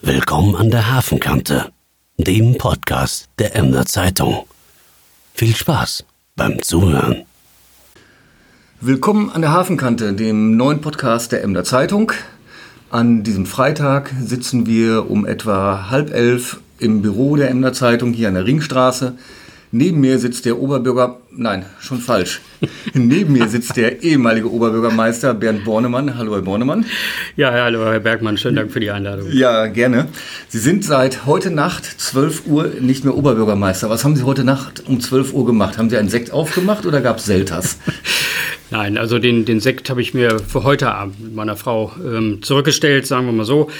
Willkommen 0.00 0.54
an 0.54 0.70
der 0.70 0.92
Hafenkante, 0.92 1.72
dem 2.18 2.56
Podcast 2.56 3.28
der 3.40 3.56
Emder 3.56 3.84
Zeitung. 3.84 4.46
Viel 5.34 5.56
Spaß 5.56 6.04
beim 6.36 6.62
Zuhören. 6.62 7.24
Willkommen 8.80 9.28
an 9.28 9.40
der 9.40 9.50
Hafenkante, 9.50 10.12
dem 10.12 10.56
neuen 10.56 10.80
Podcast 10.80 11.32
der 11.32 11.42
Emder 11.42 11.64
Zeitung. 11.64 12.12
An 12.90 13.24
diesem 13.24 13.44
Freitag 13.44 14.14
sitzen 14.22 14.66
wir 14.66 15.10
um 15.10 15.26
etwa 15.26 15.90
halb 15.90 16.14
elf 16.14 16.60
im 16.78 17.02
Büro 17.02 17.34
der 17.34 17.50
Emder 17.50 17.72
Zeitung 17.72 18.12
hier 18.12 18.28
an 18.28 18.34
der 18.34 18.46
Ringstraße. 18.46 19.18
Neben 19.70 20.00
mir 20.00 20.18
sitzt 20.18 20.46
der 20.46 20.58
Oberbürger, 20.58 21.18
nein, 21.30 21.66
schon 21.78 21.98
falsch. 21.98 22.40
Neben 22.94 23.34
mir 23.34 23.48
sitzt 23.48 23.76
der 23.76 24.02
ehemalige 24.02 24.50
Oberbürgermeister 24.50 25.34
Bernd 25.34 25.64
Bornemann. 25.64 26.16
Hallo, 26.16 26.34
Herr 26.34 26.40
Bornemann. 26.40 26.86
Ja, 27.36 27.52
hallo, 27.52 27.84
Herr 27.84 28.00
Bergmann. 28.00 28.38
Schönen 28.38 28.56
Dank 28.56 28.72
für 28.72 28.80
die 28.80 28.90
Einladung. 28.90 29.30
Ja, 29.30 29.66
gerne. 29.66 30.06
Sie 30.48 30.58
sind 30.58 30.86
seit 30.86 31.26
heute 31.26 31.50
Nacht 31.50 31.84
12 31.84 32.46
Uhr 32.46 32.72
nicht 32.80 33.04
mehr 33.04 33.14
Oberbürgermeister. 33.14 33.90
Was 33.90 34.04
haben 34.04 34.16
Sie 34.16 34.22
heute 34.22 34.42
Nacht 34.42 34.84
um 34.86 35.00
12 35.00 35.34
Uhr 35.34 35.44
gemacht? 35.44 35.76
Haben 35.76 35.90
Sie 35.90 35.98
einen 35.98 36.08
Sekt 36.08 36.32
aufgemacht 36.32 36.86
oder 36.86 37.02
gab 37.02 37.18
es 37.18 37.26
Selters? 37.26 37.78
Nein, 38.70 38.98
also 38.98 39.18
den, 39.18 39.46
den 39.46 39.60
Sekt 39.60 39.88
habe 39.88 40.02
ich 40.02 40.12
mir 40.12 40.40
für 40.40 40.62
heute 40.62 40.92
Abend 40.92 41.20
mit 41.20 41.34
meiner 41.34 41.56
Frau 41.56 41.90
ähm, 42.04 42.42
zurückgestellt, 42.42 43.06
sagen 43.06 43.24
wir 43.24 43.32
mal 43.32 43.44
so. 43.44 43.70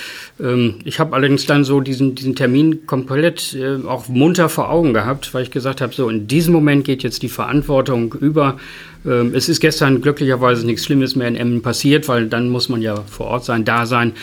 Ähm, 0.40 0.76
ich 0.84 0.98
habe 0.98 1.14
allerdings 1.14 1.44
dann 1.44 1.64
so 1.64 1.80
diesen, 1.80 2.14
diesen 2.14 2.34
Termin 2.34 2.86
komplett 2.86 3.54
äh, 3.54 3.86
auch 3.86 4.08
munter 4.08 4.48
vor 4.48 4.70
Augen 4.70 4.94
gehabt, 4.94 5.34
weil 5.34 5.42
ich 5.42 5.50
gesagt 5.50 5.82
habe, 5.82 5.92
so 5.92 6.08
in 6.08 6.26
diesem 6.26 6.54
Moment 6.54 6.84
geht 6.84 7.02
jetzt 7.02 7.22
die 7.22 7.28
Verantwortung 7.28 8.14
über. 8.14 8.56
Ähm, 9.04 9.32
es 9.34 9.50
ist 9.50 9.60
gestern 9.60 10.00
glücklicherweise 10.00 10.64
nichts 10.64 10.86
Schlimmes 10.86 11.16
mehr 11.16 11.28
in 11.28 11.36
Emmen 11.36 11.60
passiert, 11.60 12.08
weil 12.08 12.26
dann 12.26 12.48
muss 12.48 12.70
man 12.70 12.80
ja 12.80 12.96
vor 12.96 13.26
Ort 13.26 13.44
sein, 13.44 13.66
da 13.66 13.84
sein. 13.84 14.14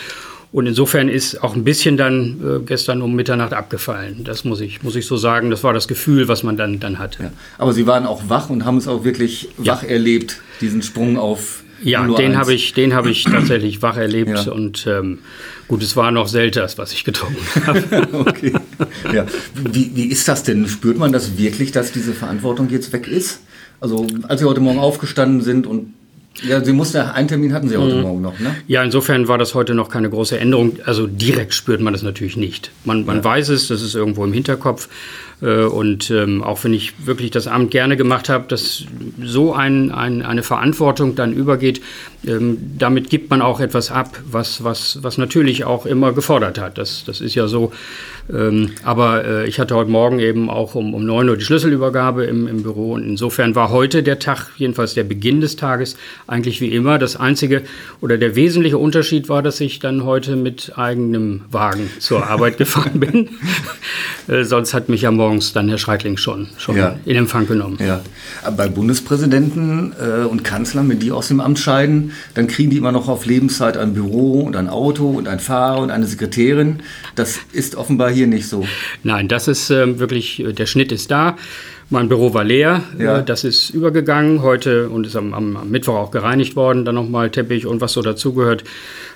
Und 0.56 0.66
insofern 0.66 1.10
ist 1.10 1.42
auch 1.42 1.54
ein 1.54 1.64
bisschen 1.64 1.98
dann 1.98 2.40
äh, 2.42 2.64
gestern 2.64 3.02
um 3.02 3.14
Mitternacht 3.14 3.52
abgefallen. 3.52 4.24
Das 4.24 4.44
muss 4.44 4.62
ich, 4.62 4.82
muss 4.82 4.96
ich 4.96 5.04
so 5.04 5.18
sagen. 5.18 5.50
Das 5.50 5.62
war 5.62 5.74
das 5.74 5.86
Gefühl, 5.86 6.28
was 6.28 6.44
man 6.44 6.56
dann, 6.56 6.80
dann 6.80 6.98
hatte. 6.98 7.24
Ja. 7.24 7.32
Aber 7.58 7.74
Sie 7.74 7.86
waren 7.86 8.06
auch 8.06 8.30
wach 8.30 8.48
und 8.48 8.64
haben 8.64 8.78
es 8.78 8.88
auch 8.88 9.04
wirklich 9.04 9.50
ja. 9.62 9.74
wach 9.74 9.82
erlebt, 9.82 10.40
diesen 10.62 10.80
Sprung 10.80 11.18
auf. 11.18 11.62
Ja, 11.82 12.06
den 12.06 12.38
habe 12.38 12.54
ich, 12.54 12.72
den 12.72 12.94
habe 12.94 13.10
ich 13.10 13.24
tatsächlich 13.30 13.82
wach 13.82 13.98
erlebt. 13.98 14.30
Ja. 14.30 14.50
Und 14.50 14.86
ähm, 14.86 15.18
gut, 15.68 15.82
es 15.82 15.94
war 15.94 16.10
noch 16.10 16.26
Selters, 16.26 16.78
was 16.78 16.90
ich 16.92 17.04
getrunken 17.04 17.44
habe. 17.66 18.08
okay. 18.14 18.54
Ja. 19.12 19.26
Wie, 19.62 19.90
wie 19.94 20.06
ist 20.06 20.26
das 20.26 20.42
denn? 20.42 20.66
Spürt 20.68 20.96
man 20.96 21.12
das 21.12 21.36
wirklich, 21.36 21.70
dass 21.70 21.92
diese 21.92 22.14
Verantwortung 22.14 22.70
jetzt 22.70 22.94
weg 22.94 23.08
ist? 23.08 23.42
Also, 23.78 24.06
als 24.22 24.40
Sie 24.40 24.46
heute 24.46 24.60
Morgen 24.60 24.78
aufgestanden 24.78 25.42
sind 25.42 25.66
und 25.66 25.92
ja, 26.42 26.64
Sie 26.64 26.72
mussten 26.72 26.98
ja, 26.98 27.12
einen 27.12 27.28
Termin 27.28 27.52
hatten 27.52 27.68
Sie 27.68 27.76
heute 27.76 27.96
mhm. 27.96 28.02
Morgen 28.02 28.22
noch, 28.22 28.38
ne? 28.38 28.54
Ja, 28.66 28.82
insofern 28.82 29.28
war 29.28 29.38
das 29.38 29.54
heute 29.54 29.74
noch 29.74 29.88
keine 29.88 30.10
große 30.10 30.38
Änderung. 30.38 30.78
Also 30.84 31.06
direkt 31.06 31.54
spürt 31.54 31.80
man 31.80 31.92
das 31.92 32.02
natürlich 32.02 32.36
nicht. 32.36 32.70
Man, 32.84 33.04
man 33.06 33.18
ja. 33.18 33.24
weiß 33.24 33.48
es, 33.48 33.68
das 33.68 33.82
ist 33.82 33.94
irgendwo 33.94 34.24
im 34.24 34.32
Hinterkopf. 34.32 34.88
Äh, 35.42 35.64
und 35.64 36.10
ähm, 36.10 36.42
auch 36.42 36.64
wenn 36.64 36.74
ich 36.74 37.06
wirklich 37.06 37.30
das 37.30 37.46
Amt 37.46 37.70
gerne 37.70 37.96
gemacht 37.96 38.28
habe, 38.28 38.46
dass 38.48 38.84
so 39.22 39.54
ein, 39.54 39.90
ein, 39.90 40.22
eine 40.22 40.42
Verantwortung 40.42 41.14
dann 41.14 41.32
übergeht, 41.32 41.80
ähm, 42.26 42.58
damit 42.78 43.10
gibt 43.10 43.30
man 43.30 43.42
auch 43.42 43.60
etwas 43.60 43.90
ab, 43.90 44.18
was, 44.30 44.64
was, 44.64 45.02
was 45.02 45.18
natürlich 45.18 45.64
auch 45.64 45.86
immer 45.86 46.12
gefordert 46.12 46.58
hat. 46.58 46.78
Das, 46.78 47.04
das 47.04 47.20
ist 47.20 47.34
ja 47.34 47.48
so. 47.48 47.72
Ähm, 48.32 48.72
aber 48.82 49.24
äh, 49.24 49.48
ich 49.48 49.60
hatte 49.60 49.74
heute 49.74 49.90
Morgen 49.90 50.18
eben 50.18 50.50
auch 50.50 50.74
um, 50.74 50.94
um 50.94 51.04
9 51.04 51.28
Uhr 51.28 51.36
die 51.36 51.44
Schlüsselübergabe 51.44 52.24
im, 52.24 52.48
im 52.48 52.62
Büro. 52.62 52.94
Und 52.94 53.04
insofern 53.04 53.54
war 53.54 53.70
heute 53.70 54.02
der 54.02 54.18
Tag, 54.18 54.48
jedenfalls 54.56 54.94
der 54.94 55.04
Beginn 55.04 55.40
des 55.40 55.56
Tages, 55.56 55.96
eigentlich 56.26 56.60
wie 56.60 56.68
immer. 56.68 56.98
Das 56.98 57.16
einzige 57.16 57.62
oder 58.00 58.18
der 58.18 58.34
wesentliche 58.34 58.78
Unterschied 58.78 59.28
war, 59.28 59.42
dass 59.42 59.60
ich 59.60 59.78
dann 59.78 60.04
heute 60.04 60.36
mit 60.36 60.72
eigenem 60.76 61.42
Wagen 61.50 61.90
zur 61.98 62.26
Arbeit 62.28 62.58
gefahren 62.58 62.98
bin. 62.98 63.28
äh, 64.28 64.44
sonst 64.44 64.74
hat 64.74 64.88
mich 64.88 65.02
ja 65.02 65.10
morgens 65.10 65.52
dann 65.52 65.68
Herr 65.68 65.78
Schreitling 65.78 66.16
schon, 66.16 66.48
schon 66.58 66.76
ja. 66.76 66.98
in 67.04 67.16
Empfang 67.16 67.46
genommen. 67.46 67.78
Ja. 67.80 68.00
Aber 68.42 68.56
bei 68.56 68.68
Bundespräsidenten 68.68 69.92
äh, 70.00 70.24
und 70.24 70.42
Kanzlern, 70.42 70.88
wenn 70.88 70.98
die 70.98 71.12
aus 71.12 71.28
dem 71.28 71.40
Amt 71.40 71.58
scheiden, 71.58 72.12
dann 72.34 72.48
kriegen 72.48 72.70
die 72.70 72.76
immer 72.76 72.92
noch 72.92 73.08
auf 73.08 73.26
Lebenszeit 73.26 73.76
ein 73.76 73.94
Büro 73.94 74.40
und 74.40 74.56
ein 74.56 74.68
Auto 74.68 75.10
und 75.10 75.28
ein 75.28 75.38
Fahrer 75.38 75.80
und 75.80 75.90
eine 75.90 76.06
Sekretärin. 76.06 76.80
Das 77.14 77.38
ist 77.52 77.76
offenbar 77.76 78.15
hier 78.16 78.26
nicht 78.26 78.48
so. 78.48 78.66
Nein, 79.02 79.28
das 79.28 79.48
ist 79.48 79.70
äh, 79.70 79.98
wirklich, 79.98 80.40
äh, 80.40 80.52
der 80.52 80.66
Schnitt 80.66 80.92
ist 80.92 81.10
da. 81.10 81.36
Mein 81.88 82.08
Büro 82.08 82.34
war 82.34 82.42
leer, 82.42 82.82
ja. 82.98 83.18
Äh, 83.18 83.24
das 83.24 83.44
ist 83.44 83.70
übergegangen 83.70 84.42
heute 84.42 84.88
und 84.88 85.06
ist 85.06 85.14
am, 85.14 85.32
am 85.34 85.70
Mittwoch 85.70 85.94
auch 85.94 86.10
gereinigt 86.10 86.56
worden. 86.56 86.84
Dann 86.84 86.96
nochmal 86.96 87.30
Teppich 87.30 87.66
und 87.66 87.80
was 87.80 87.92
so 87.92 88.02
dazugehört. 88.02 88.64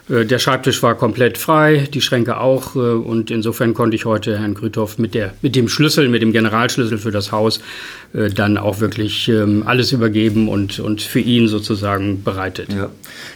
Äh, 0.09 0.25
der 0.25 0.39
Schreibtisch 0.39 0.83
war 0.83 0.94
komplett 0.94 1.37
frei, 1.37 1.89
die 1.93 2.00
Schränke 2.00 2.39
auch. 2.39 2.77
Und 2.77 3.31
insofern 3.31 3.75
konnte 3.75 3.97
ich 3.97 4.05
heute 4.05 4.39
Herrn 4.39 4.55
Grüthoff 4.55 4.99
mit, 4.99 5.15
der, 5.15 5.34
mit 5.43 5.56
dem 5.56 5.69
Schlüssel, 5.69 6.09
mit 6.09 6.22
dem 6.22 6.33
Generalschlüssel 6.33 6.99
für 6.99 7.10
das 7.10 7.33
Haus 7.33 7.60
dann 8.12 8.59
auch 8.59 8.81
wirklich 8.81 9.28
ähm, 9.28 9.62
alles 9.66 9.93
übergeben 9.93 10.49
und, 10.49 10.81
und 10.81 11.00
für 11.00 11.21
ihn 11.21 11.47
sozusagen 11.47 12.25
bereitet. 12.25 12.72
Ja. 12.72 12.91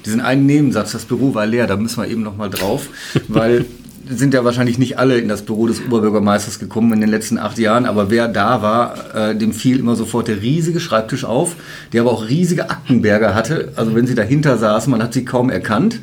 Diesen 0.05 0.21
einen 0.21 0.47
Nebensatz, 0.47 0.91
das 0.91 1.05
Büro 1.05 1.33
war 1.33 1.47
leer, 1.47 1.69
da 1.69 1.77
müssen 1.77 2.03
wir 2.03 2.11
eben 2.11 2.23
nochmal 2.23 2.51
drauf, 2.51 2.89
weil 3.29 3.67
sind 4.09 4.35
ja 4.35 4.45
wahrscheinlich 4.45 4.79
nicht 4.79 4.99
alle 4.99 5.19
in 5.19 5.29
das 5.29 5.43
Büro 5.43 5.67
des 5.67 5.85
Oberbürgermeisters 5.85 6.59
gekommen 6.59 6.93
in 6.93 7.01
den 7.01 7.11
letzten 7.11 7.39
acht 7.39 7.59
Jahren, 7.59 7.87
aber 7.87 8.11
wer 8.11 8.29
da 8.29 8.63
war, 8.63 9.15
äh, 9.15 9.37
dem 9.37 9.53
fiel 9.53 9.79
immer 9.79 9.97
sofort 9.97 10.29
der 10.29 10.43
riesige 10.43 10.81
Schreibtisch 10.81 11.25
auf, 11.25 11.57
der 11.93 12.03
aber 12.03 12.13
auch 12.13 12.29
riesige 12.29 12.71
Aktenberge 12.71 13.35
hatte. 13.35 13.73
Also 13.77 13.95
wenn 13.95 14.07
sie 14.07 14.15
dahinter 14.15 14.59
saßen, 14.59 14.91
man 14.91 15.03
hat 15.03 15.13
sie 15.15 15.25
kaum 15.25 15.51
erkannt. 15.51 16.01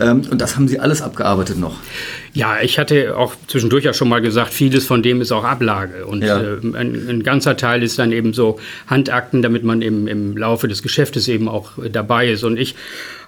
Ähm, 0.00 0.22
und 0.30 0.40
das 0.40 0.56
haben 0.56 0.68
sie 0.68 0.80
alles 0.80 1.02
abgearbeitet 1.02 1.58
noch. 1.58 1.76
Ja, 2.38 2.60
ich 2.62 2.78
hatte 2.78 3.16
auch 3.16 3.34
zwischendurch 3.48 3.82
ja 3.82 3.92
schon 3.92 4.08
mal 4.08 4.20
gesagt, 4.20 4.54
vieles 4.54 4.86
von 4.86 5.02
dem 5.02 5.20
ist 5.20 5.32
auch 5.32 5.42
Ablage. 5.42 6.06
Und 6.06 6.22
ja. 6.22 6.40
äh, 6.40 6.58
ein, 6.62 7.08
ein, 7.08 7.22
ganzer 7.24 7.56
Teil 7.56 7.82
ist 7.82 7.98
dann 7.98 8.12
eben 8.12 8.32
so 8.32 8.60
Handakten, 8.86 9.42
damit 9.42 9.64
man 9.64 9.82
eben 9.82 10.06
im 10.06 10.36
Laufe 10.36 10.68
des 10.68 10.84
Geschäftes 10.84 11.26
eben 11.26 11.48
auch 11.48 11.72
dabei 11.90 12.28
ist. 12.28 12.44
Und 12.44 12.56
ich 12.56 12.76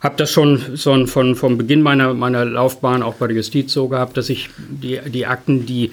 habe 0.01 0.15
das 0.17 0.31
schon, 0.31 0.77
schon 0.77 1.09
von, 1.09 1.35
vom 1.35 1.59
Beginn 1.59 1.83
meiner, 1.83 2.15
meiner 2.15 2.45
Laufbahn 2.45 3.03
auch 3.03 3.15
bei 3.15 3.27
der 3.27 3.35
Justiz 3.35 3.73
so 3.73 3.89
gehabt, 3.89 4.17
dass 4.17 4.31
ich 4.31 4.49
die, 4.57 5.01
die 5.05 5.27
Akten, 5.27 5.67
die 5.67 5.91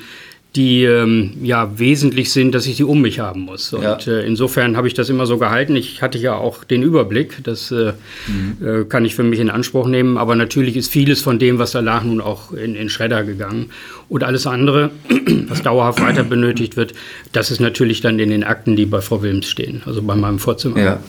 die 0.58 0.84
ähm, 0.84 1.34
ja 1.44 1.78
wesentlich 1.78 2.32
sind, 2.32 2.56
dass 2.56 2.66
ich 2.66 2.78
die 2.78 2.84
um 2.84 3.00
mich 3.00 3.20
haben 3.20 3.42
muss. 3.42 3.72
Und 3.74 3.84
ja. 3.84 3.98
äh, 4.08 4.26
insofern 4.26 4.76
habe 4.76 4.88
ich 4.88 4.96
das 4.96 5.08
immer 5.10 5.28
so 5.28 5.38
gehalten. 5.38 5.76
Ich 5.76 6.02
hatte 6.02 6.18
ja 6.18 6.34
auch 6.34 6.64
den 6.64 6.82
Überblick, 6.82 7.44
das 7.44 7.72
äh, 7.72 7.94
mhm. 8.28 8.68
äh, 8.68 8.84
kann 8.86 9.06
ich 9.06 9.14
für 9.14 9.24
mich 9.24 9.40
in 9.40 9.52
Anspruch 9.52 9.88
nehmen. 9.88 10.18
Aber 10.18 10.36
natürlich 10.36 10.76
ist 10.76 10.92
vieles 10.92 11.22
von 11.22 11.38
dem, 11.38 11.60
was 11.60 11.72
da 11.72 11.80
lag, 11.80 12.04
nun 12.04 12.22
auch 12.22 12.52
in, 12.52 12.76
in 12.76 12.90
Schredder 12.90 13.24
gegangen. 13.24 13.70
Und 14.10 14.24
alles 14.24 14.48
andere, 14.48 14.90
was 15.48 15.62
dauerhaft 15.62 16.02
weiter 16.02 16.24
benötigt 16.24 16.76
wird, 16.76 16.94
das 17.34 17.52
ist 17.52 17.62
natürlich 17.62 18.02
dann 18.02 18.18
in 18.18 18.32
den 18.32 18.44
Akten, 18.44 18.76
die 18.76 18.88
bei 18.88 19.02
Frau 19.02 19.22
Wilms 19.22 19.48
stehen, 19.48 19.84
also 19.86 20.02
bei 20.02 20.16
meinem 20.16 20.40
Vorzimmer. 20.40 20.80
Ja. 20.80 21.00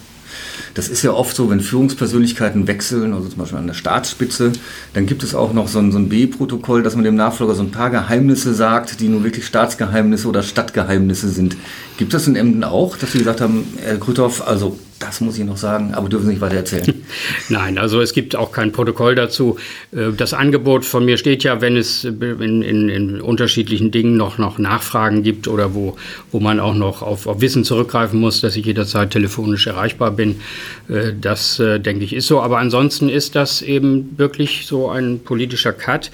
Das 0.74 0.88
ist 0.88 1.02
ja 1.02 1.12
oft 1.12 1.34
so, 1.34 1.50
wenn 1.50 1.60
Führungspersönlichkeiten 1.60 2.66
wechseln, 2.66 3.12
also 3.12 3.28
zum 3.28 3.38
Beispiel 3.38 3.58
an 3.58 3.66
der 3.66 3.74
Staatsspitze, 3.74 4.52
dann 4.94 5.06
gibt 5.06 5.22
es 5.22 5.34
auch 5.34 5.52
noch 5.52 5.68
so 5.68 5.78
ein, 5.78 5.92
so 5.92 5.98
ein 5.98 6.08
B-Protokoll, 6.08 6.82
dass 6.82 6.94
man 6.94 7.04
dem 7.04 7.16
Nachfolger 7.16 7.54
so 7.54 7.62
ein 7.62 7.70
paar 7.70 7.90
Geheimnisse 7.90 8.54
sagt, 8.54 9.00
die 9.00 9.08
nur 9.08 9.24
wirklich 9.24 9.46
Staatsgeheimnisse 9.46 10.28
oder 10.28 10.42
Stadtgeheimnisse 10.42 11.28
sind. 11.28 11.56
Gibt 11.96 12.14
es 12.14 12.26
in 12.26 12.36
Emden 12.36 12.64
auch, 12.64 12.96
dass 12.96 13.12
Sie 13.12 13.18
gesagt 13.18 13.40
haben, 13.40 13.64
Herr 13.80 13.98
Krüthoff, 13.98 14.46
also 14.46 14.78
das 14.98 15.20
muss 15.20 15.38
ich 15.38 15.44
noch 15.44 15.56
sagen, 15.56 15.94
aber 15.94 16.08
dürfen 16.08 16.26
Sie 16.26 16.32
nicht 16.32 16.40
weiter 16.40 16.56
erzählen. 16.56 17.04
Nein, 17.48 17.78
also 17.78 18.00
es 18.00 18.12
gibt 18.12 18.36
auch 18.36 18.52
kein 18.52 18.72
Protokoll 18.72 19.14
dazu. 19.14 19.56
Äh, 19.92 20.12
das 20.16 20.34
Angebot 20.34 20.84
von 20.84 21.04
mir 21.04 21.18
steht 21.18 21.44
ja, 21.44 21.60
wenn 21.60 21.76
es 21.76 22.04
in, 22.04 22.62
in, 22.62 22.88
in 22.88 23.20
unterschiedlichen 23.20 23.90
Dingen 23.90 24.16
noch, 24.16 24.38
noch 24.38 24.58
Nachfragen 24.58 25.22
gibt 25.22 25.48
oder 25.48 25.74
wo, 25.74 25.96
wo 26.32 26.40
man 26.40 26.60
auch 26.60 26.74
noch 26.74 27.02
auf, 27.02 27.26
auf 27.26 27.40
Wissen 27.40 27.64
zurückgreifen 27.64 28.18
muss, 28.18 28.40
dass 28.40 28.56
ich 28.56 28.66
jederzeit 28.66 29.10
telefonisch 29.10 29.66
erreichbar 29.66 30.10
bin. 30.10 30.40
Äh, 30.88 31.12
das, 31.20 31.58
äh, 31.60 31.78
denke 31.78 32.04
ich, 32.04 32.12
ist 32.12 32.26
so. 32.26 32.40
Aber 32.40 32.58
ansonsten 32.58 33.08
ist 33.08 33.36
das 33.36 33.62
eben 33.62 34.18
wirklich 34.18 34.66
so 34.66 34.88
ein 34.88 35.20
politischer 35.20 35.72
Cut. 35.72 36.10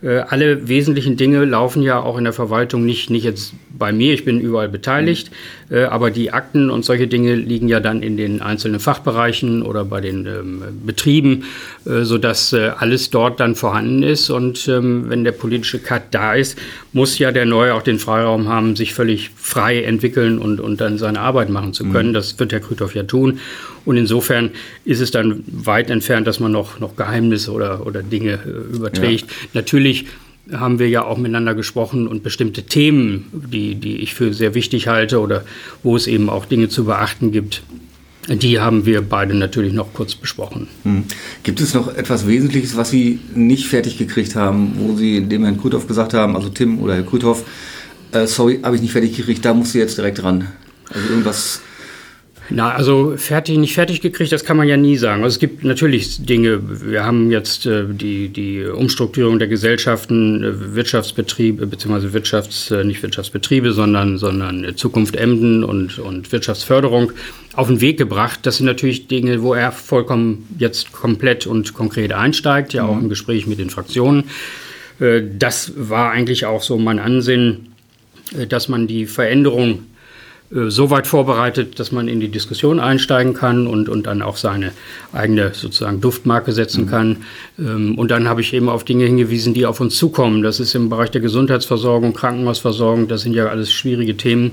Äh, 0.00 0.18
alle 0.18 0.68
wesentlichen 0.68 1.16
Dinge 1.16 1.44
laufen 1.44 1.82
ja 1.82 2.00
auch 2.00 2.18
in 2.18 2.24
der 2.24 2.32
Verwaltung 2.32 2.84
nicht, 2.84 3.10
nicht 3.10 3.24
jetzt 3.24 3.52
bei 3.76 3.92
mir, 3.92 4.14
ich 4.14 4.24
bin 4.24 4.40
überall 4.40 4.68
beteiligt, 4.68 5.30
mhm. 5.30 5.34
äh, 5.34 5.57
aber 5.76 6.10
die 6.10 6.32
Akten 6.32 6.70
und 6.70 6.84
solche 6.84 7.08
Dinge 7.08 7.34
liegen 7.34 7.68
ja 7.68 7.80
dann 7.80 8.02
in 8.02 8.16
den 8.16 8.40
einzelnen 8.40 8.80
Fachbereichen 8.80 9.62
oder 9.62 9.84
bei 9.84 10.00
den 10.00 10.26
ähm, 10.26 10.62
Betrieben, 10.84 11.44
äh, 11.84 12.04
sodass 12.04 12.52
äh, 12.52 12.70
alles 12.78 13.10
dort 13.10 13.38
dann 13.40 13.54
vorhanden 13.54 14.02
ist. 14.02 14.30
Und 14.30 14.66
ähm, 14.68 15.04
wenn 15.08 15.24
der 15.24 15.32
politische 15.32 15.78
Cut 15.78 16.04
da 16.12 16.34
ist, 16.34 16.58
muss 16.92 17.18
ja 17.18 17.32
der 17.32 17.44
Neue 17.44 17.74
auch 17.74 17.82
den 17.82 17.98
Freiraum 17.98 18.48
haben, 18.48 18.76
sich 18.76 18.94
völlig 18.94 19.30
frei 19.36 19.82
entwickeln 19.82 20.38
und, 20.38 20.60
und 20.60 20.80
dann 20.80 20.96
seine 20.96 21.20
Arbeit 21.20 21.50
machen 21.50 21.74
zu 21.74 21.84
können. 21.84 22.10
Mhm. 22.10 22.14
Das 22.14 22.38
wird 22.38 22.52
Herr 22.52 22.60
Krüthoff 22.60 22.94
ja 22.94 23.02
tun. 23.02 23.38
Und 23.84 23.96
insofern 23.96 24.50
ist 24.84 25.00
es 25.00 25.10
dann 25.10 25.44
weit 25.46 25.90
entfernt, 25.90 26.26
dass 26.26 26.40
man 26.40 26.52
noch, 26.52 26.80
noch 26.80 26.96
Geheimnisse 26.96 27.52
oder, 27.52 27.86
oder 27.86 28.02
Dinge 28.02 28.38
äh, 28.44 28.76
überträgt. 28.76 29.30
Ja. 29.30 29.36
Natürlich 29.54 30.06
haben 30.52 30.78
wir 30.78 30.88
ja 30.88 31.04
auch 31.04 31.18
miteinander 31.18 31.54
gesprochen 31.54 32.08
und 32.08 32.22
bestimmte 32.22 32.62
Themen, 32.62 33.26
die, 33.32 33.74
die 33.74 33.98
ich 33.98 34.14
für 34.14 34.32
sehr 34.32 34.54
wichtig 34.54 34.88
halte 34.88 35.20
oder 35.20 35.44
wo 35.82 35.96
es 35.96 36.06
eben 36.06 36.30
auch 36.30 36.46
Dinge 36.46 36.68
zu 36.68 36.84
beachten 36.84 37.32
gibt, 37.32 37.62
Die 38.28 38.60
haben 38.60 38.84
wir 38.84 39.00
beide 39.00 39.34
natürlich 39.34 39.72
noch 39.72 39.94
kurz 39.94 40.14
besprochen. 40.14 40.68
Hm. 40.82 41.04
Gibt 41.44 41.60
es 41.60 41.72
noch 41.72 41.94
etwas 41.94 42.26
Wesentliches, 42.26 42.76
was 42.76 42.90
Sie 42.90 43.20
nicht 43.34 43.66
fertig 43.66 43.96
gekriegt 43.96 44.34
haben, 44.34 44.74
wo 44.78 44.94
Sie 44.96 45.22
dem 45.22 45.44
Herrn 45.44 45.58
Krüthoff 45.58 45.86
gesagt 45.86 46.12
haben, 46.12 46.36
also 46.36 46.50
Tim 46.50 46.78
oder 46.80 46.94
Herr 46.94 47.04
Krüthoff, 47.04 47.44
äh, 48.12 48.26
sorry, 48.26 48.60
habe 48.62 48.76
ich 48.76 48.82
nicht 48.82 48.92
fertig 48.92 49.16
gekriegt, 49.16 49.44
da 49.44 49.54
musst 49.54 49.74
du 49.74 49.78
jetzt 49.78 49.96
direkt 49.96 50.22
ran? 50.22 50.48
Also 50.90 51.08
irgendwas 51.08 51.62
na, 52.50 52.72
also 52.72 53.14
fertig, 53.16 53.58
nicht 53.58 53.74
fertig 53.74 54.00
gekriegt, 54.00 54.32
das 54.32 54.44
kann 54.44 54.56
man 54.56 54.66
ja 54.66 54.76
nie 54.76 54.96
sagen. 54.96 55.22
Also 55.22 55.34
es 55.34 55.38
gibt 55.38 55.64
natürlich 55.64 56.24
Dinge, 56.24 56.60
wir 56.90 57.04
haben 57.04 57.30
jetzt 57.30 57.66
äh, 57.66 57.84
die, 57.86 58.28
die 58.30 58.64
Umstrukturierung 58.64 59.38
der 59.38 59.48
Gesellschaften, 59.48 60.42
äh, 60.42 60.74
Wirtschaftsbetriebe, 60.74 61.66
beziehungsweise 61.66 62.14
Wirtschafts-, 62.14 62.74
äh, 62.74 62.84
nicht 62.84 63.02
Wirtschaftsbetriebe, 63.02 63.72
sondern, 63.72 64.16
sondern 64.16 64.76
Zukunft 64.76 65.16
Emden 65.16 65.62
und, 65.62 65.98
und 65.98 66.32
Wirtschaftsförderung 66.32 67.12
auf 67.54 67.68
den 67.68 67.82
Weg 67.82 67.98
gebracht. 67.98 68.40
Das 68.44 68.56
sind 68.56 68.66
natürlich 68.66 69.08
Dinge, 69.08 69.42
wo 69.42 69.52
er 69.52 69.70
vollkommen 69.70 70.46
jetzt 70.58 70.92
komplett 70.92 71.46
und 71.46 71.74
konkret 71.74 72.12
einsteigt, 72.14 72.72
ja 72.72 72.84
mhm. 72.84 72.90
auch 72.90 72.98
im 72.98 73.08
Gespräch 73.10 73.46
mit 73.46 73.58
den 73.58 73.68
Fraktionen. 73.68 74.24
Äh, 75.00 75.20
das 75.38 75.72
war 75.76 76.12
eigentlich 76.12 76.46
auch 76.46 76.62
so 76.62 76.78
mein 76.78 76.98
Ansinnen, 76.98 77.74
äh, 78.38 78.46
dass 78.46 78.68
man 78.68 78.86
die 78.86 79.04
Veränderung 79.04 79.70
äh, 79.70 79.97
so 80.50 80.88
weit 80.88 81.06
vorbereitet, 81.06 81.78
dass 81.78 81.92
man 81.92 82.08
in 82.08 82.20
die 82.20 82.28
Diskussion 82.28 82.80
einsteigen 82.80 83.34
kann 83.34 83.66
und, 83.66 83.90
und 83.90 84.06
dann 84.06 84.22
auch 84.22 84.38
seine 84.38 84.72
eigene 85.12 85.52
sozusagen 85.52 86.00
Duftmarke 86.00 86.52
setzen 86.52 86.84
mhm. 86.84 86.88
kann. 86.88 87.16
Ähm, 87.58 87.98
und 87.98 88.10
dann 88.10 88.28
habe 88.28 88.40
ich 88.40 88.54
eben 88.54 88.70
auf 88.70 88.84
Dinge 88.84 89.04
hingewiesen, 89.04 89.52
die 89.52 89.66
auf 89.66 89.80
uns 89.80 89.96
zukommen. 89.96 90.42
Das 90.42 90.58
ist 90.58 90.74
im 90.74 90.88
Bereich 90.88 91.10
der 91.10 91.20
Gesundheitsversorgung, 91.20 92.14
Krankenhausversorgung, 92.14 93.08
das 93.08 93.22
sind 93.22 93.34
ja 93.34 93.48
alles 93.48 93.70
schwierige 93.70 94.16
Themen, 94.16 94.52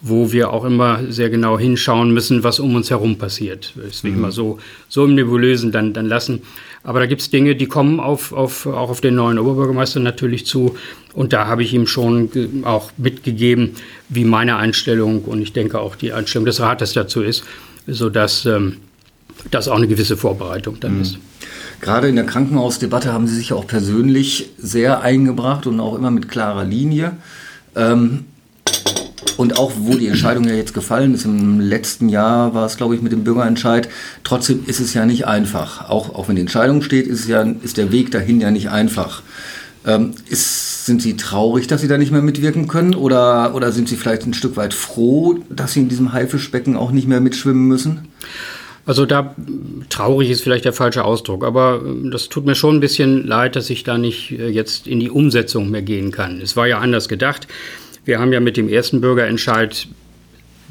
wo 0.00 0.30
wir 0.30 0.52
auch 0.52 0.64
immer 0.64 1.00
sehr 1.08 1.28
genau 1.28 1.58
hinschauen 1.58 2.14
müssen, 2.14 2.44
was 2.44 2.60
um 2.60 2.76
uns 2.76 2.90
herum 2.90 3.18
passiert. 3.18 3.72
Ich 3.88 4.04
mhm. 4.04 4.20
mal 4.20 4.32
so, 4.32 4.58
so 4.88 5.04
im 5.04 5.16
Nebulösen 5.16 5.72
dann, 5.72 5.92
dann 5.92 6.06
lassen. 6.06 6.42
Aber 6.84 6.98
da 6.98 7.06
gibt 7.06 7.20
es 7.20 7.30
Dinge, 7.30 7.54
die 7.54 7.66
kommen 7.66 8.00
auf, 8.00 8.32
auf, 8.32 8.66
auch 8.66 8.90
auf 8.90 9.00
den 9.00 9.14
neuen 9.14 9.38
Oberbürgermeister 9.38 10.00
natürlich 10.00 10.46
zu. 10.46 10.76
Und 11.14 11.32
da 11.32 11.46
habe 11.46 11.62
ich 11.62 11.72
ihm 11.74 11.86
schon 11.86 12.30
auch 12.64 12.90
mitgegeben, 12.96 13.76
wie 14.14 14.24
meine 14.24 14.56
Einstellung 14.56 15.24
und 15.24 15.40
ich 15.40 15.52
denke 15.52 15.80
auch 15.80 15.96
die 15.96 16.12
Einstellung 16.12 16.46
des 16.46 16.60
Rates 16.60 16.92
dazu 16.92 17.22
ist, 17.22 17.44
sodass 17.86 18.44
ähm, 18.46 18.78
das 19.50 19.68
auch 19.68 19.76
eine 19.76 19.88
gewisse 19.88 20.16
Vorbereitung 20.16 20.78
dann 20.80 20.96
mhm. 20.96 21.02
ist. 21.02 21.18
Gerade 21.80 22.08
in 22.08 22.16
der 22.16 22.26
Krankenhausdebatte 22.26 23.12
haben 23.12 23.26
Sie 23.26 23.34
sich 23.34 23.52
auch 23.52 23.66
persönlich 23.66 24.50
sehr 24.58 25.00
eingebracht 25.00 25.66
und 25.66 25.80
auch 25.80 25.96
immer 25.96 26.10
mit 26.10 26.28
klarer 26.28 26.64
Linie. 26.64 27.16
Ähm, 27.74 28.26
und 29.36 29.58
auch, 29.58 29.72
wo 29.76 29.96
die 29.96 30.08
Entscheidung 30.08 30.44
ja 30.44 30.54
jetzt 30.54 30.74
gefallen 30.74 31.14
ist, 31.14 31.24
im 31.24 31.58
letzten 31.58 32.08
Jahr 32.08 32.54
war 32.54 32.66
es, 32.66 32.76
glaube 32.76 32.94
ich, 32.94 33.02
mit 33.02 33.12
dem 33.12 33.24
Bürgerentscheid, 33.24 33.88
trotzdem 34.24 34.64
ist 34.66 34.78
es 34.78 34.94
ja 34.94 35.06
nicht 35.06 35.26
einfach. 35.26 35.88
Auch, 35.88 36.14
auch 36.14 36.28
wenn 36.28 36.36
die 36.36 36.42
Entscheidung 36.42 36.82
steht, 36.82 37.06
ist, 37.06 37.26
ja, 37.26 37.42
ist 37.62 37.78
der 37.78 37.92
Weg 37.92 38.10
dahin 38.10 38.40
ja 38.40 38.50
nicht 38.50 38.68
einfach. 38.68 39.22
Ähm, 39.86 40.12
ist, 40.28 40.61
sind 40.86 41.02
Sie 41.02 41.16
traurig, 41.16 41.66
dass 41.66 41.80
Sie 41.80 41.88
da 41.88 41.98
nicht 41.98 42.12
mehr 42.12 42.22
mitwirken 42.22 42.66
können? 42.68 42.94
Oder, 42.94 43.54
oder 43.54 43.72
sind 43.72 43.88
Sie 43.88 43.96
vielleicht 43.96 44.26
ein 44.26 44.34
Stück 44.34 44.56
weit 44.56 44.74
froh, 44.74 45.38
dass 45.48 45.74
Sie 45.74 45.80
in 45.80 45.88
diesem 45.88 46.12
Haifischbecken 46.12 46.76
auch 46.76 46.90
nicht 46.90 47.06
mehr 47.06 47.20
mitschwimmen 47.20 47.68
müssen? 47.68 48.08
Also 48.84 49.06
da 49.06 49.34
traurig 49.90 50.30
ist 50.30 50.42
vielleicht 50.42 50.64
der 50.64 50.72
falsche 50.72 51.04
Ausdruck, 51.04 51.44
aber 51.44 51.80
ähm, 51.84 52.10
das 52.10 52.28
tut 52.28 52.46
mir 52.46 52.56
schon 52.56 52.76
ein 52.76 52.80
bisschen 52.80 53.26
leid, 53.26 53.54
dass 53.54 53.70
ich 53.70 53.84
da 53.84 53.96
nicht 53.96 54.32
äh, 54.32 54.48
jetzt 54.48 54.88
in 54.88 54.98
die 54.98 55.10
Umsetzung 55.10 55.70
mehr 55.70 55.82
gehen 55.82 56.10
kann. 56.10 56.40
Es 56.40 56.56
war 56.56 56.66
ja 56.66 56.78
anders 56.78 57.08
gedacht. 57.08 57.46
Wir 58.04 58.18
haben 58.18 58.32
ja 58.32 58.40
mit 58.40 58.56
dem 58.56 58.68
ersten 58.68 59.00
Bürgerentscheid, 59.00 59.86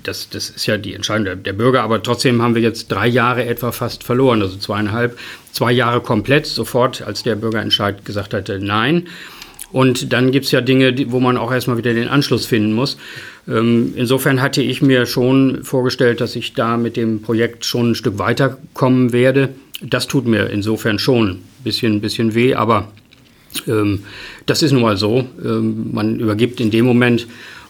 das, 0.03 0.29
das 0.29 0.49
ist 0.49 0.65
ja 0.65 0.77
die 0.77 0.93
Entscheidung 0.93 1.23
der, 1.23 1.35
der, 1.37 1.53
Bürger, 1.53 1.83
aber 1.83 2.03
trotzdem 2.03 2.41
haben 2.41 2.55
wir 2.55 2.61
jetzt 2.61 2.91
drei 2.91 3.07
Jahre 3.07 3.45
etwa 3.45 3.71
fast 3.71 4.03
verloren, 4.03 4.41
also 4.41 4.57
zweieinhalb, 4.57 5.17
zwei 5.53 5.71
Jahre 5.71 6.01
komplett, 6.01 6.47
sofort, 6.47 7.01
als 7.03 7.23
der 7.23 7.37
Bürgerentscheid 7.37 8.03
gesagt 8.03 8.33
hatte, 8.33 8.59
nein. 8.59 9.07
Und 9.71 10.11
dann 10.13 10.31
gibt 10.31 10.45
es 10.45 10.51
ja 10.51 10.61
Dinge, 10.61 10.93
wo 11.11 11.19
man 11.19 11.37
auch 11.37 11.51
erstmal 11.51 11.77
wieder 11.77 11.93
den 11.93 12.07
Anschluss 12.07 12.45
finden 12.45 12.73
muss. 12.73 12.97
Ähm, 13.47 13.93
insofern 13.95 14.41
hatte 14.41 14.61
ich 14.61 14.81
mir 14.81 15.05
schon 15.05 15.63
vorgestellt, 15.63 16.21
dass 16.21 16.35
ich 16.35 16.53
da 16.53 16.77
mit 16.77 16.97
dem 16.97 17.21
Projekt 17.21 17.65
schon 17.65 17.91
ein 17.91 17.95
Stück 17.95 18.19
weiterkommen 18.19 19.13
werde. 19.13 19.49
Das 19.81 20.07
tut 20.07 20.27
mir 20.27 20.49
insofern 20.49 20.99
schon 20.99 21.29
ein 21.29 21.43
bisschen, 21.63 22.01
bisschen 22.01 22.35
weh, 22.35 22.53
aber 22.53 22.91
ähm, 23.67 24.03
das 24.45 24.61
ist 24.61 24.71
nun 24.71 24.81
mal 24.81 24.97
so. 24.97 25.27
Ähm, 25.43 25.91
man 25.91 26.19
übergibt 26.19 26.59
in 26.59 26.71
dem 26.71 26.85
Moment, 26.85 27.27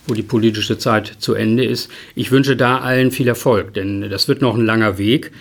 wo 0.07 0.13
die 0.13 0.23
politische 0.23 0.77
Zeit 0.77 1.15
zu 1.19 1.35
Ende 1.35 1.63
ist. 1.63 1.89
Ich 2.15 2.31
wünsche 2.31 2.55
da 2.55 2.79
allen 2.79 3.11
viel 3.11 3.27
Erfolg, 3.27 3.73
denn 3.75 4.09
das 4.09 4.27
wird 4.27 4.41
noch 4.41 4.55
ein 4.55 4.65
langer 4.65 4.97
Weg 4.97 5.31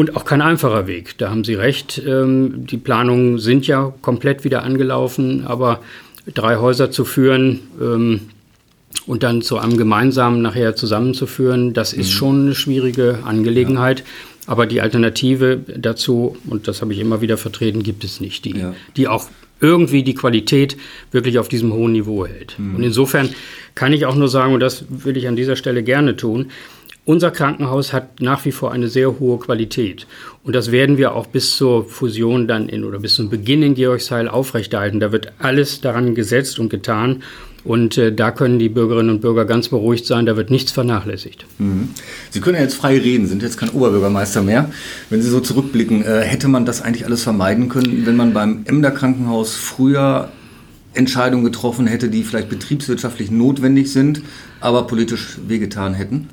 und 0.00 0.16
auch 0.16 0.24
kein 0.24 0.40
einfacher 0.40 0.86
Weg. 0.86 1.18
Da 1.18 1.28
haben 1.28 1.44
Sie 1.44 1.52
recht. 1.52 2.00
Ähm, 2.06 2.64
die 2.66 2.78
Planungen 2.78 3.38
sind 3.38 3.66
ja 3.66 3.92
komplett 4.00 4.44
wieder 4.44 4.62
angelaufen, 4.62 5.46
aber 5.46 5.80
drei 6.32 6.56
Häuser 6.56 6.90
zu 6.90 7.04
führen 7.04 7.60
und 9.06 9.22
dann 9.22 9.42
zu 9.42 9.58
einem 9.58 9.76
gemeinsamen 9.76 10.40
nachher 10.40 10.74
zusammenzuführen, 10.74 11.74
das 11.74 11.92
ist 11.92 12.08
mhm. 12.08 12.12
schon 12.12 12.40
eine 12.42 12.54
schwierige 12.54 13.18
Angelegenheit. 13.24 14.00
Ja. 14.00 14.04
Aber 14.46 14.66
die 14.66 14.80
Alternative 14.80 15.60
dazu, 15.76 16.36
und 16.48 16.66
das 16.66 16.80
habe 16.80 16.94
ich 16.94 16.98
immer 16.98 17.20
wieder 17.20 17.36
vertreten, 17.36 17.82
gibt 17.82 18.02
es 18.02 18.20
nicht, 18.20 18.46
die, 18.46 18.56
ja. 18.56 18.74
die 18.96 19.06
auch 19.06 19.28
irgendwie 19.60 20.02
die 20.02 20.14
Qualität 20.14 20.78
wirklich 21.12 21.38
auf 21.38 21.48
diesem 21.48 21.74
hohen 21.74 21.92
Niveau 21.92 22.26
hält. 22.26 22.58
Mhm. 22.58 22.76
Und 22.76 22.82
insofern 22.84 23.28
kann 23.74 23.92
ich 23.92 24.06
auch 24.06 24.14
nur 24.14 24.28
sagen, 24.28 24.54
und 24.54 24.60
das 24.60 24.86
will 24.88 25.16
ich 25.18 25.28
an 25.28 25.36
dieser 25.36 25.56
Stelle 25.56 25.82
gerne 25.82 26.16
tun, 26.16 26.50
unser 27.10 27.32
Krankenhaus 27.32 27.92
hat 27.92 28.20
nach 28.20 28.44
wie 28.44 28.52
vor 28.52 28.70
eine 28.70 28.86
sehr 28.86 29.18
hohe 29.18 29.40
Qualität. 29.40 30.06
Und 30.44 30.54
das 30.54 30.70
werden 30.70 30.96
wir 30.96 31.12
auch 31.16 31.26
bis 31.26 31.56
zur 31.56 31.84
Fusion 31.84 32.46
dann 32.46 32.68
in 32.68 32.84
oder 32.84 33.00
bis 33.00 33.16
zum 33.16 33.28
Beginn 33.28 33.64
in 33.64 33.74
Georgsheil 33.74 34.28
aufrechterhalten. 34.28 35.00
Da 35.00 35.10
wird 35.10 35.32
alles 35.40 35.80
daran 35.80 36.14
gesetzt 36.14 36.60
und 36.60 36.68
getan. 36.68 37.24
Und 37.64 37.98
äh, 37.98 38.14
da 38.14 38.30
können 38.30 38.60
die 38.60 38.68
Bürgerinnen 38.68 39.10
und 39.10 39.22
Bürger 39.22 39.44
ganz 39.44 39.68
beruhigt 39.70 40.06
sein, 40.06 40.24
da 40.24 40.36
wird 40.36 40.50
nichts 40.50 40.70
vernachlässigt. 40.70 41.46
Mhm. 41.58 41.88
Sie 42.30 42.40
können 42.40 42.54
ja 42.54 42.62
jetzt 42.62 42.76
frei 42.76 42.96
reden, 42.96 43.26
sind 43.26 43.42
jetzt 43.42 43.58
kein 43.58 43.70
Oberbürgermeister 43.70 44.42
mehr. 44.42 44.70
Wenn 45.10 45.20
Sie 45.20 45.28
so 45.28 45.40
zurückblicken, 45.40 46.04
äh, 46.04 46.20
hätte 46.20 46.46
man 46.46 46.64
das 46.64 46.80
eigentlich 46.80 47.06
alles 47.06 47.24
vermeiden 47.24 47.68
können, 47.68 48.06
wenn 48.06 48.16
man 48.16 48.32
beim 48.32 48.62
Emder 48.66 48.92
Krankenhaus 48.92 49.56
früher 49.56 50.30
Entscheidungen 50.94 51.44
getroffen 51.44 51.88
hätte, 51.88 52.08
die 52.08 52.22
vielleicht 52.22 52.48
betriebswirtschaftlich 52.48 53.32
notwendig 53.32 53.92
sind, 53.92 54.22
aber 54.60 54.86
politisch 54.86 55.38
wehgetan 55.48 55.94
hätten? 55.94 56.28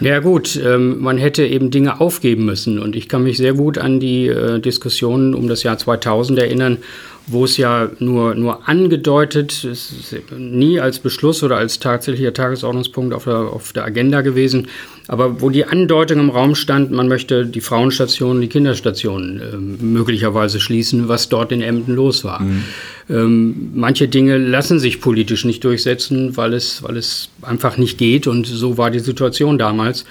Ja 0.00 0.18
gut, 0.18 0.60
ähm, 0.64 1.00
man 1.00 1.18
hätte 1.18 1.46
eben 1.46 1.70
Dinge 1.70 2.00
aufgeben 2.00 2.44
müssen. 2.44 2.78
Und 2.78 2.96
ich 2.96 3.08
kann 3.08 3.22
mich 3.22 3.36
sehr 3.36 3.54
gut 3.54 3.78
an 3.78 4.00
die 4.00 4.26
äh, 4.26 4.58
Diskussionen 4.58 5.34
um 5.34 5.46
das 5.46 5.62
Jahr 5.62 5.78
2000 5.78 6.38
erinnern, 6.38 6.78
wo 7.26 7.44
es 7.44 7.56
ja 7.56 7.90
nur, 8.00 8.34
nur 8.34 8.68
angedeutet, 8.68 9.64
ist 9.64 10.14
nie 10.36 10.78
als 10.78 10.98
Beschluss 10.98 11.42
oder 11.42 11.56
als 11.56 11.78
tatsächlicher 11.78 12.34
Tagesordnungspunkt 12.34 13.14
auf 13.14 13.24
der, 13.24 13.36
auf 13.36 13.72
der 13.72 13.84
Agenda 13.84 14.20
gewesen, 14.20 14.68
aber 15.08 15.40
wo 15.40 15.50
die 15.50 15.64
Andeutung 15.64 16.20
im 16.20 16.30
Raum 16.30 16.54
stand, 16.54 16.90
man 16.90 17.08
möchte 17.08 17.46
die 17.46 17.60
Frauenstationen, 17.60 18.40
die 18.40 18.48
Kinderstationen 18.48 19.40
äh, 19.40 19.84
möglicherweise 19.84 20.60
schließen, 20.60 21.08
was 21.08 21.28
dort 21.28 21.52
in 21.52 21.62
Emden 21.62 21.94
los 21.94 22.24
war. 22.24 22.40
Mhm. 22.40 22.62
Ähm, 23.10 23.70
manche 23.74 24.08
Dinge 24.08 24.38
lassen 24.38 24.78
sich 24.78 25.00
politisch 25.00 25.44
nicht 25.44 25.62
durchsetzen, 25.64 26.36
weil 26.36 26.54
es, 26.54 26.82
weil 26.82 26.96
es 26.96 27.30
einfach 27.42 27.76
nicht 27.76 27.98
geht 27.98 28.26
und 28.26 28.46
so 28.46 28.78
war 28.78 28.90
die 28.90 29.00
Situation 29.00 29.58
damals. 29.58 30.04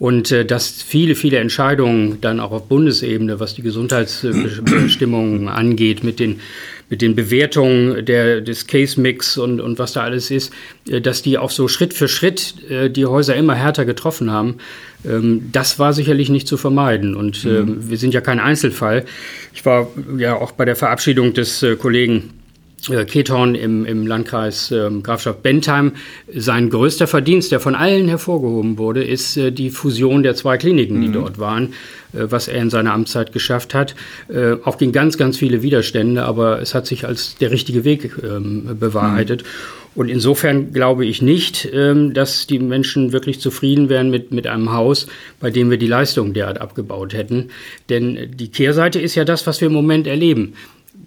Und 0.00 0.32
äh, 0.32 0.46
dass 0.46 0.80
viele, 0.82 1.14
viele 1.14 1.36
Entscheidungen 1.36 2.22
dann 2.22 2.40
auch 2.40 2.52
auf 2.52 2.68
Bundesebene, 2.68 3.38
was 3.38 3.54
die 3.54 3.60
Gesundheitsbestimmungen 3.60 5.48
angeht, 5.48 6.02
mit 6.02 6.18
den, 6.18 6.40
mit 6.88 7.02
den 7.02 7.14
Bewertungen 7.14 8.06
der, 8.06 8.40
des 8.40 8.66
Case-Mix 8.66 9.36
und, 9.36 9.60
und 9.60 9.78
was 9.78 9.92
da 9.92 10.02
alles 10.02 10.30
ist, 10.30 10.54
äh, 10.88 11.02
dass 11.02 11.20
die 11.20 11.36
auch 11.36 11.50
so 11.50 11.68
Schritt 11.68 11.92
für 11.92 12.08
Schritt 12.08 12.54
äh, 12.70 12.88
die 12.88 13.04
Häuser 13.04 13.36
immer 13.36 13.54
härter 13.54 13.84
getroffen 13.84 14.30
haben, 14.30 14.56
ähm, 15.04 15.50
das 15.52 15.78
war 15.78 15.92
sicherlich 15.92 16.30
nicht 16.30 16.48
zu 16.48 16.56
vermeiden. 16.56 17.14
Und 17.14 17.44
mhm. 17.44 17.90
wir 17.90 17.98
sind 17.98 18.14
ja 18.14 18.22
kein 18.22 18.40
Einzelfall. 18.40 19.04
Ich 19.52 19.66
war 19.66 19.88
ja 20.16 20.34
auch 20.34 20.52
bei 20.52 20.64
der 20.64 20.76
Verabschiedung 20.76 21.34
des 21.34 21.62
äh, 21.62 21.76
Kollegen 21.76 22.39
Keton 22.88 23.54
im, 23.54 23.84
im 23.84 24.06
Landkreis 24.06 24.70
ähm, 24.70 25.02
Grafschaft 25.02 25.42
Bentheim. 25.42 25.92
Sein 26.34 26.70
größter 26.70 27.06
Verdienst, 27.06 27.52
der 27.52 27.60
von 27.60 27.74
allen 27.74 28.08
hervorgehoben 28.08 28.78
wurde, 28.78 29.04
ist 29.04 29.36
äh, 29.36 29.50
die 29.52 29.70
Fusion 29.70 30.22
der 30.22 30.34
zwei 30.34 30.56
Kliniken, 30.56 31.00
die 31.00 31.08
mhm. 31.08 31.12
dort 31.12 31.38
waren, 31.38 31.74
äh, 32.12 32.26
was 32.30 32.48
er 32.48 32.60
in 32.62 32.70
seiner 32.70 32.92
Amtszeit 32.92 33.32
geschafft 33.32 33.74
hat. 33.74 33.94
Äh, 34.28 34.56
auch 34.64 34.78
gegen 34.78 34.92
ganz, 34.92 35.18
ganz 35.18 35.36
viele 35.36 35.62
Widerstände, 35.62 36.24
aber 36.24 36.60
es 36.60 36.74
hat 36.74 36.86
sich 36.86 37.06
als 37.06 37.36
der 37.36 37.50
richtige 37.50 37.84
Weg 37.84 38.12
ähm, 38.22 38.76
bewahrheitet. 38.78 39.42
Mhm. 39.42 39.80
Und 39.96 40.08
insofern 40.08 40.72
glaube 40.72 41.04
ich 41.04 41.20
nicht, 41.20 41.68
ähm, 41.72 42.14
dass 42.14 42.46
die 42.46 42.60
Menschen 42.60 43.12
wirklich 43.12 43.40
zufrieden 43.40 43.88
wären 43.88 44.10
mit, 44.10 44.30
mit 44.30 44.46
einem 44.46 44.72
Haus, 44.72 45.08
bei 45.40 45.50
dem 45.50 45.68
wir 45.68 45.78
die 45.78 45.88
Leistung 45.88 46.32
derart 46.32 46.60
abgebaut 46.60 47.12
hätten. 47.12 47.48
Denn 47.88 48.30
die 48.36 48.48
Kehrseite 48.48 49.00
ist 49.00 49.16
ja 49.16 49.24
das, 49.24 49.48
was 49.48 49.60
wir 49.60 49.66
im 49.66 49.74
Moment 49.74 50.06
erleben 50.06 50.54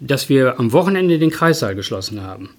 dass 0.06 0.30
wir 0.30 0.60
am 0.60 0.72
Wochenende 0.74 1.18
den 1.18 1.32
Kreissaal 1.32 1.76
geschlossen 1.76 2.22
haben. 2.22 2.50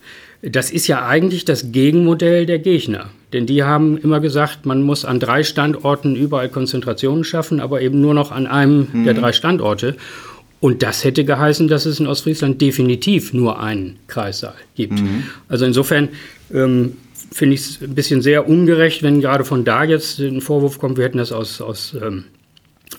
Das 0.42 0.70
ist 0.70 0.86
ja 0.86 1.06
eigentlich 1.06 1.44
das 1.44 1.72
Gegenmodell 1.72 2.46
der 2.46 2.58
Gegner. 2.58 3.10
Denn 3.32 3.46
die 3.46 3.62
haben 3.62 3.98
immer 3.98 4.20
gesagt, 4.20 4.66
man 4.66 4.82
muss 4.82 5.04
an 5.04 5.20
drei 5.20 5.42
Standorten 5.42 6.16
überall 6.16 6.48
Konzentrationen 6.48 7.24
schaffen, 7.24 7.60
aber 7.60 7.80
eben 7.80 8.00
nur 8.00 8.14
noch 8.14 8.30
an 8.30 8.46
einem 8.46 8.88
mhm. 8.92 9.04
der 9.04 9.14
drei 9.14 9.32
Standorte. 9.32 9.96
Und 10.60 10.82
das 10.82 11.04
hätte 11.04 11.24
geheißen, 11.24 11.68
dass 11.68 11.84
es 11.84 12.00
in 12.00 12.06
Ostfriesland 12.06 12.60
definitiv 12.60 13.34
nur 13.34 13.60
einen 13.60 13.96
Kreissaal 14.06 14.54
gibt. 14.74 15.00
Mhm. 15.00 15.24
Also 15.48 15.66
insofern 15.66 16.08
ähm, 16.52 16.96
finde 17.32 17.54
ich 17.54 17.60
es 17.60 17.82
ein 17.82 17.94
bisschen 17.94 18.22
sehr 18.22 18.48
ungerecht, 18.48 19.02
wenn 19.02 19.20
gerade 19.20 19.44
von 19.44 19.64
da 19.64 19.84
jetzt 19.84 20.20
ein 20.20 20.40
Vorwurf 20.40 20.78
kommt, 20.78 20.96
wir 20.96 21.04
hätten 21.04 21.18
das 21.18 21.32
aus, 21.32 21.60
aus 21.60 21.94
ähm, 22.00 22.24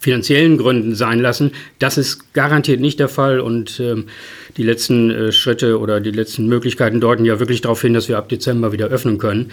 finanziellen 0.06 0.60
Gründen 0.60 0.94
sein 0.94 1.20
lassen. 1.20 1.52
Das 1.80 1.98
ist 1.98 2.32
garantiert 2.34 2.80
nicht 2.80 3.00
der 3.00 3.10
Fall 3.10 3.40
und 3.40 3.80
ähm, 3.80 4.06
die 4.56 4.62
letzten 4.62 5.10
äh, 5.10 5.32
Schritte 5.32 5.80
oder 5.80 6.00
die 6.00 6.12
letzten 6.12 6.48
Möglichkeiten 6.48 7.02
deuten 7.02 7.26
ja 7.26 7.40
wirklich 7.40 7.62
darauf 7.62 7.82
hin, 7.82 7.96
dass 7.96 8.08
wir 8.08 8.20
ab 8.20 8.30
Dezember 8.30 8.72
wieder 8.72 8.86
öffnen 8.86 9.18
können. 9.18 9.50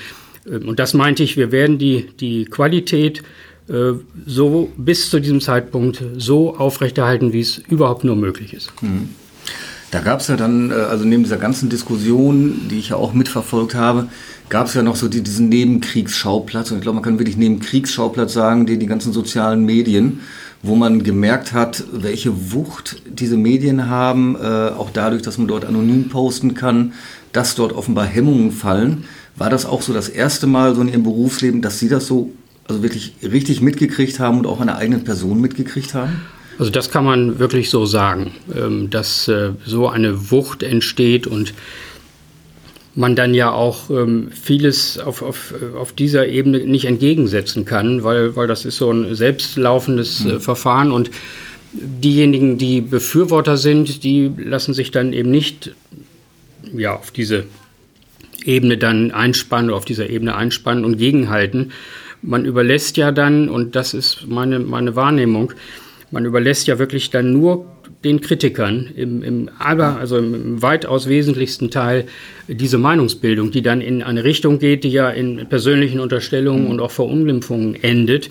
Ähm, 0.46 0.68
und 0.68 0.78
das 0.78 0.92
meinte 0.92 1.22
ich, 1.22 1.38
wir 1.38 1.52
werden 1.52 1.78
die, 1.78 2.06
die 2.20 2.44
Qualität 2.44 3.22
äh, 3.70 3.92
so 4.26 4.70
bis 4.76 5.08
zu 5.08 5.20
diesem 5.20 5.40
Zeitpunkt 5.40 6.04
so 6.18 6.54
aufrechterhalten, 6.54 7.32
wie 7.32 7.40
es 7.40 7.56
überhaupt 7.56 8.04
nur 8.04 8.16
möglich 8.16 8.52
ist. 8.52 8.70
Mhm. 8.82 9.08
Da 9.90 10.00
gab 10.00 10.20
es 10.20 10.28
ja 10.28 10.36
dann, 10.36 10.70
äh, 10.70 10.74
also 10.74 11.06
neben 11.06 11.22
dieser 11.22 11.38
ganzen 11.38 11.70
Diskussion, 11.70 12.68
die 12.70 12.78
ich 12.78 12.90
ja 12.90 12.96
auch 12.96 13.14
mitverfolgt 13.14 13.74
habe, 13.74 14.08
gab 14.52 14.66
es 14.66 14.74
ja 14.74 14.82
noch 14.82 14.96
so 14.96 15.08
die, 15.08 15.22
diesen 15.22 15.48
Nebenkriegsschauplatz. 15.48 16.70
Und 16.70 16.76
ich 16.76 16.82
glaube, 16.82 16.96
man 16.96 17.02
kann 17.02 17.18
wirklich 17.18 17.38
Nebenkriegsschauplatz 17.38 18.34
sagen, 18.34 18.66
die, 18.66 18.78
die 18.78 18.86
ganzen 18.86 19.10
sozialen 19.10 19.64
Medien, 19.64 20.20
wo 20.62 20.76
man 20.76 21.02
gemerkt 21.02 21.54
hat, 21.54 21.84
welche 21.90 22.52
Wucht 22.52 23.00
diese 23.08 23.38
Medien 23.38 23.88
haben, 23.88 24.36
äh, 24.36 24.38
auch 24.46 24.90
dadurch, 24.92 25.22
dass 25.22 25.38
man 25.38 25.48
dort 25.48 25.64
anonym 25.64 26.10
posten 26.10 26.52
kann, 26.52 26.92
dass 27.32 27.54
dort 27.54 27.72
offenbar 27.72 28.04
Hemmungen 28.04 28.52
fallen. 28.52 29.04
War 29.36 29.48
das 29.48 29.64
auch 29.64 29.80
so 29.80 29.94
das 29.94 30.10
erste 30.10 30.46
Mal 30.46 30.74
so 30.74 30.82
in 30.82 30.88
Ihrem 30.88 31.04
Berufsleben, 31.04 31.62
dass 31.62 31.78
Sie 31.78 31.88
das 31.88 32.06
so 32.06 32.30
also 32.68 32.82
wirklich 32.82 33.14
richtig 33.22 33.62
mitgekriegt 33.62 34.20
haben 34.20 34.38
und 34.38 34.46
auch 34.46 34.60
an 34.60 34.66
der 34.66 34.76
eigenen 34.76 35.02
Person 35.02 35.40
mitgekriegt 35.40 35.94
haben? 35.94 36.20
Also 36.58 36.70
das 36.70 36.90
kann 36.90 37.06
man 37.06 37.38
wirklich 37.38 37.70
so 37.70 37.86
sagen, 37.86 38.32
ähm, 38.54 38.90
dass 38.90 39.28
äh, 39.28 39.52
so 39.64 39.88
eine 39.88 40.30
Wucht 40.30 40.62
entsteht 40.62 41.26
und 41.26 41.54
man 42.94 43.16
dann 43.16 43.32
ja 43.34 43.50
auch 43.50 43.88
ähm, 43.90 44.30
vieles 44.32 44.98
auf, 44.98 45.22
auf, 45.22 45.54
auf 45.76 45.92
dieser 45.92 46.28
Ebene 46.28 46.58
nicht 46.60 46.84
entgegensetzen 46.84 47.64
kann, 47.64 48.04
weil, 48.04 48.36
weil 48.36 48.46
das 48.46 48.64
ist 48.64 48.76
so 48.76 48.90
ein 48.90 49.14
selbstlaufendes 49.14 50.24
äh, 50.24 50.34
mhm. 50.34 50.40
Verfahren 50.40 50.92
und 50.92 51.10
diejenigen, 51.72 52.58
die 52.58 52.82
Befürworter 52.82 53.56
sind, 53.56 54.04
die 54.04 54.30
lassen 54.36 54.74
sich 54.74 54.90
dann 54.90 55.12
eben 55.12 55.30
nicht 55.30 55.74
ja, 56.74 56.94
auf 56.94 57.10
diese 57.10 57.44
Ebene 58.44 58.76
dann 58.76 59.10
einspannen 59.10 59.70
oder 59.70 59.78
auf 59.78 59.84
dieser 59.84 60.10
Ebene 60.10 60.34
einspannen 60.34 60.84
und 60.84 60.98
gegenhalten. 60.98 61.72
Man 62.20 62.44
überlässt 62.44 62.96
ja 62.98 63.10
dann, 63.10 63.48
und 63.48 63.74
das 63.74 63.94
ist 63.94 64.26
meine, 64.28 64.58
meine 64.58 64.96
Wahrnehmung, 64.96 65.54
man 66.10 66.26
überlässt 66.26 66.66
ja 66.66 66.78
wirklich 66.78 67.10
dann 67.10 67.32
nur 67.32 67.71
den 68.04 68.20
Kritikern 68.20 68.90
im, 68.96 69.22
im, 69.22 69.50
aber, 69.58 69.96
also 69.98 70.18
im 70.18 70.60
weitaus 70.60 71.08
wesentlichsten 71.08 71.70
Teil 71.70 72.06
diese 72.48 72.78
Meinungsbildung, 72.78 73.50
die 73.50 73.62
dann 73.62 73.80
in 73.80 74.02
eine 74.02 74.24
Richtung 74.24 74.58
geht, 74.58 74.84
die 74.84 74.90
ja 74.90 75.08
in 75.10 75.46
persönlichen 75.48 76.00
Unterstellungen 76.00 76.66
und 76.66 76.80
auch 76.80 76.90
Verunglimpfungen 76.90 77.76
endet. 77.82 78.30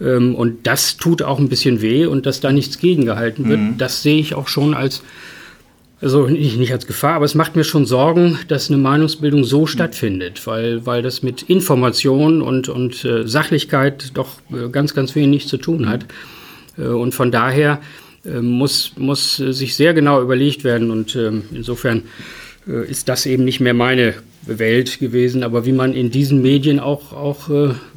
Ähm, 0.00 0.34
und 0.34 0.66
das 0.66 0.96
tut 0.96 1.22
auch 1.22 1.38
ein 1.38 1.48
bisschen 1.48 1.80
weh 1.80 2.06
und 2.06 2.26
dass 2.26 2.40
da 2.40 2.52
nichts 2.52 2.78
gegengehalten 2.78 3.48
wird, 3.48 3.60
mhm. 3.60 3.78
das 3.78 4.02
sehe 4.02 4.18
ich 4.18 4.34
auch 4.34 4.48
schon 4.48 4.74
als, 4.74 5.02
also 6.00 6.26
nicht, 6.26 6.58
nicht, 6.58 6.72
als 6.72 6.86
Gefahr, 6.86 7.14
aber 7.14 7.24
es 7.24 7.36
macht 7.36 7.54
mir 7.54 7.64
schon 7.64 7.86
Sorgen, 7.86 8.38
dass 8.48 8.68
eine 8.68 8.78
Meinungsbildung 8.78 9.44
so 9.44 9.62
mhm. 9.62 9.66
stattfindet, 9.68 10.44
weil, 10.46 10.84
weil 10.86 11.02
das 11.02 11.22
mit 11.22 11.42
Information 11.42 12.42
und, 12.42 12.68
und 12.68 13.04
äh, 13.04 13.26
Sachlichkeit 13.28 14.10
doch 14.14 14.40
äh, 14.52 14.68
ganz, 14.70 14.94
ganz 14.94 15.14
wenig 15.14 15.46
zu 15.46 15.56
tun 15.56 15.88
hat. 15.88 16.06
Äh, 16.76 16.86
und 16.86 17.14
von 17.14 17.30
daher 17.30 17.80
muss, 18.24 18.92
muss 18.96 19.36
sich 19.36 19.76
sehr 19.76 19.94
genau 19.94 20.22
überlegt 20.22 20.64
werden. 20.64 20.90
Und 20.90 21.16
ähm, 21.16 21.44
insofern 21.52 22.02
äh, 22.66 22.88
ist 22.90 23.08
das 23.08 23.26
eben 23.26 23.44
nicht 23.44 23.60
mehr 23.60 23.74
meine 23.74 24.14
Welt 24.46 24.98
gewesen, 24.98 25.42
aber 25.42 25.64
wie 25.64 25.72
man 25.72 25.94
in 25.94 26.10
diesen 26.10 26.42
Medien 26.42 26.78
auch, 26.78 27.14
auch 27.14 27.48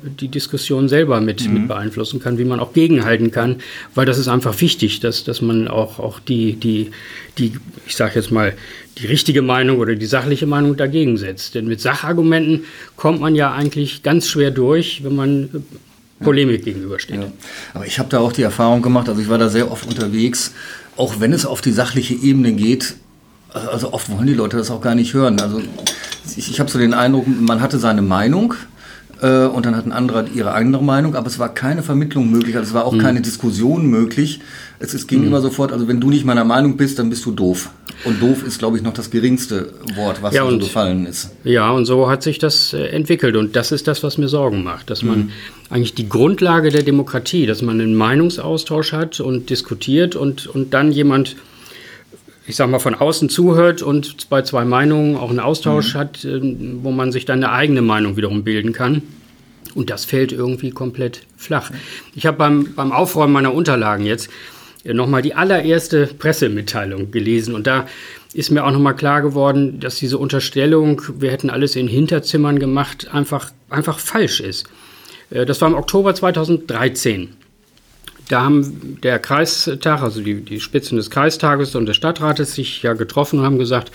die 0.01 0.29
Diskussion 0.29 0.87
selber 0.87 1.19
mit, 1.19 1.45
mhm. 1.45 1.53
mit 1.53 1.67
beeinflussen 1.67 2.21
kann, 2.21 2.37
wie 2.37 2.45
man 2.45 2.61
auch 2.61 2.71
gegenhalten 2.71 3.31
kann, 3.31 3.57
weil 3.95 4.05
das 4.05 4.17
ist 4.17 4.29
einfach 4.29 4.59
wichtig, 4.61 5.01
dass, 5.01 5.25
dass 5.25 5.41
man 5.41 5.67
auch, 5.67 5.99
auch 5.99 6.21
die, 6.21 6.53
die, 6.53 6.91
die, 7.37 7.53
ich 7.85 7.97
sage 7.97 8.15
jetzt 8.15 8.31
mal, 8.31 8.53
die 8.97 9.07
richtige 9.07 9.41
Meinung 9.41 9.79
oder 9.79 9.95
die 9.95 10.05
sachliche 10.05 10.47
Meinung 10.47 10.75
dagegen 10.75 11.17
setzt. 11.17 11.55
Denn 11.55 11.67
mit 11.67 11.81
Sachargumenten 11.81 12.65
kommt 12.95 13.21
man 13.21 13.35
ja 13.35 13.53
eigentlich 13.53 14.03
ganz 14.03 14.27
schwer 14.27 14.51
durch, 14.51 15.03
wenn 15.03 15.15
man 15.15 15.49
Polemik 16.19 16.63
gegenübersteht. 16.65 17.21
Ja. 17.21 17.31
Aber 17.73 17.85
ich 17.85 17.99
habe 17.99 18.09
da 18.09 18.19
auch 18.19 18.31
die 18.31 18.41
Erfahrung 18.41 18.81
gemacht, 18.81 19.07
also 19.09 19.21
ich 19.21 19.29
war 19.29 19.37
da 19.37 19.49
sehr 19.49 19.71
oft 19.71 19.85
unterwegs, 19.85 20.53
auch 20.95 21.19
wenn 21.19 21.33
es 21.33 21.45
auf 21.45 21.61
die 21.61 21.71
sachliche 21.71 22.15
Ebene 22.15 22.53
geht, 22.53 22.95
also 23.53 23.93
oft 23.93 24.09
wollen 24.09 24.27
die 24.27 24.33
Leute 24.33 24.57
das 24.57 24.71
auch 24.71 24.81
gar 24.81 24.95
nicht 24.95 25.13
hören. 25.13 25.39
Also 25.39 25.61
ich, 26.35 26.49
ich 26.49 26.59
habe 26.59 26.69
so 26.69 26.79
den 26.79 26.93
Eindruck, 26.93 27.25
man 27.27 27.61
hatte 27.61 27.79
seine 27.79 28.01
Meinung 28.01 28.53
äh, 29.21 29.45
und 29.45 29.65
dann 29.65 29.75
hat 29.75 29.85
ein 29.85 29.91
anderer 29.91 30.25
ihre 30.33 30.53
andere 30.53 30.83
Meinung, 30.83 31.15
aber 31.15 31.27
es 31.27 31.39
war 31.39 31.53
keine 31.53 31.83
Vermittlung 31.83 32.29
möglich, 32.29 32.55
also 32.55 32.67
es 32.67 32.73
war 32.73 32.85
auch 32.85 32.93
mhm. 32.93 32.99
keine 32.99 33.21
Diskussion 33.21 33.87
möglich. 33.87 34.41
Es, 34.79 34.93
es 34.93 35.07
ging 35.07 35.21
mhm. 35.21 35.27
immer 35.27 35.41
sofort, 35.41 35.71
also 35.71 35.87
wenn 35.87 35.99
du 35.99 36.09
nicht 36.09 36.25
meiner 36.25 36.43
Meinung 36.43 36.77
bist, 36.77 36.99
dann 36.99 37.09
bist 37.09 37.25
du 37.25 37.31
doof. 37.31 37.69
Und 38.03 38.21
doof 38.21 38.43
ist, 38.45 38.59
glaube 38.59 38.77
ich, 38.77 38.83
noch 38.83 38.93
das 38.93 39.09
geringste 39.09 39.73
Wort, 39.95 40.21
was 40.21 40.33
ja, 40.33 40.49
so 40.49 40.57
gefallen 40.57 41.05
ist. 41.05 41.31
Ja, 41.43 41.71
und 41.71 41.85
so 41.85 42.09
hat 42.09 42.23
sich 42.23 42.37
das 42.39 42.73
äh, 42.73 42.87
entwickelt. 42.87 43.35
Und 43.35 43.55
das 43.55 43.71
ist 43.71 43.87
das, 43.87 44.03
was 44.03 44.17
mir 44.17 44.27
Sorgen 44.27 44.63
macht, 44.63 44.89
dass 44.89 45.03
man 45.03 45.19
mhm. 45.19 45.31
eigentlich 45.69 45.95
die 45.95 46.07
Grundlage 46.07 46.69
der 46.69 46.83
Demokratie, 46.83 47.45
dass 47.45 47.61
man 47.61 47.81
einen 47.81 47.95
Meinungsaustausch 47.95 48.93
hat 48.93 49.19
und 49.19 49.49
diskutiert 49.49 50.15
und, 50.15 50.47
und 50.47 50.73
dann 50.73 50.91
jemand 50.91 51.35
ich 52.49 52.55
sag 52.55 52.69
mal, 52.69 52.79
von 52.79 52.95
außen 52.95 53.27
zuhört 53.27 53.81
und 53.81 54.29
bei 54.29 54.41
zwei 54.41 54.63
Meinungen 54.63 55.17
auch 55.17 55.29
einen 55.29 55.41
Austausch 55.41 55.93
mhm. 55.93 55.99
hat, 55.99 56.23
äh, 56.23 56.39
wo 56.81 56.91
man 56.91 57.11
sich 57.11 57.25
dann 57.25 57.43
eine 57.43 57.51
eigene 57.51 57.81
Meinung 57.81 58.15
wiederum 58.15 58.43
bilden 58.43 58.73
kann. 58.73 59.01
Und 59.75 59.89
das 59.89 60.05
fällt 60.05 60.31
irgendwie 60.31 60.71
komplett 60.71 61.21
flach. 61.35 61.71
Ich 62.15 62.25
habe 62.25 62.37
beim, 62.37 62.73
beim 62.73 62.91
Aufräumen 62.91 63.33
meiner 63.33 63.53
Unterlagen 63.53 64.05
jetzt 64.05 64.29
nochmal 64.83 65.21
die 65.21 65.33
allererste 65.33 66.07
Pressemitteilung 66.07 67.11
gelesen. 67.11 67.55
Und 67.55 67.67
da 67.67 67.87
ist 68.33 68.51
mir 68.51 68.63
auch 68.65 68.71
nochmal 68.71 68.95
klar 68.95 69.21
geworden, 69.21 69.79
dass 69.79 69.97
diese 69.97 70.17
Unterstellung, 70.17 71.01
wir 71.19 71.31
hätten 71.31 71.49
alles 71.49 71.75
in 71.75 71.87
Hinterzimmern 71.87 72.59
gemacht, 72.59 73.07
einfach, 73.13 73.51
einfach 73.69 73.99
falsch 73.99 74.39
ist. 74.39 74.67
Äh, 75.29 75.45
das 75.45 75.61
war 75.61 75.67
im 75.67 75.75
Oktober 75.75 76.13
2013. 76.13 77.29
Da 78.29 78.41
haben 78.41 78.99
der 79.03 79.19
Kreistag, 79.19 80.01
also 80.01 80.21
die, 80.21 80.41
die 80.41 80.59
Spitzen 80.59 80.97
des 80.97 81.09
Kreistages 81.09 81.75
und 81.75 81.85
des 81.85 81.95
Stadtrates 81.95 82.55
sich 82.55 82.83
ja 82.83 82.93
getroffen 82.93 83.39
und 83.39 83.45
haben 83.45 83.57
gesagt, 83.57 83.91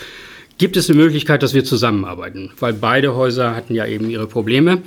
gibt 0.57 0.77
es 0.77 0.89
eine 0.89 0.99
Möglichkeit, 0.99 1.43
dass 1.43 1.53
wir 1.53 1.65
zusammenarbeiten? 1.65 2.51
Weil 2.59 2.73
beide 2.73 3.15
Häuser 3.15 3.55
hatten 3.55 3.75
ja 3.75 3.87
eben 3.87 4.09
ihre 4.09 4.27
Probleme. 4.27 4.83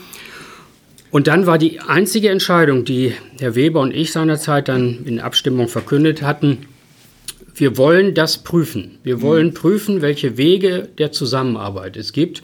Und 1.15 1.27
dann 1.27 1.45
war 1.45 1.57
die 1.57 1.79
einzige 1.79 2.27
Entscheidung, 2.27 2.84
die 2.84 3.13
Herr 3.39 3.55
Weber 3.55 3.79
und 3.79 3.95
ich 3.95 4.12
seinerzeit 4.12 4.67
dann 4.67 5.05
in 5.05 5.22
Abstimmung 5.22 5.69
verkündet 5.69 6.22
hatten, 6.22 6.67
wir 7.53 7.77
wollen 7.77 8.13
das 8.13 8.39
prüfen. 8.39 8.98
Wir 9.01 9.22
wollen 9.22 9.53
prüfen, 9.53 10.01
welche 10.01 10.36
Wege 10.36 10.89
der 10.98 11.13
Zusammenarbeit 11.13 11.95
es 11.95 12.12
gibt. 12.12 12.43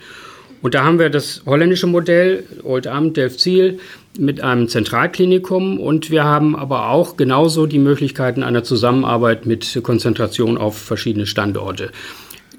Und 0.61 0.73
da 0.73 0.85
haben 0.85 0.99
wir 0.99 1.09
das 1.09 1.41
holländische 1.45 1.85
Modell, 1.85 2.45
Old 2.63 2.87
Amt, 2.87 3.17
Delft-Ziel, 3.17 3.79
mit 4.17 4.39
einem 4.39 4.69
Zentralklinikum 4.69 5.77
und 5.77 6.09
wir 6.09 6.23
haben 6.23 6.55
aber 6.55 6.91
auch 6.91 7.17
genauso 7.17 7.65
die 7.65 7.77
Möglichkeiten 7.77 8.41
einer 8.41 8.63
Zusammenarbeit 8.63 9.45
mit 9.45 9.81
Konzentration 9.83 10.57
auf 10.57 10.77
verschiedene 10.77 11.25
Standorte. 11.25 11.91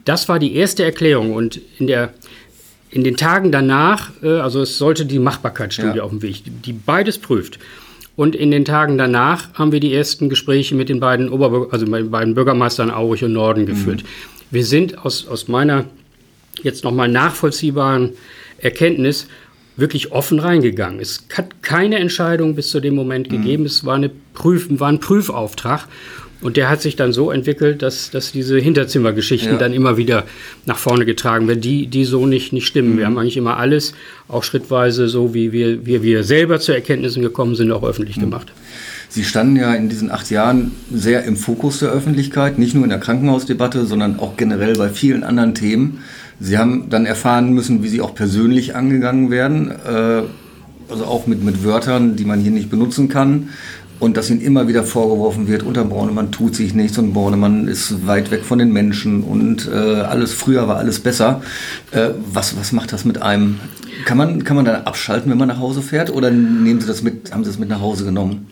Das 0.04 0.28
war 0.28 0.38
die 0.38 0.56
erste 0.56 0.84
Erklärung 0.84 1.32
und 1.32 1.58
in, 1.78 1.86
der, 1.86 2.12
in 2.92 3.04
den 3.04 3.16
Tagen 3.16 3.50
danach, 3.50 4.10
äh, 4.22 4.28
also 4.28 4.60
es 4.60 4.78
sollte 4.78 5.06
die 5.06 5.18
Machbarkeitsstudie 5.18 5.98
ja. 5.98 6.02
auf 6.04 6.10
dem 6.10 6.22
Weg, 6.22 6.42
die 6.46 6.72
beides 6.72 7.18
prüft. 7.18 7.58
Und 8.14 8.36
in 8.36 8.50
den 8.50 8.66
Tagen 8.66 8.98
danach 8.98 9.54
haben 9.54 9.72
wir 9.72 9.80
die 9.80 9.94
ersten 9.94 10.28
Gespräche 10.28 10.74
mit 10.74 10.90
den 10.90 11.00
beiden, 11.00 11.30
Oberbürger, 11.30 11.72
also 11.72 11.86
mit 11.86 12.00
den 12.00 12.10
beiden 12.10 12.34
Bürgermeistern 12.34 12.90
Aurich 12.90 13.24
und 13.24 13.32
Norden 13.32 13.64
geführt. 13.64 14.02
Mhm. 14.02 14.06
Wir 14.50 14.66
sind 14.66 14.98
aus, 15.04 15.26
aus 15.26 15.48
meiner 15.48 15.86
jetzt 16.62 16.84
nochmal 16.84 17.08
nachvollziehbaren 17.08 18.10
Erkenntnis 18.58 19.26
wirklich 19.76 20.12
offen 20.12 20.38
reingegangen. 20.38 21.00
Es 21.00 21.24
hat 21.34 21.62
keine 21.62 21.98
Entscheidung 21.98 22.54
bis 22.54 22.68
zu 22.68 22.80
dem 22.80 22.94
Moment 22.94 23.30
mhm. 23.30 23.36
gegeben. 23.38 23.64
Es 23.64 23.86
war, 23.86 23.94
eine 23.94 24.10
Prüf, 24.34 24.68
war 24.68 24.88
ein 24.88 25.00
Prüfauftrag. 25.00 25.88
Und 26.42 26.56
der 26.56 26.68
hat 26.68 26.82
sich 26.82 26.96
dann 26.96 27.12
so 27.12 27.30
entwickelt, 27.30 27.82
dass, 27.82 28.10
dass 28.10 28.32
diese 28.32 28.58
Hinterzimmergeschichten 28.58 29.52
ja. 29.52 29.58
dann 29.58 29.72
immer 29.72 29.96
wieder 29.96 30.24
nach 30.66 30.78
vorne 30.78 31.06
getragen 31.06 31.48
werden, 31.48 31.60
die, 31.60 31.86
die 31.86 32.04
so 32.04 32.26
nicht, 32.26 32.52
nicht 32.52 32.66
stimmen. 32.66 32.94
Mhm. 32.94 32.98
Wir 32.98 33.06
haben 33.06 33.18
eigentlich 33.18 33.36
immer 33.36 33.56
alles, 33.56 33.94
auch 34.28 34.42
schrittweise, 34.42 35.08
so 35.08 35.34
wie 35.34 35.52
wir, 35.52 35.86
wir, 35.86 36.02
wir 36.02 36.24
selber 36.24 36.58
zu 36.58 36.72
Erkenntnissen 36.72 37.22
gekommen 37.22 37.54
sind, 37.54 37.70
auch 37.70 37.84
öffentlich 37.84 38.16
mhm. 38.16 38.22
gemacht. 38.22 38.52
Sie 39.08 39.24
standen 39.24 39.56
ja 39.56 39.74
in 39.74 39.90
diesen 39.90 40.10
acht 40.10 40.30
Jahren 40.30 40.72
sehr 40.90 41.24
im 41.24 41.36
Fokus 41.36 41.80
der 41.80 41.90
Öffentlichkeit, 41.90 42.58
nicht 42.58 42.74
nur 42.74 42.84
in 42.84 42.90
der 42.90 42.98
Krankenhausdebatte, 42.98 43.84
sondern 43.84 44.18
auch 44.18 44.38
generell 44.38 44.74
bei 44.74 44.88
vielen 44.88 45.22
anderen 45.22 45.54
Themen. 45.54 45.98
Sie 46.40 46.56
haben 46.56 46.88
dann 46.88 47.04
erfahren 47.04 47.52
müssen, 47.52 47.82
wie 47.82 47.88
Sie 47.88 48.00
auch 48.00 48.14
persönlich 48.14 48.74
angegangen 48.74 49.30
werden, 49.30 49.70
äh, 49.70 50.22
also 50.88 51.04
auch 51.04 51.26
mit, 51.26 51.44
mit 51.44 51.62
Wörtern, 51.62 52.16
die 52.16 52.24
man 52.24 52.40
hier 52.40 52.50
nicht 52.52 52.70
benutzen 52.70 53.08
kann. 53.08 53.50
Und 54.02 54.16
dass 54.16 54.30
ihnen 54.30 54.40
immer 54.40 54.66
wieder 54.66 54.82
vorgeworfen 54.82 55.46
wird, 55.46 55.62
unter 55.62 55.84
Bornemann 55.84 56.32
tut 56.32 56.56
sich 56.56 56.74
nichts 56.74 56.98
und 56.98 57.12
Bornemann 57.12 57.68
ist 57.68 58.04
weit 58.04 58.32
weg 58.32 58.42
von 58.42 58.58
den 58.58 58.72
Menschen 58.72 59.22
und 59.22 59.70
äh, 59.72 59.76
alles 59.76 60.34
früher 60.34 60.66
war 60.66 60.78
alles 60.78 60.98
besser. 60.98 61.40
Äh, 61.92 62.08
was, 62.32 62.58
was 62.58 62.72
macht 62.72 62.92
das 62.92 63.04
mit 63.04 63.22
einem? 63.22 63.60
Kann 64.04 64.18
man, 64.18 64.42
kann 64.42 64.56
man 64.56 64.64
dann 64.64 64.82
abschalten, 64.86 65.30
wenn 65.30 65.38
man 65.38 65.46
nach 65.46 65.60
Hause 65.60 65.82
fährt 65.82 66.10
oder 66.10 66.32
nehmen 66.32 66.80
Sie 66.80 66.88
das 66.88 67.04
mit, 67.04 67.30
haben 67.30 67.44
Sie 67.44 67.50
das 67.50 67.60
mit 67.60 67.68
nach 67.68 67.80
Hause 67.80 68.04
genommen? 68.04 68.48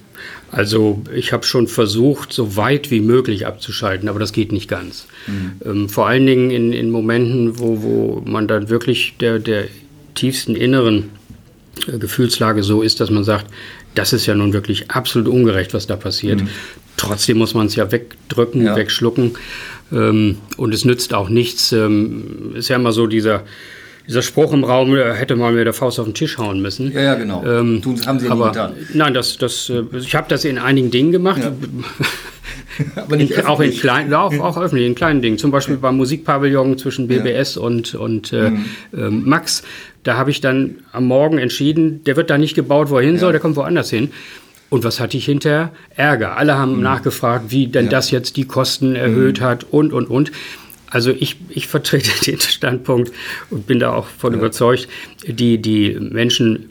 Also 0.53 1.03
ich 1.13 1.33
habe 1.33 1.45
schon 1.45 1.67
versucht, 1.67 2.33
so 2.33 2.55
weit 2.55 2.93
wie 2.93 3.01
möglich 3.01 3.45
abzuschalten, 3.45 4.09
aber 4.09 4.21
das 4.21 4.33
geht 4.33 4.53
nicht 4.53 4.69
ganz. 4.69 5.09
Mhm. 5.27 5.53
Ähm, 5.65 5.89
vor 5.89 6.07
allen 6.07 6.27
Dingen 6.27 6.53
in, 6.53 6.73
in 6.73 6.93
Momenten, 6.93 7.59
wo, 7.59 7.83
wo 7.83 8.23
man 8.25 8.47
dann 8.47 8.69
wirklich 8.69 9.17
der, 9.19 9.41
der 9.41 9.65
tiefsten 10.15 10.55
inneren 10.55 11.11
äh, 11.89 11.99
Gefühlslage 11.99 12.63
so 12.63 12.83
ist, 12.83 13.01
dass 13.01 13.11
man 13.11 13.25
sagt, 13.25 13.47
das 13.95 14.13
ist 14.13 14.27
ja 14.27 14.35
nun 14.35 14.53
wirklich 14.53 14.91
absolut 14.91 15.29
ungerecht, 15.29 15.75
was 15.75 15.87
da 15.87 15.97
passiert. 15.97 16.43
Mhm. 16.43 16.49
Trotzdem 16.97 17.39
muss 17.39 17.55
man 17.55 17.67
es 17.67 17.77
ja 17.77 17.91
wegdrücken, 17.91 18.63
ja. 18.63 18.77
wegschlucken. 18.77 19.33
Ähm, 19.93 20.39
und 20.57 20.75
es 20.75 20.85
nützt 20.85 21.15
auch 21.15 21.29
nichts. 21.29 21.73
Ähm, 21.73 22.53
ist 22.55 22.69
ja 22.69 22.77
immer 22.77 22.93
so 22.93 23.07
dieser, 23.07 23.45
dieser 24.07 24.23
Spruch 24.23 24.53
im 24.53 24.65
Raum, 24.65 24.95
äh, 24.95 25.13
hätte 25.15 25.37
mal 25.37 25.53
mit 25.53 25.67
der 25.67 25.73
Faust 25.73 25.99
auf 25.99 26.07
den 26.07 26.15
Tisch 26.15 26.39
hauen 26.39 26.61
müssen. 26.61 26.93
Ja, 26.93 27.01
ja, 27.01 27.15
genau. 27.15 27.45
Ähm, 27.45 27.83
Tun, 27.83 28.05
haben 28.07 28.21
Sie 28.21 28.29
aber, 28.29 28.47
nicht 28.47 28.55
getan. 28.55 28.75
Nein, 28.95 29.15
das, 29.15 29.39
das, 29.39 29.71
äh, 29.71 29.83
ich 29.97 30.15
habe 30.15 30.29
das 30.29 30.45
in 30.45 30.59
einigen 30.59 30.91
Dingen 30.91 31.13
gemacht. 31.13 31.41
Ja. 31.43 31.53
aber 32.97 33.17
nicht 33.17 33.33
in, 33.33 33.47
auch 33.47 33.61
in 33.61 33.73
kleinen, 33.73 34.13
auch, 34.15 34.33
auch 34.39 34.57
öffentlich, 34.57 34.87
in 34.87 34.95
kleinen 34.95 35.23
Dingen. 35.23 35.39
Zum 35.39 35.51
Beispiel 35.51 35.77
beim 35.77 35.97
Musikpavillon 35.97 36.79
zwischen 36.79 37.09
BBS 37.09 37.57
ja. 37.57 37.63
und, 37.63 37.95
und 37.95 38.33
äh, 38.33 38.51
mhm. 38.51 38.65
äh, 38.93 39.11
Max. 39.11 39.63
Da 40.03 40.17
habe 40.17 40.31
ich 40.31 40.41
dann 40.41 40.77
am 40.93 41.07
Morgen 41.07 41.39
entschieden, 41.39 42.03
der 42.05 42.17
wird 42.17 42.31
da 42.31 42.39
nicht 42.39 42.55
gebaut, 42.55 42.91
wo 42.91 42.97
er 42.97 43.05
hin 43.05 43.19
soll, 43.19 43.33
der 43.33 43.41
kommt 43.41 43.57
woanders 43.57 43.91
hin. 43.91 44.11
Und 44.71 44.85
was 44.85 45.01
hatte 45.01 45.17
ich 45.17 45.25
hinterher? 45.25 45.73
Ärger. 45.97 46.37
Alle 46.37 46.57
haben 46.57 46.77
mhm. 46.77 46.83
nachgefragt, 46.83 47.47
wie 47.49 47.67
denn 47.67 47.87
ja. 47.87 47.91
das 47.91 48.11
jetzt 48.11 48.37
die 48.37 48.45
Kosten 48.45 48.95
erhöht 48.95 49.41
mhm. 49.41 49.45
hat 49.45 49.67
und, 49.71 49.93
und, 49.93 50.09
und. 50.09 50.33
Also 50.89 51.11
ich, 51.11 51.37
ich 51.49 51.67
vertrete 51.67 52.11
den 52.27 52.41
Standpunkt 52.41 53.13
und 53.51 53.67
bin 53.67 53.79
da 53.79 53.93
auch 53.93 54.07
von 54.07 54.33
ja. 54.33 54.39
überzeugt, 54.39 54.89
die, 55.27 55.59
die 55.59 55.99
Menschen 56.01 56.71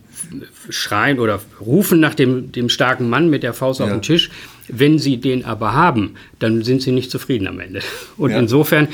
schreien 0.70 1.20
oder 1.20 1.40
rufen 1.60 2.00
nach 2.00 2.16
dem, 2.16 2.52
dem 2.52 2.70
starken 2.70 3.10
Mann 3.10 3.30
mit 3.30 3.44
der 3.44 3.54
Faust 3.54 3.80
ja. 3.80 3.86
auf 3.86 3.92
den 3.92 4.02
Tisch. 4.02 4.30
Wenn 4.72 5.00
sie 5.00 5.18
den 5.18 5.46
aber 5.46 5.74
haben, 5.74 6.16
dann 6.40 6.64
sind 6.64 6.82
sie 6.82 6.92
nicht 6.92 7.12
zufrieden 7.12 7.48
am 7.48 7.60
Ende. 7.60 7.82
Und 8.18 8.32
ja. 8.32 8.40
insofern 8.40 8.88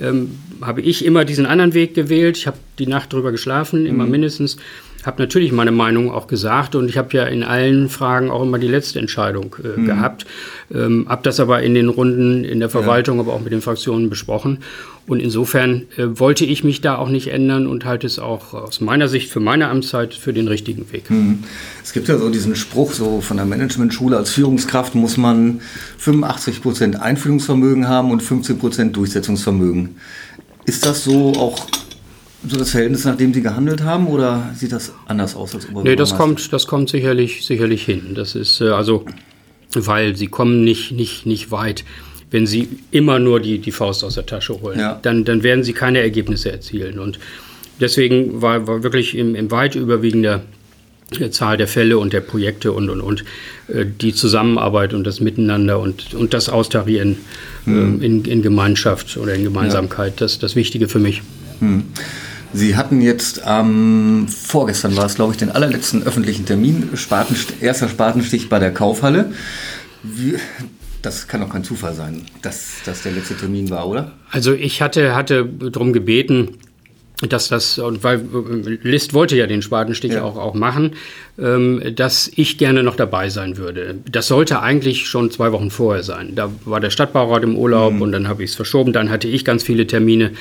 ähm, 0.00 0.38
habe 0.60 0.80
ich 0.80 1.04
immer 1.04 1.24
diesen 1.24 1.46
anderen 1.46 1.74
Weg 1.74 1.94
gewählt. 1.94 2.36
Ich 2.36 2.46
habe 2.46 2.58
die 2.78 2.86
Nacht 2.86 3.12
drüber 3.12 3.32
geschlafen, 3.32 3.86
immer 3.86 4.04
mhm. 4.04 4.10
mindestens 4.10 4.58
habe 5.04 5.20
natürlich 5.20 5.52
meine 5.52 5.72
Meinung 5.72 6.10
auch 6.10 6.26
gesagt 6.26 6.74
und 6.74 6.88
ich 6.88 6.96
habe 6.96 7.08
ja 7.16 7.24
in 7.24 7.42
allen 7.42 7.88
Fragen 7.88 8.30
auch 8.30 8.42
immer 8.42 8.58
die 8.58 8.68
letzte 8.68 8.98
Entscheidung 8.98 9.56
äh, 9.62 9.80
mhm. 9.80 9.86
gehabt. 9.86 10.26
Ähm, 10.72 11.06
habe 11.08 11.22
das 11.24 11.40
aber 11.40 11.62
in 11.62 11.74
den 11.74 11.88
Runden 11.88 12.44
in 12.44 12.60
der 12.60 12.70
Verwaltung, 12.70 13.16
ja. 13.16 13.22
aber 13.22 13.32
auch 13.32 13.40
mit 13.40 13.52
den 13.52 13.62
Fraktionen 13.62 14.10
besprochen. 14.10 14.58
Und 15.06 15.20
insofern 15.20 15.82
äh, 15.96 16.06
wollte 16.20 16.44
ich 16.44 16.62
mich 16.62 16.80
da 16.80 16.96
auch 16.96 17.08
nicht 17.08 17.28
ändern 17.28 17.66
und 17.66 17.84
halte 17.84 18.06
es 18.06 18.18
auch 18.18 18.54
aus 18.54 18.80
meiner 18.80 19.08
Sicht 19.08 19.30
für 19.30 19.40
meine 19.40 19.68
Amtszeit 19.68 20.14
für 20.14 20.32
den 20.32 20.46
richtigen 20.46 20.90
Weg. 20.92 21.10
Mhm. 21.10 21.42
Es 21.82 21.92
gibt 21.92 22.08
ja 22.08 22.18
so 22.18 22.30
diesen 22.30 22.54
Spruch, 22.54 22.92
so 22.92 23.20
von 23.20 23.36
der 23.36 23.46
Managementschule, 23.46 24.16
als 24.16 24.30
Führungskraft 24.30 24.94
muss 24.94 25.16
man 25.16 25.60
85 25.98 26.62
Prozent 26.62 27.00
Einfühlungsvermögen 27.00 27.88
haben 27.88 28.10
und 28.12 28.22
15 28.22 28.58
Prozent 28.58 28.96
Durchsetzungsvermögen. 28.96 29.96
Ist 30.66 30.86
das 30.86 31.02
so 31.02 31.32
auch 31.32 31.66
so 32.48 32.56
das 32.56 32.70
Verhältnis, 32.70 33.04
nach 33.04 33.16
dem 33.16 33.32
Sie 33.32 33.42
gehandelt 33.42 33.82
haben, 33.82 34.06
oder 34.08 34.50
sieht 34.54 34.72
das 34.72 34.92
anders 35.06 35.36
aus 35.36 35.54
als 35.54 35.64
Oberbürgermeister? 35.64 35.90
Nee, 35.90 35.96
das 35.96 36.16
kommt, 36.16 36.52
das 36.52 36.66
kommt 36.66 36.90
sicherlich, 36.90 37.46
sicherlich 37.46 37.84
hin. 37.84 38.14
Das 38.14 38.34
ist 38.34 38.60
äh, 38.60 38.70
also, 38.70 39.04
weil 39.74 40.16
Sie 40.16 40.26
kommen 40.26 40.64
nicht, 40.64 40.92
nicht, 40.92 41.26
nicht 41.26 41.50
weit. 41.50 41.84
Wenn 42.32 42.46
Sie 42.46 42.68
immer 42.90 43.18
nur 43.18 43.38
die, 43.38 43.58
die 43.58 43.70
Faust 43.70 44.02
aus 44.02 44.14
der 44.14 44.26
Tasche 44.26 44.60
holen, 44.60 44.80
ja. 44.80 44.98
dann, 45.02 45.24
dann 45.24 45.44
werden 45.44 45.62
Sie 45.62 45.74
keine 45.74 46.00
Ergebnisse 46.00 46.50
erzielen. 46.50 46.98
Und 46.98 47.20
deswegen 47.80 48.42
war, 48.42 48.66
war 48.66 48.82
wirklich 48.82 49.16
im, 49.16 49.36
im 49.36 49.50
weit 49.50 49.76
überwiegender 49.76 50.42
Zahl 51.30 51.56
der 51.58 51.68
Fälle 51.68 51.98
und 51.98 52.12
der 52.12 52.22
Projekte 52.22 52.72
und, 52.72 52.88
und, 52.88 53.00
und 53.00 53.24
äh, 53.68 53.84
die 53.84 54.14
Zusammenarbeit 54.14 54.94
und 54.94 55.04
das 55.04 55.20
Miteinander 55.20 55.78
und, 55.78 56.14
und 56.14 56.34
das 56.34 56.48
Austarieren 56.48 57.18
mhm. 57.66 58.00
äh, 58.00 58.06
in, 58.06 58.24
in 58.24 58.42
Gemeinschaft 58.42 59.16
oder 59.16 59.34
in 59.34 59.44
Gemeinsamkeit, 59.44 60.12
ja. 60.12 60.16
das 60.20 60.38
das 60.38 60.56
Wichtige 60.56 60.88
für 60.88 60.98
mich. 60.98 61.22
Mhm. 61.60 61.84
Sie 62.54 62.76
hatten 62.76 63.00
jetzt 63.00 63.44
am 63.44 64.22
ähm, 64.22 64.28
vorgestern 64.28 64.96
war 64.96 65.06
es, 65.06 65.14
glaube 65.14 65.32
ich, 65.32 65.38
den 65.38 65.50
allerletzten 65.50 66.02
öffentlichen 66.02 66.44
Termin, 66.44 66.90
Spatenst 66.94 67.54
erster 67.62 67.88
Spatenstich 67.88 68.50
bei 68.50 68.58
der 68.58 68.72
Kaufhalle. 68.72 69.32
Wie, 70.02 70.34
das 71.02 71.28
kann 71.28 71.40
doch 71.40 71.50
kein 71.50 71.64
Zufall 71.64 71.94
sein, 71.94 72.22
dass 72.42 72.76
das 72.84 73.02
der 73.02 73.12
letzte 73.12 73.36
Termin 73.36 73.68
war, 73.70 73.88
oder? 73.88 74.12
Also 74.30 74.52
ich 74.52 74.80
hatte, 74.80 75.14
hatte 75.14 75.44
darum 75.44 75.92
gebeten, 75.92 76.58
dass 77.28 77.48
das, 77.48 77.78
weil 77.78 78.24
List 78.82 79.14
wollte 79.14 79.36
ja 79.36 79.46
den 79.46 79.62
Spatenstich 79.62 80.12
ja. 80.12 80.22
auch, 80.22 80.36
auch 80.36 80.54
machen, 80.54 80.92
ähm, 81.38 81.82
dass 81.94 82.30
ich 82.34 82.58
gerne 82.58 82.82
noch 82.82 82.96
dabei 82.96 83.28
sein 83.28 83.56
würde. 83.56 83.96
Das 84.10 84.26
sollte 84.26 84.60
eigentlich 84.60 85.06
schon 85.06 85.30
zwei 85.30 85.52
Wochen 85.52 85.70
vorher 85.70 86.02
sein. 86.02 86.34
Da 86.34 86.50
war 86.64 86.80
der 86.80 86.90
Stadtbaurat 86.90 87.44
im 87.44 87.56
Urlaub 87.56 87.94
mhm. 87.94 88.02
und 88.02 88.12
dann 88.12 88.28
habe 88.28 88.42
ich 88.42 88.50
es 88.50 88.56
verschoben. 88.56 88.92
Dann 88.92 89.10
hatte 89.10 89.28
ich 89.28 89.44
ganz 89.44 89.62
viele 89.62 89.86
Termine, 89.86 90.32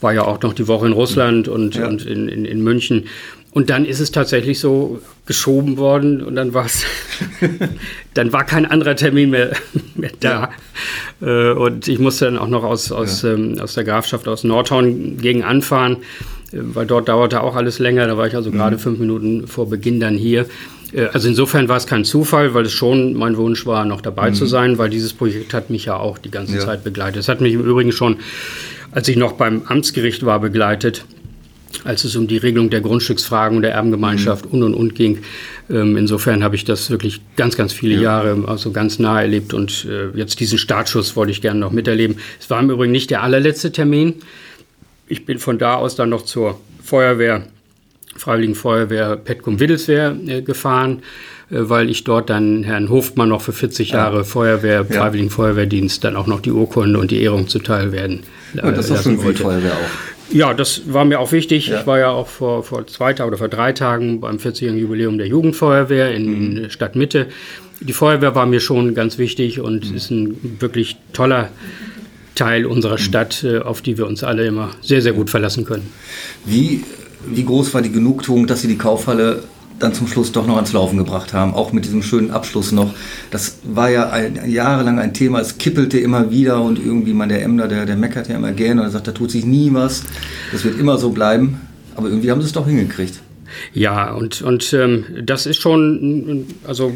war 0.00 0.14
ja 0.14 0.22
auch 0.22 0.40
noch 0.42 0.54
die 0.54 0.68
Woche 0.68 0.86
in 0.86 0.92
Russland 0.92 1.48
und, 1.48 1.74
ja. 1.74 1.86
und 1.86 2.06
in, 2.06 2.28
in, 2.28 2.44
in 2.44 2.62
München. 2.62 3.04
Und 3.52 3.68
dann 3.68 3.84
ist 3.84 4.00
es 4.00 4.10
tatsächlich 4.10 4.60
so 4.60 5.00
geschoben 5.26 5.76
worden 5.76 6.22
und 6.22 6.36
dann 6.36 6.54
war 6.54 6.64
es, 6.64 6.84
dann 8.14 8.32
war 8.32 8.44
kein 8.44 8.64
anderer 8.64 8.96
Termin 8.96 9.28
mehr, 9.28 9.52
mehr 9.94 10.10
da. 10.20 10.50
Ja. 11.20 11.50
Äh, 11.50 11.52
und 11.52 11.86
ich 11.86 11.98
musste 11.98 12.24
dann 12.24 12.38
auch 12.38 12.48
noch 12.48 12.64
aus, 12.64 12.90
aus, 12.90 13.22
ja. 13.22 13.34
ähm, 13.34 13.58
aus 13.60 13.74
der 13.74 13.84
Grafschaft 13.84 14.26
aus 14.26 14.42
Nordhorn 14.42 15.18
gegen 15.18 15.44
anfahren, 15.44 15.98
äh, 16.52 16.60
weil 16.60 16.86
dort 16.86 17.10
dauerte 17.10 17.42
auch 17.42 17.54
alles 17.54 17.78
länger. 17.78 18.06
Da 18.06 18.16
war 18.16 18.26
ich 18.26 18.34
also 18.34 18.50
mhm. 18.50 18.54
gerade 18.54 18.78
fünf 18.78 18.98
Minuten 18.98 19.46
vor 19.46 19.68
Beginn 19.68 20.00
dann 20.00 20.16
hier. 20.16 20.46
Äh, 20.94 21.08
also 21.12 21.28
insofern 21.28 21.68
war 21.68 21.76
es 21.76 21.86
kein 21.86 22.06
Zufall, 22.06 22.54
weil 22.54 22.64
es 22.64 22.72
schon 22.72 23.12
mein 23.12 23.36
Wunsch 23.36 23.66
war, 23.66 23.84
noch 23.84 24.00
dabei 24.00 24.30
mhm. 24.30 24.34
zu 24.34 24.46
sein, 24.46 24.78
weil 24.78 24.88
dieses 24.88 25.12
Projekt 25.12 25.52
hat 25.52 25.68
mich 25.68 25.84
ja 25.84 25.96
auch 25.98 26.16
die 26.16 26.30
ganze 26.30 26.54
ja. 26.54 26.60
Zeit 26.60 26.84
begleitet. 26.84 27.20
Es 27.20 27.28
hat 27.28 27.42
mich 27.42 27.52
im 27.52 27.60
Übrigen 27.60 27.92
schon, 27.92 28.16
als 28.92 29.08
ich 29.08 29.18
noch 29.18 29.32
beim 29.32 29.64
Amtsgericht 29.66 30.24
war, 30.24 30.40
begleitet 30.40 31.04
als 31.84 32.04
es 32.04 32.16
um 32.16 32.26
die 32.26 32.38
Regelung 32.38 32.70
der 32.70 32.80
Grundstücksfragen 32.80 33.56
und 33.56 33.62
der 33.62 33.72
Erbengemeinschaft 33.72 34.46
mhm. 34.46 34.52
und 34.52 34.62
und 34.62 34.74
und 34.74 34.94
ging. 34.94 35.18
Ähm, 35.70 35.96
insofern 35.96 36.44
habe 36.44 36.56
ich 36.56 36.64
das 36.64 36.90
wirklich 36.90 37.20
ganz, 37.36 37.56
ganz 37.56 37.72
viele 37.72 37.94
ja. 37.94 38.02
Jahre 38.02 38.44
also 38.46 38.72
ganz 38.72 38.98
nah 38.98 39.20
erlebt 39.20 39.54
und 39.54 39.86
äh, 39.88 40.16
jetzt 40.16 40.40
diesen 40.40 40.58
Startschuss 40.58 41.16
wollte 41.16 41.32
ich 41.32 41.40
gerne 41.40 41.60
noch 41.60 41.72
miterleben. 41.72 42.16
Es 42.40 42.50
war 42.50 42.60
im 42.60 42.70
Übrigen 42.70 42.92
nicht 42.92 43.10
der 43.10 43.22
allerletzte 43.22 43.72
Termin. 43.72 44.14
Ich 45.08 45.24
bin 45.24 45.38
von 45.38 45.58
da 45.58 45.74
aus 45.74 45.96
dann 45.96 46.10
noch 46.10 46.22
zur 46.22 46.58
Feuerwehr, 46.82 47.46
Freiwilligen 48.16 48.54
Feuerwehr 48.54 49.16
Petkum 49.16 49.58
Wittelswehr 49.60 50.16
äh, 50.26 50.42
gefahren, 50.42 51.02
äh, 51.50 51.56
weil 51.58 51.90
ich 51.90 52.04
dort 52.04 52.30
dann 52.30 52.62
Herrn 52.62 52.90
Hofmann 52.90 53.30
noch 53.30 53.40
für 53.40 53.52
40 53.52 53.90
Jahre 53.90 54.18
ja. 54.18 54.24
Feuerwehr, 54.24 54.84
Freiwilligen 54.84 55.30
Feuerwehrdienst 55.30 56.04
dann 56.04 56.16
auch 56.16 56.26
noch 56.26 56.40
die 56.40 56.52
Urkunde 56.52 56.98
und 56.98 57.10
die 57.10 57.22
Ehrung 57.22 57.48
zuteil 57.48 57.92
werden. 57.92 58.24
Ja, 58.54 58.70
das 58.70 58.90
ist 58.90 59.04
schon 59.04 59.18
viel 59.18 59.34
Feuerwehr 59.34 59.72
auch. 59.72 60.11
Ja, 60.32 60.54
das 60.54 60.82
war 60.92 61.04
mir 61.04 61.20
auch 61.20 61.32
wichtig. 61.32 61.68
Ja. 61.68 61.80
Ich 61.80 61.86
war 61.86 61.98
ja 61.98 62.10
auch 62.10 62.26
vor, 62.26 62.62
vor 62.62 62.86
zwei 62.86 63.12
Tagen 63.12 63.28
oder 63.28 63.38
vor 63.38 63.48
drei 63.48 63.72
Tagen 63.72 64.20
beim 64.20 64.36
40-jährigen 64.36 64.80
Jubiläum 64.80 65.18
der 65.18 65.26
Jugendfeuerwehr 65.26 66.14
in 66.14 66.62
mhm. 66.62 66.70
Stadtmitte. 66.70 67.26
Die 67.80 67.92
Feuerwehr 67.92 68.34
war 68.34 68.46
mir 68.46 68.60
schon 68.60 68.94
ganz 68.94 69.18
wichtig 69.18 69.60
und 69.60 69.90
mhm. 69.90 69.96
ist 69.96 70.10
ein 70.10 70.56
wirklich 70.60 70.96
toller 71.12 71.50
Teil 72.34 72.66
unserer 72.66 72.94
mhm. 72.94 73.02
Stadt, 73.02 73.44
äh, 73.44 73.58
auf 73.58 73.82
die 73.82 73.98
wir 73.98 74.06
uns 74.06 74.24
alle 74.24 74.46
immer 74.46 74.70
sehr, 74.80 75.02
sehr 75.02 75.12
gut 75.12 75.30
verlassen 75.30 75.64
können. 75.64 75.88
Wie, 76.44 76.84
wie 77.26 77.44
groß 77.44 77.74
war 77.74 77.82
die 77.82 77.92
Genugtuung, 77.92 78.46
dass 78.46 78.62
Sie 78.62 78.68
die 78.68 78.78
Kaufhalle 78.78 79.42
dann 79.82 79.94
zum 79.94 80.06
Schluss 80.06 80.32
doch 80.32 80.46
noch 80.46 80.56
ans 80.56 80.72
Laufen 80.72 80.98
gebracht 80.98 81.32
haben, 81.32 81.54
auch 81.54 81.72
mit 81.72 81.84
diesem 81.84 82.02
schönen 82.02 82.30
Abschluss 82.30 82.72
noch. 82.72 82.94
Das 83.30 83.58
war 83.64 83.90
ja 83.90 84.10
ein, 84.10 84.50
jahrelang 84.50 84.98
ein 84.98 85.14
Thema, 85.14 85.40
es 85.40 85.58
kippelte 85.58 85.98
immer 85.98 86.30
wieder 86.30 86.62
und 86.62 86.78
irgendwie 86.78 87.14
man 87.14 87.28
der 87.28 87.42
Emder, 87.42 87.68
der, 87.68 87.86
der 87.86 87.96
meckert 87.96 88.28
ja 88.28 88.36
immer 88.36 88.52
gerne 88.52 88.82
und 88.82 88.90
sagt, 88.90 89.08
da 89.08 89.12
tut 89.12 89.30
sich 89.30 89.44
nie 89.44 89.72
was, 89.72 90.04
das 90.52 90.64
wird 90.64 90.78
immer 90.78 90.98
so 90.98 91.10
bleiben. 91.10 91.60
Aber 91.94 92.08
irgendwie 92.08 92.30
haben 92.30 92.40
sie 92.40 92.46
es 92.46 92.52
doch 92.52 92.66
hingekriegt. 92.66 93.20
Ja, 93.74 94.12
und, 94.12 94.42
und 94.42 94.72
ähm, 94.72 95.04
das 95.22 95.46
ist 95.46 95.60
schon, 95.60 96.46
also 96.64 96.92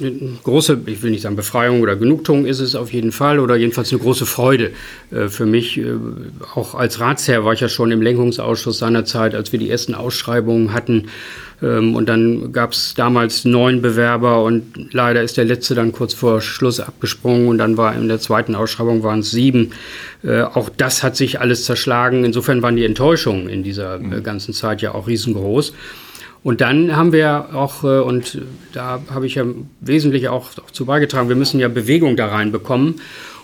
eine 0.00 0.38
große, 0.42 0.80
ich 0.86 1.02
will 1.02 1.10
nicht 1.10 1.22
sagen 1.22 1.36
Befreiung 1.36 1.80
oder 1.80 1.96
Genugtuung 1.96 2.46
ist 2.46 2.60
es 2.60 2.74
auf 2.74 2.92
jeden 2.92 3.12
Fall 3.12 3.38
oder 3.38 3.56
jedenfalls 3.56 3.90
eine 3.90 4.00
große 4.00 4.26
Freude 4.26 4.72
äh, 5.10 5.28
für 5.28 5.46
mich. 5.46 5.78
Äh, 5.78 5.94
auch 6.54 6.74
als 6.74 7.00
Ratsherr 7.00 7.44
war 7.44 7.52
ich 7.52 7.60
ja 7.60 7.68
schon 7.68 7.90
im 7.90 8.02
Lenkungsausschuss 8.02 8.78
seinerzeit, 8.78 9.34
als 9.34 9.52
wir 9.52 9.58
die 9.58 9.70
ersten 9.70 9.94
Ausschreibungen 9.94 10.72
hatten 10.72 11.06
und 11.66 12.06
dann 12.08 12.52
gab 12.52 12.72
es 12.72 12.94
damals 12.94 13.44
neun 13.44 13.80
Bewerber 13.80 14.42
und 14.42 14.92
leider 14.92 15.22
ist 15.22 15.36
der 15.36 15.44
letzte 15.44 15.74
dann 15.74 15.92
kurz 15.92 16.12
vor 16.14 16.40
Schluss 16.40 16.80
abgesprungen 16.80 17.48
und 17.48 17.58
dann 17.58 17.76
war 17.76 17.94
in 17.94 18.08
der 18.08 18.20
zweiten 18.20 18.54
Ausschreibung 18.54 19.02
waren 19.02 19.20
es 19.20 19.30
sieben. 19.30 19.70
Äh, 20.22 20.42
auch 20.42 20.68
das 20.68 21.02
hat 21.02 21.16
sich 21.16 21.40
alles 21.40 21.64
zerschlagen. 21.64 22.24
Insofern 22.24 22.62
waren 22.62 22.76
die 22.76 22.84
Enttäuschungen 22.84 23.48
in 23.48 23.62
dieser 23.62 23.98
mhm. 23.98 24.22
ganzen 24.22 24.52
Zeit 24.52 24.82
ja 24.82 24.94
auch 24.94 25.06
riesengroß. 25.06 25.72
Und 26.42 26.60
dann 26.60 26.94
haben 26.94 27.12
wir 27.12 27.54
auch, 27.54 27.84
äh, 27.84 28.00
und 28.00 28.42
da 28.72 29.00
habe 29.12 29.26
ich 29.26 29.36
ja 29.36 29.44
wesentlich 29.80 30.28
auch, 30.28 30.50
auch 30.58 30.70
zu 30.70 30.84
beigetragen, 30.84 31.30
wir 31.30 31.36
müssen 31.36 31.58
ja 31.58 31.68
Bewegung 31.68 32.16
da 32.16 32.26
reinbekommen 32.26 32.96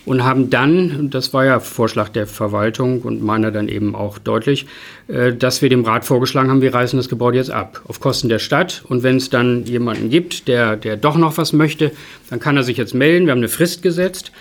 und 0.07 0.25
haben 0.25 0.51
dann, 0.51 1.11
das 1.11 1.35
war 1.35 1.45
ja 1.45 1.61
Vorschlag 1.61 2.09
der 2.09 2.27
Verwaltung 2.27 3.03
und 3.03 3.23
meiner 3.23 3.51
dann 3.51 3.69
eben 3.69 3.95
auch 3.95 4.19
deutlich, 4.19 4.67
äh, 5.09 5.33
dass 5.33 5.63
wir 5.63 5.69
dem 5.69 5.85
Rat 5.85 6.05
vorgeschlagen 6.05 6.51
haben, 6.51 6.63
wir 6.63 6.75
reißen 6.75 6.97
das 6.97 7.09
Gebäude 7.09 7.39
jetzt 7.39 7.51
ab, 7.51 7.83
auf 7.87 8.01
Kosten 8.01 8.29
der 8.29 8.39
Stadt. 8.39 8.83
Und 8.89 9.03
wenn 9.03 9.17
es 9.17 9.31
dann 9.31 9.65
jemanden 9.65 10.11
gibt, 10.11 10.49
der, 10.49 10.77
der 10.77 10.97
doch 10.97 11.17
noch 11.17 11.37
was 11.37 11.53
möchte, 11.53 11.93
dann 12.31 12.41
kann 12.41 12.57
er 12.57 12.63
sich 12.63 12.77
jetzt 12.77 12.95
melden. 12.95 13.27
Wir 13.27 13.33
haben 13.33 13.39
eine 13.39 13.49
Frist 13.49 13.83
gesetzt. 13.83 14.33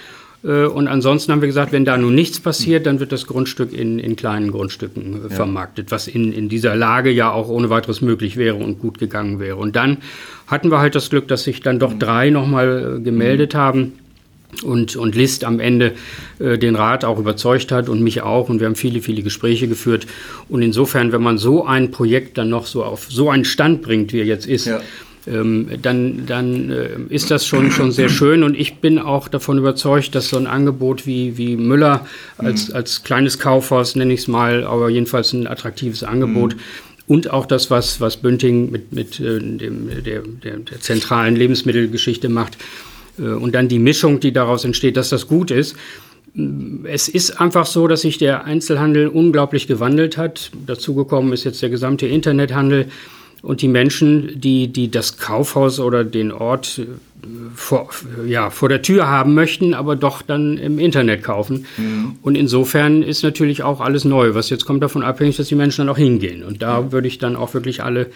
Äh, 0.45 0.65
und 0.65 0.87
ansonsten 0.87 1.33
haben 1.33 1.41
wir 1.41 1.47
gesagt, 1.47 1.73
wenn 1.73 1.83
da 1.83 1.97
nun 1.97 2.15
nichts 2.15 2.39
passiert, 2.39 2.85
dann 2.85 3.01
wird 3.01 3.11
das 3.11 3.27
Grundstück 3.27 3.73
in, 3.73 3.99
in 3.99 4.15
kleinen 4.15 4.51
Grundstücken 4.51 5.25
äh, 5.25 5.29
vermarktet, 5.29 5.91
was 5.91 6.07
in, 6.07 6.31
in 6.31 6.47
dieser 6.47 6.77
Lage 6.77 7.11
ja 7.11 7.31
auch 7.31 7.49
ohne 7.49 7.69
weiteres 7.69 7.99
möglich 7.99 8.37
wäre 8.37 8.55
und 8.55 8.79
gut 8.79 8.97
gegangen 8.97 9.39
wäre. 9.39 9.57
Und 9.57 9.75
dann 9.75 9.97
hatten 10.47 10.71
wir 10.71 10.79
halt 10.79 10.95
das 10.95 11.09
Glück, 11.09 11.27
dass 11.27 11.43
sich 11.43 11.59
dann 11.59 11.79
doch 11.79 11.93
drei 11.93 12.29
nochmal 12.29 13.01
gemeldet 13.03 13.55
haben 13.55 13.93
und, 14.63 14.95
und 14.95 15.15
List 15.15 15.43
am 15.43 15.59
Ende 15.59 15.93
äh, 16.39 16.57
den 16.57 16.75
Rat 16.75 17.05
auch 17.05 17.19
überzeugt 17.19 17.71
hat 17.71 17.89
und 17.89 18.01
mich 18.01 18.21
auch. 18.21 18.49
Und 18.49 18.59
wir 18.59 18.67
haben 18.67 18.75
viele, 18.75 19.01
viele 19.01 19.21
Gespräche 19.21 19.67
geführt. 19.67 20.07
Und 20.47 20.61
insofern, 20.61 21.11
wenn 21.11 21.21
man 21.21 21.37
so 21.37 21.65
ein 21.65 21.91
Projekt 21.91 22.37
dann 22.37 22.49
noch 22.49 22.65
so 22.65 22.83
auf 22.83 23.07
so 23.09 23.29
einen 23.29 23.45
Stand 23.45 23.81
bringt, 23.81 24.11
wie 24.11 24.19
er 24.19 24.25
jetzt 24.25 24.47
ist, 24.47 24.65
ja. 24.65 24.81
ähm, 25.27 25.69
dann, 25.81 26.25
dann 26.25 26.71
äh, 26.71 26.89
ist 27.09 27.31
das 27.31 27.45
schon, 27.45 27.71
schon 27.71 27.91
sehr 27.91 28.09
schön. 28.09 28.43
Und 28.43 28.57
ich 28.57 28.77
bin 28.77 28.99
auch 28.99 29.27
davon 29.27 29.57
überzeugt, 29.57 30.15
dass 30.15 30.29
so 30.29 30.37
ein 30.37 30.47
Angebot 30.47 31.05
wie, 31.05 31.37
wie 31.37 31.55
Müller 31.55 32.07
als, 32.37 32.69
mhm. 32.69 32.75
als 32.75 33.03
kleines 33.03 33.39
Kaufhaus, 33.39 33.95
nenne 33.95 34.13
ich 34.13 34.21
es 34.21 34.27
mal, 34.27 34.63
aber 34.63 34.89
jedenfalls 34.89 35.31
ein 35.33 35.47
attraktives 35.47 36.03
Angebot, 36.03 36.55
mhm 36.55 36.59
und 37.09 37.31
auch 37.31 37.47
das, 37.47 37.71
was, 37.71 37.99
was 37.99 38.17
Bünding 38.17 38.69
mit, 38.69 38.93
mit 38.93 39.19
äh, 39.19 39.39
dem, 39.39 39.89
der, 39.89 40.21
der, 40.21 40.57
der, 40.57 40.79
zentralen 40.79 41.35
Lebensmittelgeschichte 41.35 42.29
macht, 42.29 42.55
und 43.19 43.53
dann 43.53 43.67
die 43.67 43.79
Mischung, 43.79 44.19
die 44.19 44.31
daraus 44.31 44.65
entsteht, 44.65 44.97
dass 44.97 45.09
das 45.09 45.27
gut 45.27 45.51
ist. 45.51 45.75
Es 46.83 47.07
ist 47.07 47.41
einfach 47.41 47.65
so, 47.65 47.87
dass 47.87 48.01
sich 48.01 48.17
der 48.17 48.45
Einzelhandel 48.45 49.07
unglaublich 49.07 49.67
gewandelt 49.67 50.17
hat. 50.17 50.51
Dazugekommen 50.65 51.33
ist 51.33 51.43
jetzt 51.43 51.61
der 51.61 51.69
gesamte 51.69 52.07
Internethandel 52.07 52.87
und 53.41 53.61
die 53.61 53.67
Menschen, 53.67 54.39
die, 54.39 54.67
die 54.67 54.91
das 54.91 55.17
Kaufhaus 55.17 55.79
oder 55.79 56.03
den 56.03 56.31
Ort 56.31 56.79
äh, 56.79 56.85
vor, 57.55 57.89
ja, 58.27 58.49
vor 58.49 58.69
der 58.69 58.81
Tür 58.81 59.07
haben 59.07 59.33
möchten, 59.33 59.73
aber 59.73 59.95
doch 59.95 60.21
dann 60.21 60.57
im 60.57 60.79
Internet 60.79 61.23
kaufen. 61.23 61.65
Mhm. 61.77 62.17
Und 62.21 62.35
insofern 62.35 63.01
ist 63.01 63.23
natürlich 63.23 63.63
auch 63.63 63.81
alles 63.81 64.05
neu. 64.05 64.35
Was 64.35 64.49
jetzt 64.49 64.65
kommt 64.65 64.83
davon 64.83 65.03
abhängig, 65.03 65.37
dass 65.37 65.47
die 65.47 65.55
Menschen 65.55 65.85
dann 65.85 65.95
auch 65.95 65.97
hingehen. 65.97 66.43
Und 66.43 66.61
da 66.61 66.79
ja. 66.79 66.91
würde 66.91 67.07
ich 67.07 67.17
dann 67.17 67.35
auch 67.35 67.53
wirklich 67.53 67.83
alle 67.83 68.07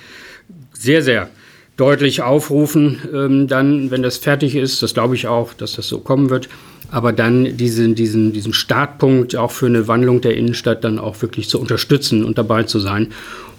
sehr, 0.73 1.01
sehr 1.01 1.29
deutlich 1.77 2.21
aufrufen, 2.21 2.99
ähm, 3.13 3.47
dann, 3.47 3.89
wenn 3.91 4.03
das 4.03 4.17
fertig 4.17 4.55
ist. 4.55 4.83
Das 4.83 4.93
glaube 4.93 5.15
ich 5.15 5.27
auch, 5.27 5.53
dass 5.53 5.73
das 5.73 5.87
so 5.87 5.99
kommen 5.99 6.29
wird. 6.29 6.49
Aber 6.91 7.11
dann 7.11 7.57
diesen, 7.57 7.95
diesen, 7.95 8.33
diesen 8.33 8.53
Startpunkt 8.53 9.35
auch 9.35 9.51
für 9.51 9.65
eine 9.65 9.87
Wandlung 9.87 10.21
der 10.21 10.37
Innenstadt 10.37 10.83
dann 10.83 10.99
auch 10.99 11.21
wirklich 11.21 11.49
zu 11.49 11.59
unterstützen 11.59 12.23
und 12.23 12.37
dabei 12.37 12.63
zu 12.63 12.79
sein. 12.79 13.07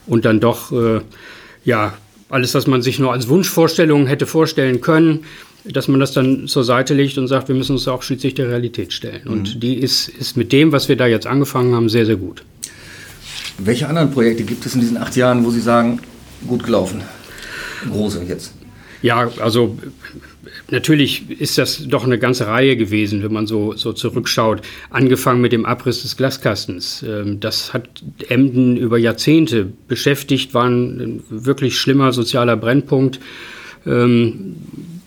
Und 0.07 0.25
dann 0.25 0.39
doch, 0.39 0.71
äh, 0.71 1.01
ja, 1.65 1.95
alles, 2.29 2.55
was 2.55 2.67
man 2.67 2.83
sich 2.83 2.99
nur 2.99 3.13
als 3.13 3.29
Wunschvorstellung 3.29 4.07
hätte 4.07 4.27
vorstellen 4.27 4.81
können, 4.81 5.25
dass 5.65 5.89
man 5.89 5.99
das 5.99 6.13
dann 6.13 6.47
zur 6.47 6.63
Seite 6.63 6.95
legt 6.95 7.17
und 7.19 7.27
sagt, 7.27 7.49
wir 7.49 7.55
müssen 7.55 7.73
uns 7.73 7.89
auch 7.89 8.03
schließlich 8.03 8.35
der 8.35 8.49
Realität 8.49 8.93
stellen. 8.93 9.23
Mhm. 9.25 9.33
Und 9.33 9.63
die 9.63 9.75
ist, 9.75 10.09
ist 10.09 10.37
mit 10.37 10.53
dem, 10.53 10.73
was 10.73 10.89
wir 10.89 10.97
da 10.97 11.07
jetzt 11.07 11.27
angefangen 11.27 11.75
haben, 11.75 11.89
sehr, 11.89 12.07
sehr 12.07 12.17
gut. 12.17 12.45
Welche 13.59 13.89
anderen 13.89 14.11
Projekte 14.11 14.45
gibt 14.45 14.67
es 14.67 14.75
in 14.75 14.81
diesen 14.81 14.97
acht 14.97 15.17
Jahren, 15.17 15.45
wo 15.45 15.51
Sie 15.51 15.61
sagen, 15.61 16.01
gut 16.47 16.65
gelaufen? 16.65 17.03
Große 17.91 18.23
jetzt? 18.29 18.53
Ja, 19.03 19.31
also 19.39 19.79
natürlich 20.71 21.41
ist 21.41 21.59
das 21.59 21.87
doch 21.87 22.05
eine 22.05 22.19
ganze 22.19 22.47
Reihe 22.47 22.77
gewesen, 22.77 23.23
wenn 23.23 23.33
man 23.33 23.47
so, 23.47 23.75
so 23.75 23.93
zurückschaut. 23.93 24.63
Angefangen 24.91 25.41
mit 25.41 25.53
dem 25.53 25.67
Abriss 25.67 26.03
des 26.03 26.17
Glaskastens. 26.17 27.05
Ähm, 27.07 27.39
das 27.41 27.75
hat 27.75 28.03
Emden 28.29 28.77
über 28.77 28.97
Jahrzehnte 28.99 29.67
beschäftigt, 29.89 30.55
war 30.55 30.69
ein 30.69 31.23
wirklich 31.29 31.79
schlimmer 31.79 32.13
sozialer 32.13 32.57
Brennpunkt. 32.57 33.21
Ähm, 33.87 34.57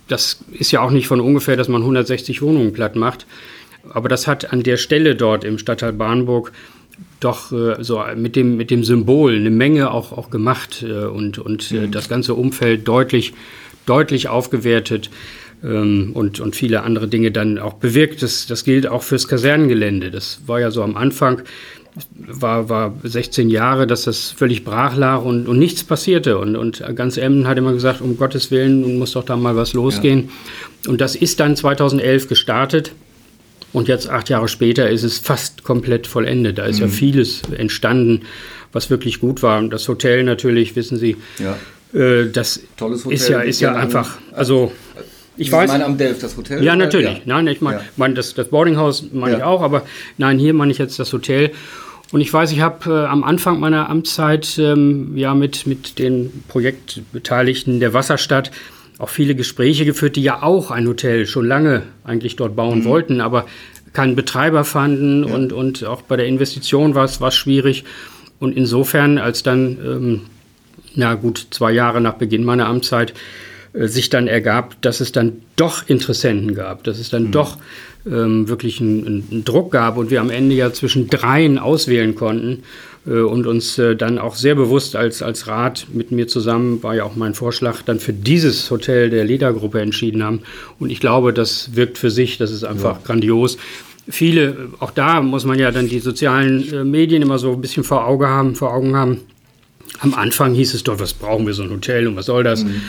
das 0.07 0.39
ist 0.51 0.71
ja 0.71 0.81
auch 0.81 0.91
nicht 0.91 1.07
von 1.07 1.19
ungefähr, 1.19 1.57
dass 1.57 1.67
man 1.67 1.81
160 1.81 2.41
Wohnungen 2.41 2.73
platt 2.73 2.95
macht. 2.95 3.25
Aber 3.89 4.09
das 4.09 4.27
hat 4.27 4.53
an 4.53 4.63
der 4.63 4.77
Stelle 4.77 5.15
dort 5.15 5.43
im 5.43 5.57
Stadtteil 5.57 5.93
Barnburg 5.93 6.51
doch 7.19 7.51
äh, 7.51 7.83
so 7.83 8.03
mit 8.15 8.35
dem, 8.35 8.57
mit 8.57 8.71
dem 8.71 8.83
Symbol 8.83 9.35
eine 9.35 9.49
Menge 9.49 9.91
auch, 9.91 10.11
auch 10.11 10.29
gemacht 10.29 10.83
äh, 10.87 11.05
und, 11.05 11.39
und 11.39 11.71
äh, 11.71 11.87
mhm. 11.87 11.91
das 11.91 12.09
ganze 12.09 12.33
Umfeld 12.35 12.87
deutlich, 12.87 13.33
deutlich 13.85 14.29
aufgewertet 14.29 15.09
ähm, 15.63 16.11
und, 16.13 16.39
und 16.39 16.55
viele 16.55 16.83
andere 16.83 17.07
Dinge 17.07 17.31
dann 17.31 17.57
auch 17.59 17.73
bewirkt. 17.73 18.21
Das, 18.21 18.45
das 18.47 18.63
gilt 18.63 18.87
auch 18.87 19.03
fürs 19.03 19.27
Kasernengelände. 19.27 20.11
Das 20.11 20.41
war 20.45 20.59
ja 20.59 20.71
so 20.71 20.83
am 20.83 20.95
Anfang, 20.95 21.41
war, 22.15 22.69
war 22.69 22.93
16 23.03 23.49
Jahre, 23.49 23.87
dass 23.87 24.03
das 24.03 24.31
völlig 24.31 24.63
brach 24.63 24.95
lag 24.95 25.23
und, 25.23 25.47
und 25.47 25.57
nichts 25.57 25.83
passierte. 25.83 26.37
Und, 26.37 26.55
und 26.55 26.83
ganz 26.95 27.17
Emden 27.17 27.47
hat 27.47 27.57
immer 27.57 27.73
gesagt, 27.73 28.01
um 28.01 28.17
Gottes 28.17 28.51
Willen 28.51 28.99
muss 28.99 29.13
doch 29.13 29.23
da 29.23 29.35
mal 29.35 29.55
was 29.55 29.73
losgehen. 29.73 30.29
Ja. 30.85 30.91
Und 30.91 31.01
das 31.01 31.15
ist 31.15 31.39
dann 31.39 31.55
2011 31.55 32.27
gestartet. 32.27 32.91
Und 33.73 33.87
jetzt, 33.87 34.09
acht 34.09 34.29
Jahre 34.29 34.47
später, 34.47 34.89
ist 34.89 35.03
es 35.03 35.19
fast 35.19 35.63
komplett 35.63 36.07
vollendet. 36.07 36.57
Da 36.57 36.65
ist 36.65 36.77
mhm. 36.77 36.85
ja 36.85 36.87
vieles 36.87 37.41
entstanden, 37.55 38.21
was 38.71 38.89
wirklich 38.89 39.19
gut 39.19 39.43
war. 39.43 39.59
Und 39.59 39.71
das 39.71 39.87
Hotel 39.87 40.23
natürlich, 40.23 40.75
wissen 40.75 40.97
Sie, 40.97 41.17
ja. 41.39 41.99
äh, 41.99 42.29
das 42.31 42.61
Hotel, 42.79 43.13
ist 43.13 43.29
ja, 43.29 43.41
ist 43.41 43.59
ja 43.59 43.73
einfach, 43.75 44.17
also 44.33 44.71
ich 45.37 45.51
weiß. 45.51 45.69
meine 45.69 45.85
am 45.85 45.97
Delft, 45.97 46.23
das 46.23 46.35
Hotel? 46.35 46.63
Ja, 46.63 46.75
natürlich. 46.75 47.17
Ja. 47.17 47.21
Nein, 47.25 47.47
ich 47.47 47.61
meine, 47.61 47.77
ja. 47.77 47.83
mein, 47.95 48.15
das, 48.15 48.33
das 48.33 48.47
Boardinghaus 48.47 49.05
meine 49.11 49.33
ja. 49.33 49.37
ich 49.39 49.43
auch, 49.43 49.61
aber 49.61 49.83
nein, 50.17 50.39
hier 50.39 50.53
meine 50.53 50.71
ich 50.71 50.77
jetzt 50.77 50.97
das 50.99 51.13
Hotel. 51.13 51.51
Und 52.11 52.21
ich 52.21 52.33
weiß, 52.33 52.51
ich 52.53 52.61
habe 52.61 52.89
äh, 52.89 53.05
am 53.05 53.23
Anfang 53.23 53.59
meiner 53.59 53.89
Amtszeit 53.89 54.57
ähm, 54.57 55.17
ja 55.17 55.35
mit, 55.35 55.67
mit 55.67 55.99
den 55.99 56.43
Projektbeteiligten 56.47 57.79
der 57.79 57.93
Wasserstadt 57.93 58.51
auch 58.99 59.09
viele 59.09 59.35
Gespräche 59.35 59.85
geführt, 59.85 60.15
die 60.15 60.23
ja 60.23 60.41
auch 60.41 60.71
ein 60.71 60.87
Hotel 60.87 61.25
schon 61.27 61.45
lange 61.45 61.83
eigentlich 62.03 62.35
dort 62.35 62.55
bauen 62.55 62.79
mhm. 62.79 62.85
wollten, 62.85 63.21
aber 63.21 63.45
keinen 63.93 64.15
Betreiber 64.15 64.63
fanden 64.63 65.27
ja. 65.27 65.33
und, 65.33 65.53
und 65.53 65.85
auch 65.85 66.01
bei 66.01 66.17
der 66.17 66.27
Investition 66.27 66.95
war 66.95 67.05
es 67.05 67.35
schwierig. 67.35 67.83
Und 68.39 68.55
insofern, 68.55 69.17
als 69.17 69.43
dann, 69.43 69.77
ähm, 69.83 70.21
na 70.93 71.15
gut, 71.15 71.47
zwei 71.51 71.71
Jahre 71.71 72.01
nach 72.01 72.13
Beginn 72.13 72.43
meiner 72.43 72.67
Amtszeit, 72.67 73.13
äh, 73.73 73.87
sich 73.87 74.09
dann 74.09 74.27
ergab, 74.27 74.79
dass 74.81 74.99
es 74.99 75.11
dann 75.11 75.41
doch 75.55 75.87
Interessenten 75.87 76.53
gab, 76.53 76.83
dass 76.83 76.99
es 76.99 77.09
dann 77.09 77.25
mhm. 77.25 77.31
doch 77.31 77.57
ähm, 78.05 78.47
wirklich 78.47 78.79
einen, 78.81 79.27
einen, 79.31 79.43
Druck 79.43 79.71
gab 79.71 79.97
und 79.97 80.11
wir 80.11 80.21
am 80.21 80.29
Ende 80.29 80.55
ja 80.55 80.71
zwischen 80.71 81.07
dreien 81.07 81.57
auswählen 81.57 82.15
konnten 82.15 82.63
und 83.11 83.47
uns 83.47 83.77
äh, 83.77 83.95
dann 83.95 84.19
auch 84.19 84.35
sehr 84.35 84.55
bewusst 84.55 84.95
als, 84.95 85.21
als 85.21 85.47
Rat 85.47 85.87
mit 85.93 86.11
mir 86.11 86.27
zusammen, 86.27 86.83
war 86.83 86.95
ja 86.95 87.05
auch 87.05 87.15
mein 87.15 87.33
Vorschlag, 87.33 87.81
dann 87.83 87.99
für 87.99 88.13
dieses 88.13 88.69
Hotel 88.69 89.09
der 89.09 89.23
Ledergruppe 89.23 89.79
entschieden 89.79 90.23
haben. 90.23 90.41
Und 90.79 90.89
ich 90.89 90.99
glaube, 90.99 91.31
das 91.31 91.75
wirkt 91.75 91.97
für 91.97 92.11
sich, 92.11 92.37
das 92.37 92.51
ist 92.51 92.65
einfach 92.65 92.97
ja. 92.97 93.01
grandios. 93.05 93.57
Viele, 94.09 94.69
auch 94.79 94.91
da 94.91 95.21
muss 95.21 95.45
man 95.45 95.57
ja 95.57 95.71
dann 95.71 95.87
die 95.87 95.99
sozialen 95.99 96.73
äh, 96.73 96.83
Medien 96.83 97.21
immer 97.21 97.39
so 97.39 97.53
ein 97.53 97.61
bisschen 97.61 97.83
vor, 97.83 98.05
Auge 98.05 98.27
haben, 98.27 98.55
vor 98.55 98.73
Augen 98.73 98.95
haben. 98.95 99.21
Am 99.99 100.13
Anfang 100.13 100.53
hieß 100.53 100.73
es 100.73 100.83
dort, 100.83 100.99
was 100.99 101.13
brauchen 101.13 101.47
wir 101.47 101.53
so 101.53 101.63
ein 101.63 101.69
Hotel 101.69 102.07
und 102.07 102.15
was 102.17 102.25
soll 102.25 102.43
das? 102.43 102.63
Mhm. 102.63 102.81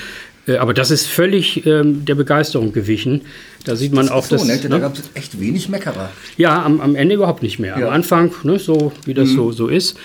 Aber 0.58 0.72
das 0.72 0.90
ist 0.90 1.06
völlig 1.06 1.66
ähm, 1.66 2.06
der 2.06 2.14
Begeisterung 2.14 2.72
gewichen. 2.72 3.22
Da 3.64 3.76
sieht 3.76 3.92
man 3.92 4.06
das 4.06 4.14
auch, 4.14 4.24
so, 4.24 4.36
dass. 4.36 4.46
Ne? 4.46 4.58
Da 4.58 4.68
ne? 4.68 4.80
gab 4.80 4.94
es 4.96 5.10
echt 5.14 5.40
wenig 5.40 5.68
Meckerer. 5.68 6.10
Ja, 6.36 6.62
am, 6.62 6.80
am 6.80 6.94
Ende 6.94 7.16
überhaupt 7.16 7.42
nicht 7.42 7.58
mehr. 7.58 7.78
Ja. 7.78 7.88
Am 7.88 7.92
Anfang, 7.92 8.32
ne, 8.42 8.58
so 8.58 8.92
wie 9.04 9.14
das 9.14 9.30
mhm. 9.30 9.36
so, 9.36 9.52
so 9.52 9.68
ist. 9.68 9.96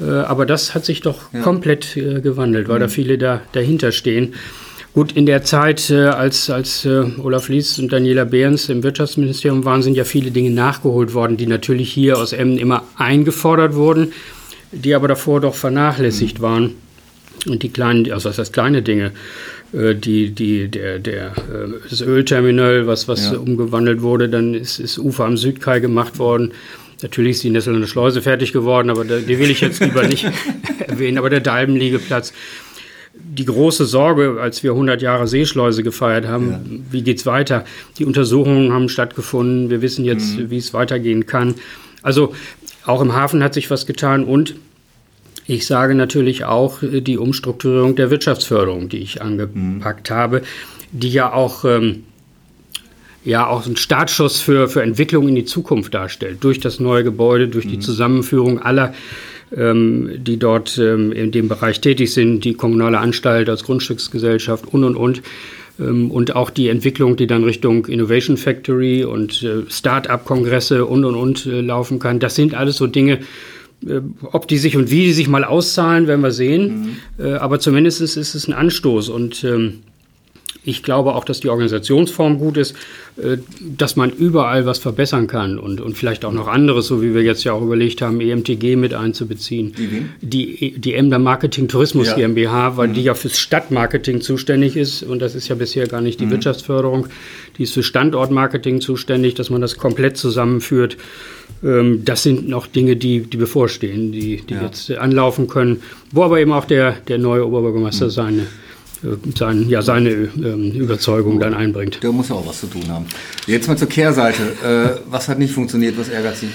Äh, 0.00 0.10
aber 0.10 0.46
das 0.46 0.74
hat 0.74 0.84
sich 0.84 1.00
doch 1.00 1.32
ja. 1.32 1.40
komplett 1.40 1.96
äh, 1.96 2.20
gewandelt, 2.20 2.68
weil 2.68 2.76
mhm. 2.76 2.80
da 2.80 2.88
viele 2.88 3.18
da, 3.18 3.42
dahinter 3.52 3.92
stehen. 3.92 4.34
Gut, 4.94 5.12
in 5.12 5.24
der 5.24 5.42
Zeit, 5.42 5.88
äh, 5.90 6.06
als, 6.06 6.50
als 6.50 6.86
Olaf 6.86 7.48
Lies 7.48 7.78
und 7.78 7.92
Daniela 7.92 8.24
Behrens 8.24 8.68
im 8.68 8.82
Wirtschaftsministerium 8.82 9.64
waren, 9.64 9.82
sind 9.82 9.94
ja 9.94 10.04
viele 10.04 10.30
Dinge 10.30 10.50
nachgeholt 10.50 11.14
worden, 11.14 11.36
die 11.36 11.46
natürlich 11.46 11.92
hier 11.92 12.18
aus 12.18 12.32
Emmen 12.32 12.58
immer 12.58 12.84
eingefordert 12.96 13.74
wurden, 13.74 14.12
die 14.70 14.94
aber 14.94 15.08
davor 15.08 15.40
doch 15.40 15.54
vernachlässigt 15.54 16.38
mhm. 16.38 16.42
waren. 16.42 16.74
Und 17.46 17.62
die 17.62 17.70
kleinen, 17.70 18.10
also 18.12 18.28
was 18.28 18.38
heißt 18.38 18.52
kleine 18.52 18.82
Dinge, 18.82 19.12
äh, 19.72 19.94
die, 19.94 20.30
die, 20.30 20.68
der, 20.68 20.98
der, 20.98 21.26
äh, 21.28 21.88
das 21.88 22.00
Ölterminal, 22.00 22.86
was, 22.86 23.08
was 23.08 23.32
ja. 23.32 23.38
umgewandelt 23.38 24.02
wurde, 24.02 24.28
dann 24.28 24.54
ist, 24.54 24.78
ist 24.78 24.98
Ufer 24.98 25.24
am 25.24 25.36
Südkai 25.36 25.80
gemacht 25.80 26.18
worden. 26.18 26.52
Natürlich 27.02 27.32
ist 27.32 27.44
die 27.44 27.50
Nesselnde 27.50 27.88
Schleuse 27.88 28.22
fertig 28.22 28.52
geworden, 28.52 28.90
aber 28.90 29.04
die 29.04 29.38
will 29.38 29.50
ich 29.50 29.60
jetzt 29.60 29.80
lieber 29.80 30.06
nicht 30.06 30.24
erwähnen. 30.86 31.18
Aber 31.18 31.30
der 31.30 31.40
Dalbenliegeplatz, 31.40 32.32
die 33.14 33.44
große 33.44 33.86
Sorge, 33.86 34.38
als 34.40 34.62
wir 34.62 34.70
100 34.70 35.02
Jahre 35.02 35.26
Seeschleuse 35.26 35.82
gefeiert 35.82 36.26
haben, 36.26 36.50
ja. 36.50 36.60
wie 36.92 37.02
geht 37.02 37.18
es 37.18 37.26
weiter? 37.26 37.64
Die 37.98 38.04
Untersuchungen 38.04 38.72
haben 38.72 38.88
stattgefunden. 38.88 39.68
Wir 39.68 39.82
wissen 39.82 40.04
jetzt, 40.04 40.38
mhm. 40.38 40.50
wie 40.50 40.58
es 40.58 40.72
weitergehen 40.74 41.26
kann. 41.26 41.56
Also 42.02 42.34
auch 42.84 43.00
im 43.00 43.14
Hafen 43.14 43.42
hat 43.42 43.54
sich 43.54 43.70
was 43.70 43.86
getan 43.86 44.24
und 44.24 44.54
ich 45.46 45.66
sage 45.66 45.94
natürlich 45.94 46.44
auch 46.44 46.82
äh, 46.82 47.00
die 47.00 47.18
Umstrukturierung 47.18 47.96
der 47.96 48.10
Wirtschaftsförderung, 48.10 48.88
die 48.88 48.98
ich 48.98 49.22
angepackt 49.22 50.10
mhm. 50.10 50.14
habe, 50.14 50.42
die 50.92 51.10
ja 51.10 51.32
auch 51.32 51.64
ähm, 51.64 52.04
ja 53.24 53.46
auch 53.46 53.66
ein 53.66 53.76
Startschuss 53.76 54.40
für, 54.40 54.68
für 54.68 54.82
Entwicklung 54.82 55.28
in 55.28 55.34
die 55.34 55.44
Zukunft 55.44 55.94
darstellt. 55.94 56.38
Durch 56.40 56.60
das 56.60 56.80
neue 56.80 57.04
Gebäude, 57.04 57.48
durch 57.48 57.66
die 57.66 57.76
mhm. 57.76 57.82
Zusammenführung 57.82 58.60
aller, 58.60 58.94
ähm, 59.56 60.10
die 60.16 60.38
dort 60.38 60.78
ähm, 60.78 61.12
in 61.12 61.30
dem 61.30 61.48
Bereich 61.48 61.80
tätig 61.80 62.12
sind, 62.12 62.44
die 62.44 62.54
kommunale 62.54 62.98
Anstalt 62.98 63.48
als 63.48 63.64
Grundstücksgesellschaft 63.64 64.66
und 64.66 64.84
und 64.84 64.96
und. 64.96 65.22
Ähm, 65.78 66.10
und 66.10 66.34
auch 66.34 66.50
die 66.50 66.68
Entwicklung, 66.68 67.16
die 67.16 67.26
dann 67.26 67.44
Richtung 67.44 67.86
Innovation 67.86 68.36
Factory 68.36 69.04
und 69.04 69.42
äh, 69.42 69.70
Start-up-Kongresse 69.70 70.84
und 70.84 71.04
und 71.04 71.14
und 71.14 71.46
äh, 71.46 71.60
laufen 71.60 71.98
kann. 71.98 72.18
Das 72.18 72.34
sind 72.34 72.54
alles 72.54 72.76
so 72.76 72.86
Dinge, 72.86 73.14
äh, 73.14 73.24
ob 74.32 74.48
die 74.48 74.58
sich 74.58 74.76
und 74.76 74.90
wie 74.90 75.06
die 75.06 75.12
sich 75.12 75.28
mal 75.28 75.44
auszahlen, 75.44 76.06
werden 76.06 76.22
wir 76.22 76.32
sehen. 76.32 76.96
Mhm. 77.18 77.24
Äh, 77.24 77.32
aber 77.34 77.60
zumindest 77.60 78.00
ist 78.00 78.16
es 78.16 78.48
ein 78.48 78.52
Anstoß. 78.52 79.08
Und 79.08 79.44
ähm, 79.44 79.80
ich 80.64 80.82
glaube 80.82 81.14
auch, 81.14 81.24
dass 81.24 81.40
die 81.40 81.48
Organisationsform 81.48 82.38
gut 82.38 82.56
ist, 82.56 82.76
äh, 83.16 83.38
dass 83.60 83.96
man 83.96 84.10
überall 84.10 84.64
was 84.64 84.78
verbessern 84.78 85.26
kann 85.26 85.58
und, 85.58 85.80
und 85.80 85.98
vielleicht 85.98 86.24
auch 86.24 86.32
noch 86.32 86.46
anderes, 86.46 86.86
so 86.86 87.02
wie 87.02 87.14
wir 87.14 87.22
jetzt 87.22 87.42
ja 87.42 87.52
auch 87.52 87.62
überlegt 87.62 88.00
haben, 88.00 88.20
EMTG 88.20 88.76
mit 88.76 88.94
einzubeziehen. 88.94 89.74
Die, 90.20 90.56
die, 90.56 90.78
die 90.78 90.94
Emder 90.94 91.18
Marketing 91.18 91.66
Tourismus 91.66 92.08
ja. 92.08 92.14
GmbH, 92.14 92.76
weil 92.76 92.88
mhm. 92.88 92.94
die 92.94 93.02
ja 93.02 93.14
fürs 93.14 93.38
Stadtmarketing 93.38 94.20
zuständig 94.20 94.76
ist 94.76 95.02
und 95.02 95.20
das 95.20 95.34
ist 95.34 95.48
ja 95.48 95.56
bisher 95.56 95.88
gar 95.88 96.00
nicht 96.00 96.20
die 96.20 96.26
mhm. 96.26 96.32
Wirtschaftsförderung. 96.32 97.08
Die 97.58 97.64
ist 97.64 97.74
für 97.74 97.82
Standortmarketing 97.82 98.80
zuständig, 98.80 99.34
dass 99.34 99.50
man 99.50 99.60
das 99.60 99.76
komplett 99.76 100.16
zusammenführt. 100.16 100.96
Ähm, 101.62 102.04
das 102.04 102.22
sind 102.22 102.48
noch 102.48 102.66
Dinge, 102.66 102.96
die, 102.96 103.20
die 103.20 103.36
bevorstehen, 103.36 104.12
die, 104.12 104.42
die 104.42 104.54
ja. 104.54 104.62
jetzt 104.62 104.90
anlaufen 104.90 105.46
können, 105.46 105.82
wo 106.10 106.22
aber 106.24 106.40
eben 106.40 106.52
auch 106.52 106.64
der, 106.64 106.92
der 107.08 107.18
neue 107.18 107.46
Oberbürgermeister 107.46 108.06
mhm. 108.06 108.10
seine 108.10 108.42
äh, 109.02 109.16
sein, 109.36 109.68
ja, 109.68 109.82
seine 109.82 110.10
ähm, 110.10 110.72
Überzeugung 110.72 111.40
dann 111.40 111.54
einbringt. 111.54 112.02
Der 112.02 112.12
muss 112.12 112.28
ja 112.28 112.36
auch 112.36 112.46
was 112.46 112.60
zu 112.60 112.66
tun 112.66 112.88
haben. 112.88 113.06
Jetzt 113.46 113.68
mal 113.68 113.76
zur 113.76 113.88
Kehrseite. 113.88 114.42
Äh, 114.64 115.00
was 115.10 115.28
hat 115.28 115.38
nicht 115.38 115.52
funktioniert? 115.52 115.98
Was 115.98 116.08
ärgert 116.08 116.36
Sie? 116.36 116.48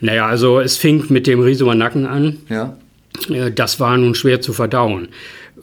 Naja, 0.00 0.26
also 0.26 0.60
es 0.60 0.76
fing 0.76 1.04
mit 1.08 1.26
dem 1.26 1.40
Riesumer 1.40 1.74
Nacken 1.74 2.06
an. 2.06 2.38
Ja. 2.48 2.76
Äh, 3.28 3.52
das 3.52 3.80
war 3.80 3.96
nun 3.96 4.14
schwer 4.14 4.40
zu 4.40 4.52
verdauen. 4.52 5.08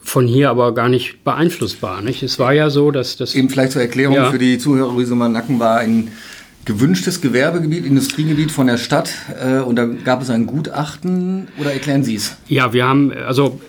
Von 0.03 0.25
hier 0.25 0.49
aber 0.49 0.73
gar 0.73 0.89
nicht 0.89 1.23
beeinflussbar. 1.23 2.01
Nicht? 2.01 2.23
Es 2.23 2.39
war 2.39 2.53
ja 2.53 2.69
so, 2.69 2.91
dass 2.91 3.17
das. 3.17 3.35
Eben 3.35 3.49
vielleicht 3.49 3.73
zur 3.73 3.81
Erklärung 3.81 4.15
ja. 4.15 4.31
für 4.31 4.39
die 4.39 4.57
Zuhörer: 4.57 4.97
Riesumer 4.97 5.29
Nacken 5.29 5.59
war 5.59 5.77
ein 5.77 6.11
gewünschtes 6.65 7.21
Gewerbegebiet, 7.21 7.85
Industriegebiet 7.85 8.51
von 8.51 8.67
der 8.67 8.77
Stadt 8.77 9.11
äh, 9.41 9.59
und 9.59 9.75
da 9.75 9.85
gab 9.85 10.21
es 10.21 10.29
ein 10.29 10.45
Gutachten 10.45 11.47
oder 11.57 11.73
erklären 11.73 12.03
Sie 12.03 12.15
es? 12.15 12.37
Ja, 12.47 12.73
wir 12.73 12.85
haben, 12.85 13.11
also 13.11 13.59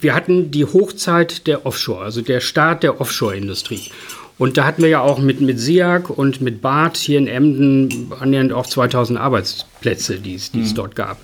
wir 0.00 0.14
hatten 0.14 0.50
die 0.50 0.64
Hochzeit 0.64 1.46
der 1.46 1.66
Offshore, 1.66 2.04
also 2.04 2.22
der 2.22 2.40
Start 2.40 2.82
der 2.82 3.00
Offshore-Industrie. 3.00 3.90
Und 4.38 4.56
da 4.56 4.64
hatten 4.64 4.82
wir 4.82 4.88
ja 4.88 5.00
auch 5.00 5.18
mit, 5.18 5.40
mit 5.40 5.58
SIAG 5.58 6.10
und 6.10 6.40
mit 6.40 6.62
BART 6.62 6.96
hier 6.96 7.18
in 7.18 7.26
Emden 7.26 8.12
annähernd 8.20 8.52
auch 8.52 8.66
2000 8.66 9.18
Arbeitsplätze, 9.18 10.20
die 10.20 10.36
es, 10.36 10.52
die 10.52 10.62
es 10.62 10.70
mhm. 10.70 10.76
dort 10.76 10.96
gab. 10.96 11.18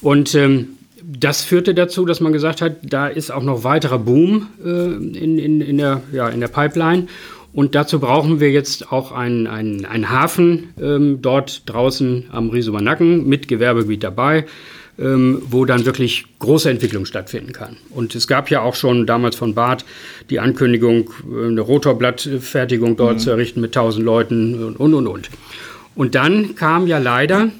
Und 0.00 0.34
ähm, 0.36 0.68
das 1.02 1.42
führte 1.42 1.74
dazu, 1.74 2.04
dass 2.04 2.20
man 2.20 2.32
gesagt 2.32 2.62
hat, 2.62 2.76
da 2.82 3.08
ist 3.08 3.30
auch 3.30 3.42
noch 3.42 3.64
weiterer 3.64 3.98
Boom 3.98 4.48
äh, 4.64 4.68
in, 4.68 5.38
in, 5.38 5.60
in, 5.60 5.78
der, 5.78 6.02
ja, 6.12 6.28
in 6.28 6.40
der 6.40 6.48
Pipeline. 6.48 7.08
Und 7.56 7.74
dazu 7.74 7.98
brauchen 7.98 8.38
wir 8.38 8.52
jetzt 8.52 8.92
auch 8.92 9.10
einen, 9.10 9.48
einen, 9.48 9.84
einen 9.84 10.10
Hafen 10.10 10.74
ähm, 10.80 11.18
dort 11.20 11.62
draußen 11.66 12.26
am 12.30 12.50
Riesumer 12.50 12.82
Nacken 12.82 13.26
mit 13.28 13.48
Gewerbegebiet 13.48 14.04
dabei 14.04 14.44
ähm, 14.98 15.42
wo 15.50 15.64
dann 15.64 15.84
wirklich 15.84 16.24
große 16.38 16.70
Entwicklung 16.70 17.04
stattfinden 17.04 17.52
kann. 17.52 17.76
Und 17.90 18.14
es 18.14 18.26
gab 18.26 18.50
ja 18.50 18.62
auch 18.62 18.74
schon 18.74 19.06
damals 19.06 19.36
von 19.36 19.54
Barth 19.54 19.84
die 20.30 20.40
Ankündigung, 20.40 21.10
äh, 21.30 21.48
eine 21.48 21.60
Rotorblattfertigung 21.60 22.96
dort 22.96 23.16
mhm. 23.16 23.18
zu 23.18 23.30
errichten 23.30 23.60
mit 23.60 23.76
1000 23.76 24.04
Leuten 24.04 24.64
und, 24.64 24.76
und, 24.76 24.94
und, 24.94 25.06
und. 25.06 25.30
Und 25.94 26.14
dann 26.14 26.54
kam 26.54 26.86
ja 26.86 26.98
leider 26.98 27.50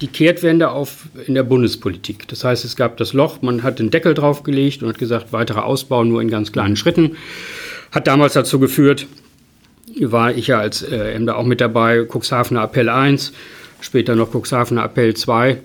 die 0.00 0.08
Kehrtwende 0.08 0.70
auf 0.70 1.06
in 1.26 1.34
der 1.34 1.44
Bundespolitik. 1.44 2.26
Das 2.28 2.44
heißt, 2.44 2.64
es 2.64 2.76
gab 2.76 2.96
das 2.96 3.12
Loch, 3.12 3.40
man 3.40 3.62
hat 3.62 3.78
den 3.78 3.90
Deckel 3.90 4.14
draufgelegt 4.14 4.82
und 4.82 4.88
hat 4.88 4.98
gesagt, 4.98 5.32
weiterer 5.32 5.64
Ausbau 5.64 6.04
nur 6.04 6.20
in 6.20 6.28
ganz 6.28 6.52
kleinen 6.52 6.76
Schritten. 6.76 7.16
Hat 7.92 8.06
damals 8.06 8.32
dazu 8.32 8.58
geführt, 8.58 9.06
war 10.00 10.34
ich 10.34 10.46
ja 10.48 10.58
als 10.58 10.82
äh, 10.82 11.12
Emder 11.12 11.36
auch 11.36 11.44
mit 11.44 11.60
dabei, 11.60 12.06
Cuxhavener 12.06 12.64
Appell 12.64 12.88
1, 12.88 13.32
später 13.80 14.16
noch 14.16 14.34
Cuxhavener 14.34 14.84
Appell 14.84 15.14
2, 15.14 15.58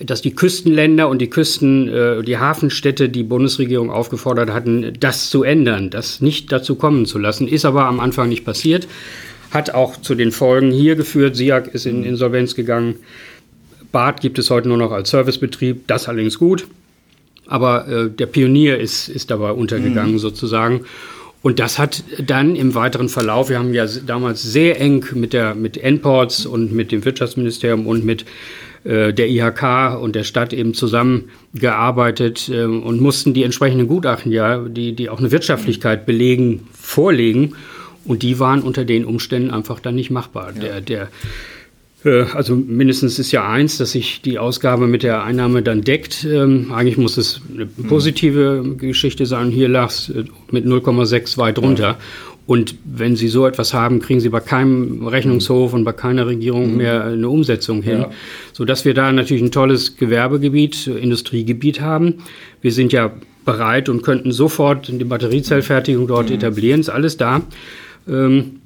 dass 0.00 0.22
die 0.22 0.34
Küstenländer 0.34 1.08
und 1.08 1.18
die 1.20 1.30
Küsten, 1.30 1.88
äh, 1.88 2.22
die 2.22 2.36
Hafenstädte 2.36 3.08
die 3.08 3.22
Bundesregierung 3.22 3.90
aufgefordert 3.90 4.50
hatten, 4.50 4.92
das 5.00 5.30
zu 5.30 5.42
ändern, 5.42 5.88
das 5.90 6.20
nicht 6.20 6.52
dazu 6.52 6.76
kommen 6.76 7.06
zu 7.06 7.18
lassen. 7.18 7.48
Ist 7.48 7.64
aber 7.64 7.86
am 7.86 7.98
Anfang 7.98 8.28
nicht 8.28 8.44
passiert. 8.44 8.86
Hat 9.50 9.70
auch 9.70 9.96
zu 9.96 10.14
den 10.14 10.30
Folgen 10.30 10.70
hier 10.70 10.94
geführt. 10.94 11.34
SIAG 11.34 11.68
ist 11.68 11.86
in 11.86 12.04
Insolvenz 12.04 12.54
gegangen. 12.54 12.96
Bad 13.90 14.20
gibt 14.20 14.38
es 14.38 14.50
heute 14.50 14.68
nur 14.68 14.76
noch 14.76 14.92
als 14.92 15.08
Servicebetrieb. 15.08 15.86
Das 15.86 16.06
allerdings 16.06 16.38
gut. 16.38 16.66
Aber 17.46 17.88
äh, 17.88 18.10
der 18.10 18.26
Pionier 18.26 18.78
ist, 18.78 19.08
ist 19.08 19.30
dabei 19.30 19.52
untergegangen 19.52 20.12
mhm. 20.12 20.18
sozusagen. 20.18 20.82
Und 21.40 21.60
das 21.60 21.78
hat 21.78 22.02
dann 22.18 22.56
im 22.56 22.74
weiteren 22.74 23.08
Verlauf, 23.08 23.48
wir 23.48 23.58
haben 23.58 23.72
ja 23.72 23.86
damals 23.86 24.42
sehr 24.42 24.80
eng 24.80 25.04
mit 25.14 25.32
der 25.32 25.54
mit 25.54 25.76
Enports 25.76 26.46
und 26.46 26.72
mit 26.72 26.90
dem 26.90 27.04
Wirtschaftsministerium 27.04 27.86
und 27.86 28.04
mit 28.04 28.24
äh, 28.84 29.12
der 29.12 29.28
IHK 29.28 30.00
und 30.00 30.16
der 30.16 30.24
Stadt 30.24 30.52
eben 30.52 30.74
zusammengearbeitet 30.74 32.48
äh, 32.48 32.64
und 32.64 33.00
mussten 33.00 33.34
die 33.34 33.44
entsprechenden 33.44 33.86
Gutachten, 33.86 34.32
ja, 34.32 34.58
die, 34.58 34.94
die 34.94 35.10
auch 35.10 35.18
eine 35.18 35.30
Wirtschaftlichkeit 35.30 36.06
belegen, 36.06 36.66
vorlegen. 36.72 37.54
Und 38.04 38.22
die 38.22 38.38
waren 38.38 38.62
unter 38.62 38.84
den 38.84 39.04
Umständen 39.04 39.50
einfach 39.50 39.80
dann 39.80 39.94
nicht 39.94 40.10
machbar. 40.10 40.52
Ja. 40.54 40.60
Der, 40.60 40.80
der 40.80 41.08
also 42.34 42.54
mindestens 42.54 43.18
ist 43.18 43.32
ja 43.32 43.48
eins, 43.48 43.78
dass 43.78 43.92
sich 43.92 44.20
die 44.22 44.38
Ausgabe 44.38 44.86
mit 44.86 45.02
der 45.02 45.24
Einnahme 45.24 45.62
dann 45.62 45.82
deckt. 45.82 46.24
Ähm, 46.24 46.72
eigentlich 46.72 46.96
muss 46.98 47.16
es 47.16 47.40
eine 47.52 47.66
positive 47.66 48.62
mhm. 48.64 48.78
Geschichte 48.78 49.26
sein. 49.26 49.50
Hier 49.50 49.68
lag 49.68 49.88
es 49.88 50.10
äh, 50.10 50.24
mit 50.50 50.64
0,6 50.64 51.38
weit 51.38 51.58
runter. 51.58 51.98
Und 52.46 52.76
wenn 52.84 53.14
Sie 53.14 53.28
so 53.28 53.46
etwas 53.46 53.74
haben, 53.74 54.00
kriegen 54.00 54.20
Sie 54.20 54.30
bei 54.30 54.40
keinem 54.40 55.06
Rechnungshof 55.06 55.74
und 55.74 55.84
bei 55.84 55.92
keiner 55.92 56.26
Regierung 56.26 56.70
mhm. 56.70 56.76
mehr 56.78 57.04
eine 57.04 57.28
Umsetzung 57.28 57.82
hin. 57.82 58.00
Ja. 58.00 58.10
Sodass 58.52 58.84
wir 58.84 58.94
da 58.94 59.12
natürlich 59.12 59.42
ein 59.42 59.50
tolles 59.50 59.96
Gewerbegebiet, 59.96 60.86
Industriegebiet 60.86 61.80
haben. 61.80 62.14
Wir 62.62 62.72
sind 62.72 62.92
ja 62.92 63.12
bereit 63.44 63.88
und 63.88 64.02
könnten 64.02 64.32
sofort 64.32 64.88
die 64.88 65.04
Batteriezellfertigung 65.04 66.06
dort 66.06 66.28
mhm. 66.30 66.36
etablieren, 66.36 66.80
ist 66.80 66.88
alles 66.88 67.16
da. 67.16 67.42
Ähm, 68.08 68.60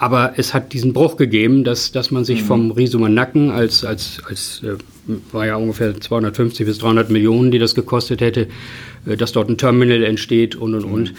aber 0.00 0.32
es 0.38 0.54
hat 0.54 0.72
diesen 0.72 0.94
Bruch 0.94 1.18
gegeben, 1.18 1.62
dass, 1.62 1.92
dass 1.92 2.10
man 2.10 2.24
sich 2.24 2.40
mhm. 2.40 2.46
vom 2.46 2.70
Riesumer 2.70 3.10
Nacken 3.10 3.50
als, 3.50 3.84
als, 3.84 4.22
als 4.26 4.62
äh, 4.64 4.78
war 5.30 5.46
ja 5.46 5.56
ungefähr 5.56 6.00
250 6.00 6.66
bis 6.66 6.78
300 6.78 7.10
Millionen, 7.10 7.50
die 7.50 7.58
das 7.58 7.74
gekostet 7.74 8.22
hätte, 8.22 8.48
äh, 9.06 9.18
dass 9.18 9.32
dort 9.32 9.50
ein 9.50 9.58
Terminal 9.58 10.02
entsteht 10.02 10.56
und 10.56 10.74
und 10.74 10.86
mhm. 10.86 10.92
und. 10.92 11.14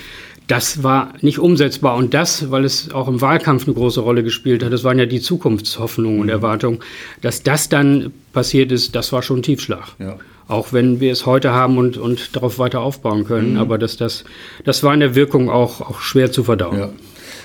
Das 0.48 0.82
war 0.82 1.14
nicht 1.22 1.38
umsetzbar 1.38 1.96
und 1.96 2.16
das, 2.16 2.50
weil 2.50 2.66
es 2.66 2.92
auch 2.92 3.08
im 3.08 3.22
Wahlkampf 3.22 3.68
eine 3.68 3.76
große 3.76 4.02
Rolle 4.02 4.24
gespielt 4.24 4.64
hat, 4.64 4.74
das 4.74 4.84
waren 4.84 4.98
ja 4.98 5.06
die 5.06 5.22
Zukunftshoffnungen 5.22 6.16
mhm. 6.16 6.22
und 6.24 6.30
Erwartungen, 6.30 6.80
dass 7.22 7.44
das 7.44 7.70
dann 7.70 8.12
passiert 8.34 8.72
ist, 8.72 8.96
das 8.96 9.14
war 9.14 9.22
schon 9.22 9.40
ein 9.40 9.44
Tiefschlag. 9.44 9.90
Ja. 10.00 10.18
Auch 10.48 10.74
wenn 10.74 11.00
wir 11.00 11.12
es 11.12 11.28
heute 11.28 11.52
haben 11.52 11.78
und, 11.78 11.98
und 11.98 12.36
darauf 12.36 12.58
weiter 12.58 12.82
aufbauen 12.82 13.26
können, 13.26 13.54
mhm. 13.54 13.60
aber 13.60 13.78
dass 13.78 13.96
das, 13.96 14.24
das 14.66 14.82
war 14.82 14.92
in 14.94 15.02
der 15.02 15.14
Wirkung 15.14 15.52
auch, 15.52 15.82
auch 15.82 16.02
schwer 16.02 16.32
zu 16.32 16.44
verdauen. 16.44 16.80
Ja. 16.80 16.90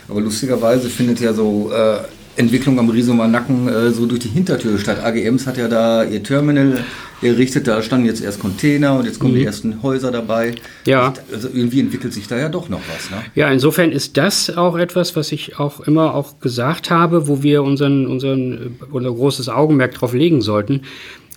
Aber 0.08 0.20
lustigerweise 0.20 0.88
findet 0.88 1.20
ja 1.20 1.32
so 1.32 1.70
äh, 1.72 1.98
Entwicklung 2.36 2.78
am 2.78 2.90
Riesumer 2.90 3.28
Nacken 3.28 3.68
äh, 3.68 3.90
so 3.90 4.06
durch 4.06 4.20
die 4.20 4.28
Hintertür 4.28 4.78
statt. 4.78 5.02
AGMs 5.02 5.46
hat 5.46 5.56
ja 5.56 5.68
da 5.68 6.04
ihr 6.04 6.22
Terminal 6.22 6.84
errichtet, 7.22 7.66
da 7.66 7.82
standen 7.82 8.06
jetzt 8.06 8.22
erst 8.22 8.40
Container 8.40 8.98
und 8.98 9.06
jetzt 9.06 9.18
kommen 9.18 9.32
mhm. 9.32 9.38
die 9.38 9.44
ersten 9.44 9.82
Häuser 9.82 10.10
dabei. 10.10 10.54
Ja. 10.84 11.14
Also 11.32 11.48
irgendwie 11.52 11.80
entwickelt 11.80 12.12
sich 12.12 12.28
da 12.28 12.36
ja 12.36 12.48
doch 12.48 12.68
noch 12.68 12.80
was. 12.94 13.10
Ne? 13.10 13.24
Ja, 13.34 13.50
insofern 13.50 13.90
ist 13.90 14.16
das 14.18 14.54
auch 14.54 14.76
etwas, 14.76 15.16
was 15.16 15.32
ich 15.32 15.58
auch 15.58 15.80
immer 15.80 16.14
auch 16.14 16.40
gesagt 16.40 16.90
habe, 16.90 17.26
wo 17.26 17.42
wir 17.42 17.62
unseren, 17.62 18.06
unseren, 18.06 18.76
unser 18.90 19.12
großes 19.12 19.48
Augenmerk 19.48 19.94
drauf 19.94 20.12
legen 20.12 20.42
sollten. 20.42 20.82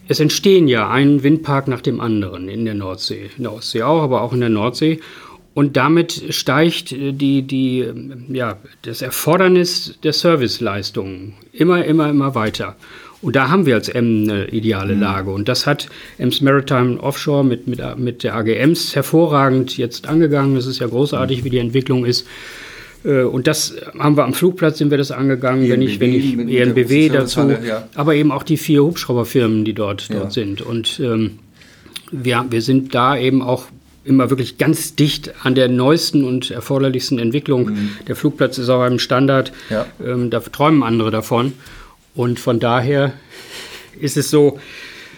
Es 0.10 0.20
entstehen 0.20 0.68
ja 0.68 0.90
ein 0.90 1.24
Windpark 1.24 1.68
nach 1.68 1.82
dem 1.82 2.02
anderen 2.02 2.50
in 2.50 2.66
der 2.66 2.74
Nordsee. 2.74 3.30
In 3.38 3.44
der 3.44 3.54
Ostsee 3.54 3.84
auch, 3.84 4.02
aber 4.02 4.22
auch 4.22 4.34
in 4.34 4.40
der 4.42 4.50
Nordsee. 4.50 5.00
Und 5.60 5.76
damit 5.76 6.24
steigt 6.30 6.94
äh, 6.94 7.12
die, 7.12 7.42
die, 7.42 7.86
ja, 8.30 8.56
das 8.84 9.02
Erfordernis 9.02 10.00
der 10.04 10.14
Serviceleistungen 10.14 11.34
immer, 11.52 11.84
immer, 11.84 12.10
immer 12.10 12.34
weiter. 12.34 12.78
Und 13.22 13.36
da 13.36 13.50
haben 13.50 13.66
wir 13.66 13.76
als 13.76 13.90
M 13.90 14.24
eine 14.24 14.48
ideale 14.52 14.96
mhm. 14.96 15.02
Lage. 15.02 15.32
Und 15.32 15.50
das 15.50 15.68
hat 15.68 15.90
Ems 16.18 16.40
Maritime 16.40 16.98
Offshore 17.02 17.44
mit, 17.44 17.68
mit, 17.68 17.82
mit 17.98 18.24
der 18.24 18.36
AGMs 18.36 18.96
hervorragend 18.96 19.78
jetzt 19.78 20.08
angegangen. 20.08 20.56
Es 20.56 20.66
ist 20.66 20.80
ja 20.80 20.88
großartig, 20.88 21.44
wie 21.44 21.50
die 21.50 21.58
Entwicklung 21.58 22.06
ist. 22.06 22.26
Äh, 23.04 23.24
und 23.24 23.46
das 23.46 23.76
haben 23.98 24.16
wir 24.16 24.24
am 24.24 24.34
Flugplatz, 24.34 24.78
sind 24.78 24.92
wir 24.92 24.98
das 24.98 25.12
angegangen, 25.12 25.64
ENBW, 25.64 25.72
wenn 26.00 26.14
ich, 26.14 26.38
wenn 26.38 26.48
ich 26.48 26.56
ENBW 26.56 27.10
dazu, 27.10 27.50
ja. 27.50 27.90
aber 27.96 28.16
eben 28.16 28.32
auch 28.32 28.44
die 28.44 28.56
vier 28.56 28.82
Hubschrauberfirmen, 28.86 29.66
die 29.66 29.74
dort, 29.74 30.10
dort 30.10 30.24
ja. 30.24 30.30
sind. 30.30 30.62
Und 30.62 31.02
ähm, 31.04 31.40
wir, 32.14 32.46
wir 32.50 32.62
sind 32.62 32.96
da 32.96 33.18
eben 33.18 33.42
auch 33.42 33.66
immer 34.04 34.30
wirklich 34.30 34.58
ganz 34.58 34.96
dicht 34.96 35.34
an 35.44 35.56
der 35.56 35.68
neuesten 35.68 36.24
und 36.24 36.52
erforderlichsten 36.52 37.20
Entwicklung. 37.20 37.70
Mhm. 37.70 37.90
Der 38.08 38.16
Flugplatz 38.16 38.58
ist 38.58 38.70
auch 38.70 38.82
einem 38.82 39.00
Standard, 39.00 39.52
ja. 39.70 39.86
ähm, 40.06 40.30
da 40.30 40.40
träumen 40.40 40.84
andere 40.84 41.12
davon. 41.12 41.54
Und 42.16 42.40
von 42.40 42.60
daher 42.60 43.14
ist 44.00 44.18
es 44.18 44.30
so, 44.30 44.60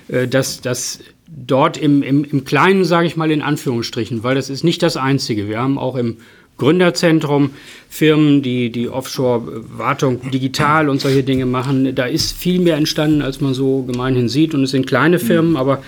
äh, 0.07 0.27
dass, 0.27 0.61
dass 0.61 0.99
dort 1.27 1.77
im, 1.77 2.03
im, 2.03 2.23
im 2.23 2.43
Kleinen, 2.43 2.83
sage 2.83 3.07
ich 3.07 3.15
mal 3.15 3.31
in 3.31 3.41
Anführungsstrichen, 3.41 4.23
weil 4.23 4.35
das 4.35 4.49
ist 4.49 4.63
nicht 4.63 4.83
das 4.83 4.97
Einzige. 4.97 5.47
Wir 5.47 5.59
haben 5.59 5.77
auch 5.77 5.95
im 5.95 6.17
Gründerzentrum 6.57 7.51
Firmen, 7.89 8.43
die 8.43 8.71
die 8.71 8.87
Offshore-Wartung 8.87 10.29
digital 10.29 10.89
und 10.89 11.01
solche 11.01 11.23
Dinge 11.23 11.47
machen. 11.47 11.95
Da 11.95 12.05
ist 12.05 12.37
viel 12.37 12.59
mehr 12.59 12.77
entstanden, 12.77 13.23
als 13.23 13.41
man 13.41 13.55
so 13.55 13.81
gemeinhin 13.83 14.29
sieht. 14.29 14.53
Und 14.53 14.63
es 14.63 14.71
sind 14.71 14.85
kleine 14.85 15.17
Firmen, 15.17 15.51
mhm. 15.51 15.57
aber 15.57 15.81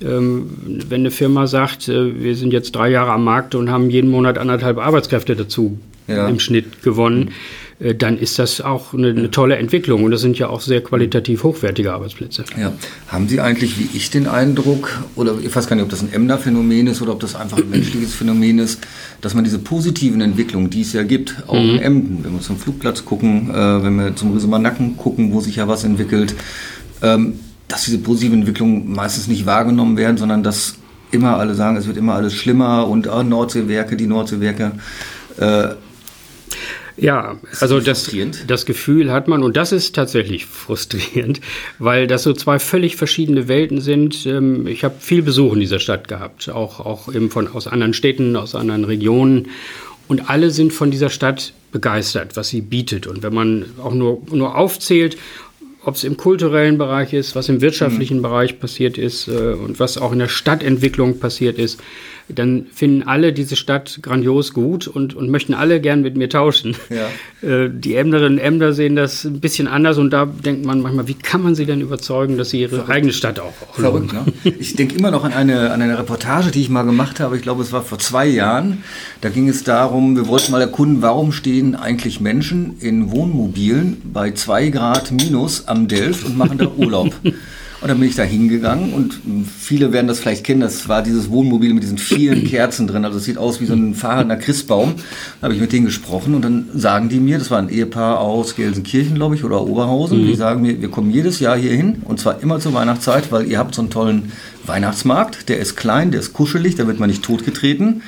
wenn 0.00 1.00
eine 1.00 1.10
Firma 1.10 1.46
sagt, 1.46 1.88
äh, 1.88 2.22
wir 2.22 2.36
sind 2.36 2.52
jetzt 2.52 2.74
drei 2.74 2.90
Jahre 2.90 3.12
am 3.12 3.24
Markt 3.24 3.54
und 3.54 3.70
haben 3.70 3.90
jeden 3.90 4.10
Monat 4.10 4.38
anderthalb 4.38 4.78
Arbeitskräfte 4.78 5.36
dazu 5.36 5.78
ja. 6.06 6.28
im 6.28 6.38
Schnitt 6.38 6.82
gewonnen, 6.82 7.32
äh, 7.78 7.94
dann 7.94 8.18
ist 8.18 8.38
das 8.38 8.60
auch 8.60 8.94
eine, 8.94 9.08
eine, 9.08 9.30
tolle 9.30 9.56
Entwicklung 9.56 10.04
und 10.04 10.10
das 10.10 10.20
sind 10.20 10.38
ja 10.38 10.48
auch 10.48 10.60
sehr 10.60 10.82
qualitativ 10.82 11.44
hochwertige 11.44 11.92
Arbeitsplätze. 11.92 12.44
Ja. 12.58 12.72
Haben 13.08 13.28
Sie 13.28 13.40
eigentlich, 13.40 13.78
wie 13.78 13.88
ich 13.96 14.10
den 14.10 14.26
Eindruck, 14.26 15.02
oder 15.14 15.34
ich 15.42 15.54
weiß 15.54 15.66
gar 15.66 15.76
nicht, 15.76 15.84
ob 15.84 15.90
das 15.90 16.02
ein 16.02 16.12
Emder-Phänomen 16.12 16.86
ist 16.86 17.02
oder 17.02 17.12
ob 17.12 17.20
das 17.20 17.34
einfach 17.34 17.58
ein 17.58 17.70
menschliches 17.70 18.14
Phänomen 18.14 18.58
ist, 18.58 18.80
dass 19.20 19.34
man 19.34 19.44
diese 19.44 19.58
positiven 19.58 20.20
Entwicklungen, 20.20 20.70
die 20.70 20.82
es 20.82 20.92
ja 20.92 21.02
gibt, 21.02 21.36
auch 21.46 21.54
mhm. 21.54 21.70
in 21.70 21.78
Emden, 21.78 22.24
wenn 22.24 22.32
wir 22.32 22.40
zum 22.40 22.56
Flugplatz 22.56 23.04
gucken, 23.04 23.50
äh, 23.50 23.82
wenn 23.82 23.96
wir 23.96 24.16
zum 24.16 24.32
Riesemann 24.32 24.62
Nacken 24.62 24.96
gucken, 24.96 25.32
wo 25.32 25.40
sich 25.40 25.56
ja 25.56 25.68
was 25.68 25.84
entwickelt, 25.84 26.34
ähm, 27.02 27.40
dass 27.68 27.84
diese 27.84 27.98
positiven 27.98 28.40
Entwicklungen 28.40 28.92
meistens 28.92 29.28
nicht 29.28 29.46
wahrgenommen 29.46 29.96
werden, 29.96 30.16
sondern 30.16 30.42
dass 30.42 30.76
immer 31.10 31.36
alle 31.38 31.54
sagen, 31.54 31.76
es 31.76 31.86
wird 31.86 31.96
immer 31.96 32.14
alles 32.14 32.34
schlimmer 32.34 32.86
und 32.88 33.08
oh, 33.08 33.22
Nordseewerke, 33.22 33.96
die 33.96 34.06
Nordseewerke. 34.06 34.72
Äh, 35.38 35.68
ja, 36.98 37.36
also 37.60 37.78
das, 37.78 38.10
das 38.46 38.64
Gefühl 38.64 39.12
hat 39.12 39.28
man, 39.28 39.42
und 39.42 39.56
das 39.56 39.72
ist 39.72 39.94
tatsächlich 39.94 40.46
frustrierend, 40.46 41.40
weil 41.78 42.06
das 42.06 42.22
so 42.22 42.32
zwei 42.32 42.58
völlig 42.58 42.96
verschiedene 42.96 43.48
Welten 43.48 43.80
sind. 43.80 44.24
Ähm, 44.26 44.66
ich 44.66 44.84
habe 44.84 44.94
viel 44.98 45.22
Besuch 45.22 45.52
in 45.52 45.60
dieser 45.60 45.78
Stadt 45.78 46.08
gehabt, 46.08 46.48
auch, 46.48 46.80
auch 46.80 47.12
eben 47.14 47.30
von, 47.30 47.48
aus 47.48 47.66
anderen 47.66 47.92
Städten, 47.92 48.36
aus 48.36 48.54
anderen 48.54 48.84
Regionen. 48.84 49.48
Und 50.08 50.30
alle 50.30 50.50
sind 50.50 50.72
von 50.72 50.90
dieser 50.90 51.10
Stadt 51.10 51.52
begeistert, 51.72 52.36
was 52.36 52.48
sie 52.48 52.60
bietet. 52.60 53.06
Und 53.06 53.22
wenn 53.22 53.34
man 53.34 53.66
auch 53.82 53.92
nur, 53.92 54.22
nur 54.30 54.56
aufzählt, 54.56 55.18
ob 55.86 55.94
es 55.94 56.02
im 56.02 56.16
kulturellen 56.16 56.78
Bereich 56.78 57.12
ist, 57.12 57.36
was 57.36 57.48
im 57.48 57.60
wirtschaftlichen 57.60 58.18
mhm. 58.18 58.22
Bereich 58.22 58.58
passiert 58.58 58.98
ist 58.98 59.28
äh, 59.28 59.52
und 59.52 59.78
was 59.78 59.98
auch 59.98 60.12
in 60.12 60.18
der 60.18 60.28
Stadtentwicklung 60.28 61.20
passiert 61.20 61.58
ist, 61.58 61.80
dann 62.28 62.66
finden 62.72 63.04
alle 63.04 63.32
diese 63.32 63.54
Stadt 63.54 64.00
grandios 64.02 64.52
gut 64.52 64.88
und, 64.88 65.14
und 65.14 65.30
möchten 65.30 65.54
alle 65.54 65.80
gern 65.80 66.02
mit 66.02 66.16
mir 66.16 66.28
tauschen. 66.28 66.76
Ja. 66.90 67.06
Äh, 67.42 67.68
die 67.70 67.96
Emderinnen 67.96 68.38
und 68.38 68.44
Emder 68.44 68.72
sehen 68.72 68.96
das 68.96 69.24
ein 69.24 69.40
bisschen 69.40 69.68
anders 69.68 69.98
und 69.98 70.10
da 70.10 70.24
denkt 70.24 70.64
man 70.64 70.80
manchmal, 70.80 71.06
wie 71.06 71.14
kann 71.14 71.42
man 71.42 71.54
sie 71.54 71.66
denn 71.66 71.82
überzeugen, 71.82 72.38
dass 72.38 72.48
sie 72.48 72.62
ihre 72.62 72.76
Verrückt. 72.76 72.90
eigene 72.90 73.12
Stadt 73.12 73.38
auch, 73.38 73.52
auch 73.68 73.74
Verrückt, 73.74 74.14
ne? 74.14 74.24
Ich 74.58 74.74
denke 74.74 74.96
immer 74.96 75.10
noch 75.10 75.22
an 75.22 75.34
eine, 75.34 75.70
an 75.70 75.82
eine 75.82 75.98
Reportage, 75.98 76.50
die 76.50 76.62
ich 76.62 76.70
mal 76.70 76.84
gemacht 76.84 77.20
habe. 77.20 77.36
Ich 77.36 77.42
glaube, 77.42 77.62
es 77.62 77.72
war 77.72 77.82
vor 77.82 77.98
zwei 77.98 78.26
Jahren. 78.26 78.82
Da 79.20 79.28
ging 79.28 79.50
es 79.50 79.64
darum, 79.64 80.16
wir 80.16 80.28
wollten 80.28 80.50
mal 80.50 80.62
erkunden, 80.62 81.02
warum 81.02 81.30
stehen 81.30 81.76
eigentlich 81.76 82.20
Menschen 82.22 82.78
in 82.80 83.10
Wohnmobilen 83.10 84.00
bei 84.02 84.30
zwei 84.30 84.70
Grad 84.70 85.12
minus 85.12 85.68
am 85.68 85.88
Delft 85.88 86.24
und 86.24 86.38
machen 86.38 86.56
da 86.56 86.68
Urlaub. 86.68 87.12
Und 87.80 87.88
dann 87.88 88.00
bin 88.00 88.08
ich 88.08 88.14
da 88.14 88.22
hingegangen 88.22 88.94
und 88.94 89.20
viele 89.58 89.92
werden 89.92 90.06
das 90.06 90.18
vielleicht 90.18 90.44
kennen, 90.44 90.60
das 90.60 90.88
war 90.88 91.02
dieses 91.02 91.30
Wohnmobil 91.30 91.74
mit 91.74 91.82
diesen 91.82 91.98
vielen 91.98 92.44
Kerzen 92.48 92.86
drin. 92.86 93.04
Also 93.04 93.18
es 93.18 93.24
sieht 93.24 93.36
aus 93.36 93.60
wie 93.60 93.66
so 93.66 93.74
ein 93.74 93.94
fahrender 93.94 94.36
Christbaum. 94.36 94.94
Da 95.40 95.44
habe 95.44 95.54
ich 95.54 95.60
mit 95.60 95.72
denen 95.72 95.84
gesprochen 95.84 96.34
und 96.34 96.42
dann 96.42 96.68
sagen 96.74 97.10
die 97.10 97.20
mir, 97.20 97.38
das 97.38 97.50
war 97.50 97.58
ein 97.58 97.68
Ehepaar 97.68 98.20
aus 98.20 98.56
Gelsenkirchen, 98.56 99.16
glaube 99.16 99.34
ich, 99.34 99.44
oder 99.44 99.62
Oberhausen, 99.62 100.22
mhm. 100.22 100.26
die 100.26 100.36
sagen 100.36 100.62
mir, 100.62 100.80
wir 100.80 100.90
kommen 100.90 101.10
jedes 101.10 101.38
Jahr 101.38 101.56
hier 101.56 101.72
hin 101.72 102.02
und 102.04 102.18
zwar 102.18 102.42
immer 102.42 102.60
zur 102.60 102.72
Weihnachtszeit, 102.72 103.30
weil 103.30 103.46
ihr 103.46 103.58
habt 103.58 103.74
so 103.74 103.82
einen 103.82 103.90
tollen 103.90 104.32
Weihnachtsmarkt, 104.64 105.50
der 105.50 105.58
ist 105.58 105.76
klein, 105.76 106.10
der 106.10 106.20
ist 106.20 106.32
kuschelig, 106.32 106.76
da 106.76 106.86
wird 106.86 106.98
man 106.98 107.10
nicht 107.10 107.22
totgetreten. 107.22 108.02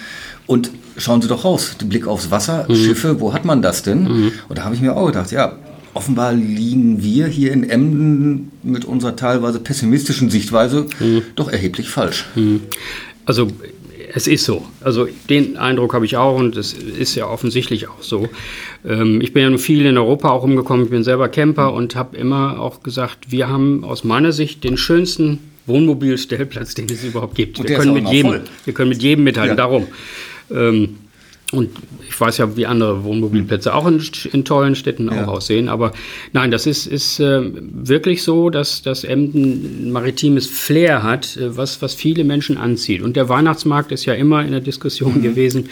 Und 0.46 0.70
schauen 0.96 1.20
Sie 1.20 1.28
doch 1.28 1.44
raus, 1.44 1.76
den 1.78 1.90
Blick 1.90 2.07
aufs 2.07 2.31
Wasser, 2.31 2.64
mhm. 2.68 2.74
Schiffe, 2.74 3.20
wo 3.20 3.35
hat 3.35 3.44
man 3.44 3.61
das 3.61 3.83
denn? 3.83 4.04
Mhm. 4.04 4.33
Und 4.48 4.59
da 4.59 4.64
habe 4.64 4.74
ich 4.74 4.81
mir 4.81 4.96
auch 4.96 5.07
gedacht, 5.07 5.31
ja, 5.31 5.52
offenbar 5.94 6.33
liegen 6.33 7.03
wir 7.03 7.27
hier 7.27 7.53
in 7.53 7.68
Emden 7.68 8.53
mit 8.62 8.85
unserer 8.85 9.16
teilweise 9.16 9.61
pessimistischen 9.61 10.31
Sichtweise 10.31 10.87
mhm. 11.01 11.22
doch 11.37 11.51
erheblich 11.51 11.88
falsch. 11.90 12.27
Mhm. 12.35 12.61
Also 13.24 13.48
es 14.14 14.27
ist 14.27 14.44
so. 14.44 14.64
Also 14.81 15.09
den 15.29 15.57
Eindruck 15.57 15.94
habe 15.94 16.05
ich 16.05 16.16
auch 16.16 16.38
und 16.38 16.57
es 16.57 16.72
ist 16.72 17.14
ja 17.14 17.27
offensichtlich 17.27 17.88
auch 17.88 18.03
so. 18.03 18.29
Ähm, 18.87 19.20
ich 19.20 19.33
bin 19.33 19.42
ja 19.42 19.51
nun 19.51 19.59
viel 19.59 19.85
in 19.85 19.98
Europa 19.98 20.31
auch 20.31 20.42
umgekommen. 20.42 20.85
Ich 20.85 20.90
bin 20.90 21.05
selber 21.05 21.29
Camper 21.29 21.72
und 21.74 21.94
habe 21.94 22.16
immer 22.16 22.61
auch 22.61 22.83
gesagt, 22.83 23.31
wir 23.31 23.48
haben 23.48 23.85
aus 23.85 24.05
meiner 24.05 24.33
Sicht 24.33 24.64
den 24.64 24.77
schönsten 24.77 25.38
Wohnmobilstellplatz, 25.66 26.74
den 26.74 26.87
es 26.87 27.05
überhaupt 27.05 27.35
gibt. 27.35 27.59
Wir 27.62 27.77
können, 27.77 27.92
mit 27.92 28.09
jedem, 28.09 28.40
wir 28.64 28.74
können 28.74 28.88
mit 28.88 29.03
jedem 29.03 29.24
mithalten. 29.24 29.57
Ja. 29.57 29.57
Darum. 29.57 29.87
Ähm, 30.51 30.96
und 31.51 31.71
ich 32.07 32.21
weiß 32.21 32.39
ja, 32.39 32.57
wie 32.57 32.67
andere 32.67 33.05
Wohnmobilplätze 33.05 33.75
auch 33.75 33.87
in, 33.87 34.03
in 34.33 34.45
tollen 34.45 34.75
Städten 34.75 35.11
ja. 35.11 35.25
auch 35.25 35.29
aussehen. 35.29 35.71
Aber 35.71 35.93
nein, 36.33 36.51
das 36.51 36.67
ist, 36.67 36.87
ist 36.87 37.21
äh, 37.21 37.41
wirklich 37.43 38.23
so, 38.23 38.51
dass, 38.51 38.83
dass 38.83 39.03
Emden 39.03 39.87
ein 39.87 39.93
maritimes 39.93 40.47
Flair 40.47 41.03
hat, 41.03 41.39
äh, 41.39 41.57
was, 41.57 41.81
was 41.81 41.95
viele 41.95 42.25
Menschen 42.25 42.59
anzieht. 42.59 43.01
Und 43.01 43.17
der 43.17 43.31
Weihnachtsmarkt 43.31 43.93
ist 43.93 44.05
ja 44.05 44.13
immer 44.13 44.45
in 44.45 44.51
der 44.51 44.61
Diskussion 44.61 45.19
mhm. 45.19 45.23
gewesen. 45.23 45.71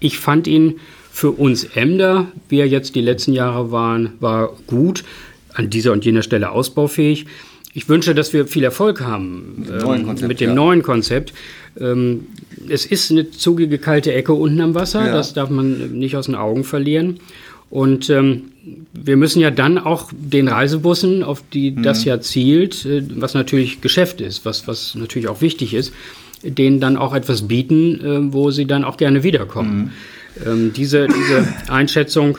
Ich 0.00 0.18
fand 0.18 0.46
ihn 0.46 0.80
für 1.10 1.30
uns 1.30 1.64
Emder, 1.64 2.26
wie 2.50 2.58
er 2.58 2.68
jetzt 2.68 2.94
die 2.94 3.00
letzten 3.00 3.32
Jahre 3.32 3.70
waren, 3.70 4.12
war 4.20 4.52
gut, 4.66 5.02
an 5.54 5.70
dieser 5.70 5.92
und 5.92 6.04
jener 6.04 6.22
Stelle 6.22 6.50
ausbaufähig. 6.50 7.24
Ich 7.72 7.88
wünsche, 7.88 8.14
dass 8.14 8.34
wir 8.34 8.46
viel 8.46 8.64
Erfolg 8.64 9.00
haben 9.00 9.54
mit, 9.58 9.70
ähm, 9.70 10.04
Konzept, 10.04 10.28
mit 10.28 10.40
dem 10.40 10.50
ja. 10.50 10.54
neuen 10.54 10.82
Konzept. 10.82 11.32
Ähm, 11.80 12.26
es 12.68 12.86
ist 12.86 13.10
eine 13.10 13.30
zugige 13.30 13.78
kalte 13.78 14.12
Ecke 14.12 14.32
unten 14.32 14.60
am 14.60 14.74
Wasser, 14.74 15.06
ja. 15.06 15.12
das 15.12 15.34
darf 15.34 15.50
man 15.50 15.92
nicht 15.98 16.16
aus 16.16 16.26
den 16.26 16.34
Augen 16.34 16.64
verlieren. 16.64 17.20
Und 17.68 18.10
ähm, 18.10 18.52
wir 18.92 19.16
müssen 19.16 19.40
ja 19.40 19.50
dann 19.50 19.78
auch 19.78 20.10
den 20.12 20.48
Reisebussen, 20.48 21.22
auf 21.22 21.42
die 21.52 21.72
mhm. 21.72 21.82
das 21.82 22.04
ja 22.04 22.20
zielt, 22.20 22.84
äh, 22.86 23.02
was 23.16 23.34
natürlich 23.34 23.80
Geschäft 23.80 24.20
ist, 24.20 24.44
was, 24.44 24.68
was 24.68 24.94
natürlich 24.94 25.28
auch 25.28 25.40
wichtig 25.40 25.74
ist, 25.74 25.92
denen 26.42 26.80
dann 26.80 26.96
auch 26.96 27.14
etwas 27.14 27.48
bieten, 27.48 28.00
äh, 28.00 28.32
wo 28.32 28.50
sie 28.50 28.66
dann 28.66 28.84
auch 28.84 28.96
gerne 28.96 29.22
wiederkommen. 29.22 29.92
Mhm. 30.44 30.46
Ähm, 30.46 30.72
diese, 30.74 31.08
diese 31.08 31.48
Einschätzung, 31.68 32.38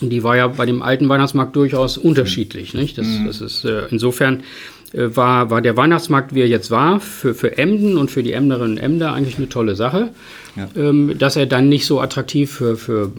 die 0.00 0.22
war 0.22 0.36
ja 0.36 0.48
bei 0.48 0.66
dem 0.66 0.82
alten 0.82 1.08
Weihnachtsmarkt 1.08 1.56
durchaus 1.56 1.96
unterschiedlich. 1.96 2.74
Nicht? 2.74 2.98
Das, 2.98 3.06
mhm. 3.06 3.26
das 3.26 3.40
ist 3.40 3.64
äh, 3.64 3.82
insofern 3.90 4.42
war, 4.94 5.50
war 5.50 5.60
der 5.60 5.76
Weihnachtsmarkt, 5.76 6.34
wie 6.34 6.40
er 6.40 6.48
jetzt 6.48 6.70
war, 6.70 7.00
für, 7.00 7.34
für 7.34 7.58
Emden 7.58 7.96
und 7.98 8.10
für 8.10 8.22
die 8.22 8.32
Emderinnen 8.32 8.72
und 8.72 8.78
Emder 8.78 9.12
eigentlich 9.12 9.38
eine 9.38 9.48
tolle 9.48 9.74
Sache. 9.74 10.10
Ja. 10.56 10.68
Ähm, 10.76 11.18
dass 11.18 11.36
er 11.36 11.46
dann 11.46 11.68
nicht 11.68 11.84
so 11.86 12.00
attraktiv 12.00 12.52
für, 12.52 12.76
für 12.76 13.10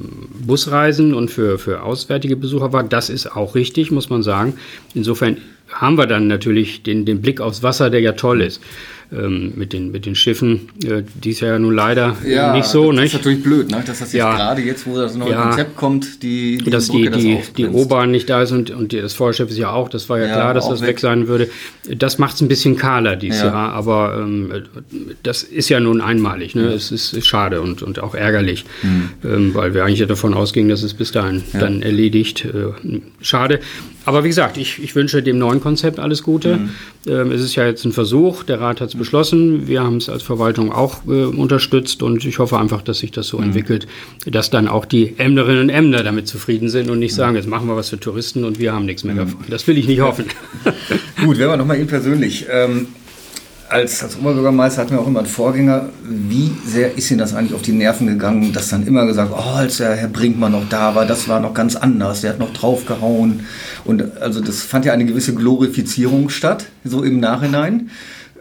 Busreisen 0.46 1.14
und 1.14 1.30
für, 1.30 1.58
für 1.58 1.84
auswärtige 1.84 2.38
Besucher 2.38 2.72
war, 2.72 2.84
das 2.84 3.10
ist 3.10 3.36
auch 3.36 3.56
richtig, 3.56 3.92
muss 3.92 4.10
man 4.10 4.24
sagen. 4.24 4.54
Insofern 4.94 5.38
haben 5.70 5.98
wir 5.98 6.08
dann 6.08 6.28
natürlich 6.28 6.84
den, 6.84 7.06
den 7.06 7.22
Blick 7.22 7.42
aufs 7.42 7.62
Wasser, 7.62 7.90
der 7.90 8.00
ja 8.00 8.14
toll 8.14 8.42
ist 8.42 8.62
ähm, 9.12 9.54
mit, 9.56 9.74
den, 9.74 9.92
mit 9.92 10.06
den 10.06 10.16
Schiffen. 10.16 10.70
Äh, 10.84 11.04
die 11.14 11.32
ist 11.32 11.42
ja 11.42 11.58
nun 11.60 11.74
leider 11.74 12.18
ja, 12.26 12.54
nicht 12.54 12.66
so. 12.66 12.92
Das 12.92 13.02
nicht? 13.02 13.14
ist 13.14 13.20
natürlich 13.20 13.44
blöd, 13.44 13.70
ne? 13.70 13.84
dass 13.86 14.00
das 14.00 14.14
jetzt 14.14 14.14
ja. 14.14 14.36
gerade 14.36 14.62
jetzt, 14.62 14.88
wo 14.88 14.98
das 14.98 15.16
neue 15.16 15.32
ja, 15.32 15.44
Konzept 15.44 15.76
kommt, 15.76 16.24
die, 16.24 16.58
die 16.58 16.70
dass 16.70 16.88
Brücke 16.88 17.12
die, 17.12 17.42
die, 17.56 17.64
die 17.64 17.68
O-Bahn 17.68 18.12
nicht 18.12 18.30
da 18.30 18.42
ist 18.42 18.52
und, 18.52 18.72
und 18.72 18.94
das 18.94 19.14
Vorderschiff 19.14 19.50
ist 19.50 19.58
ja 19.58 19.72
auch, 19.72 19.90
das 19.90 20.10
war 20.10 20.20
ja, 20.20 20.28
klar, 20.28 20.54
dass 20.54 20.68
das 20.68 20.82
weg. 20.82 20.90
weg. 20.90 21.00
sein 21.00 21.28
würde. 21.28 21.50
Das 21.96 22.18
macht 22.18 22.36
es 22.36 22.42
ein 22.42 22.48
bisschen 22.48 22.76
kahler 22.78 23.16
dieses 23.16 23.42
Jahr, 23.42 23.74
aber 23.74 24.18
ähm, 24.20 24.52
das 25.24 25.44
ist 25.44 25.70
ja 25.70 25.80
nun 25.80 26.02
einmalig. 26.02 26.56
Ne? 26.56 26.64
Es 26.64 26.92
ist, 26.92 27.14
ist, 27.14 27.28
schade 27.28 27.62
und, 27.62 27.84
und 27.84 28.00
auch 28.00 28.16
ärgerlich, 28.16 28.66
mhm. 28.82 29.10
ähm, 29.24 29.54
weil 29.54 29.74
wir 29.74 29.84
eigentlich 29.84 30.06
davon 30.08 30.34
ausgingen, 30.34 30.70
dass 30.70 30.84
es 30.84 30.94
bis 30.94 31.12
dahin 31.12 31.44
dann 31.54 31.82
erledigt. 31.82 32.46
Äh, 32.46 33.00
schade. 33.22 33.60
Aber 34.06 34.24
wie 34.24 34.28
gesagt, 34.28 34.58
ich, 34.58 34.82
ich 34.82 34.96
wünsche 34.96 35.24
dem 35.24 35.38
neuen 35.38 35.60
Konzept 35.60 36.00
alles 36.00 36.24
Gute. 36.24 36.58
Mhm. 36.58 36.70
Ähm, 37.08 37.32
es 37.32 37.42
ist 37.42 37.56
ja 37.56 37.66
jetzt 37.66 37.86
ein 37.86 37.92
Versuch, 37.92 38.44
der 38.44 38.62
Rat 38.62 38.82
hat 38.82 38.90
es 38.90 38.96
beschlossen, 38.96 39.68
wir 39.68 39.84
haben 39.84 39.98
es 39.98 40.10
als 40.10 40.24
Verwaltung 40.24 40.72
auch 40.72 41.06
äh, 41.08 41.26
unterstützt 41.26 42.04
und 42.04 42.24
ich 42.24 42.40
hoffe 42.40 42.60
einfach, 42.60 42.82
dass 42.82 43.00
sich 43.00 43.12
das 43.12 43.28
so 43.28 43.38
mhm. 43.38 43.46
entwickelt, 43.46 43.88
dass 44.26 44.50
dann 44.50 44.68
auch 44.68 44.86
die 44.86 45.16
Ämterinnen 45.18 45.64
und 45.64 45.70
Ämter 45.70 46.04
damit 46.04 46.28
zufrieden 46.28 46.70
sind 46.70 46.90
und 46.90 47.00
nicht 47.00 47.14
mhm. 47.14 47.18
sagen, 47.18 47.36
jetzt 47.36 47.48
machen 47.48 47.68
wir 47.68 47.76
was 47.76 47.90
für 47.90 48.00
Touristen 48.00 48.44
und 48.44 48.60
wir 48.60 48.74
haben 48.74 48.86
nichts 48.86 49.04
mehr 49.04 49.16
mhm. 49.16 49.20
davon. 49.20 49.40
Das 49.50 49.66
will 49.68 49.78
ich 49.78 49.88
nicht 49.88 50.02
hoffen. 50.02 50.26
Gut, 51.26 51.38
werden 51.38 51.52
wir 51.52 51.58
nochmal 51.58 51.80
ihn 51.80 51.88
persönlich. 51.88 52.46
Ähm 52.50 52.88
als, 53.70 54.04
als 54.04 54.18
Oberbürgermeister 54.18 54.82
hatten 54.82 54.92
wir 54.92 55.00
auch 55.00 55.08
immer 55.08 55.20
einen 55.20 55.28
Vorgänger. 55.28 55.90
Wie 56.04 56.52
sehr 56.66 56.98
ist 56.98 57.10
Ihnen 57.10 57.20
das 57.20 57.34
eigentlich 57.34 57.54
auf 57.54 57.62
die 57.62 57.72
Nerven 57.72 58.08
gegangen, 58.08 58.54
dass 58.54 58.70
dann 58.70 58.86
immer 58.86 59.06
gesagt, 59.06 59.32
oh, 59.34 59.56
als 59.56 59.78
der 59.78 59.96
Herr 59.96 60.08
Brinkmann 60.08 60.52
noch 60.52 60.70
da 60.70 60.96
war, 60.96 61.06
das 61.06 61.28
war 61.28 61.40
noch 61.40 61.54
ganz 61.54 61.76
anders, 61.76 62.22
der 62.22 62.32
hat 62.32 62.40
noch 62.40 62.54
draufgehauen. 62.54 63.46
Und 63.84 64.22
also 64.22 64.42
das 64.42 64.62
fand 64.62 64.86
ja 64.86 64.94
eine 64.94 65.06
gewisse 65.06 65.34
Glorifizierung 65.34 66.30
statt, 66.30 66.66
so 66.84 67.04
im 67.04 67.20
Nachhinein. 67.20 67.90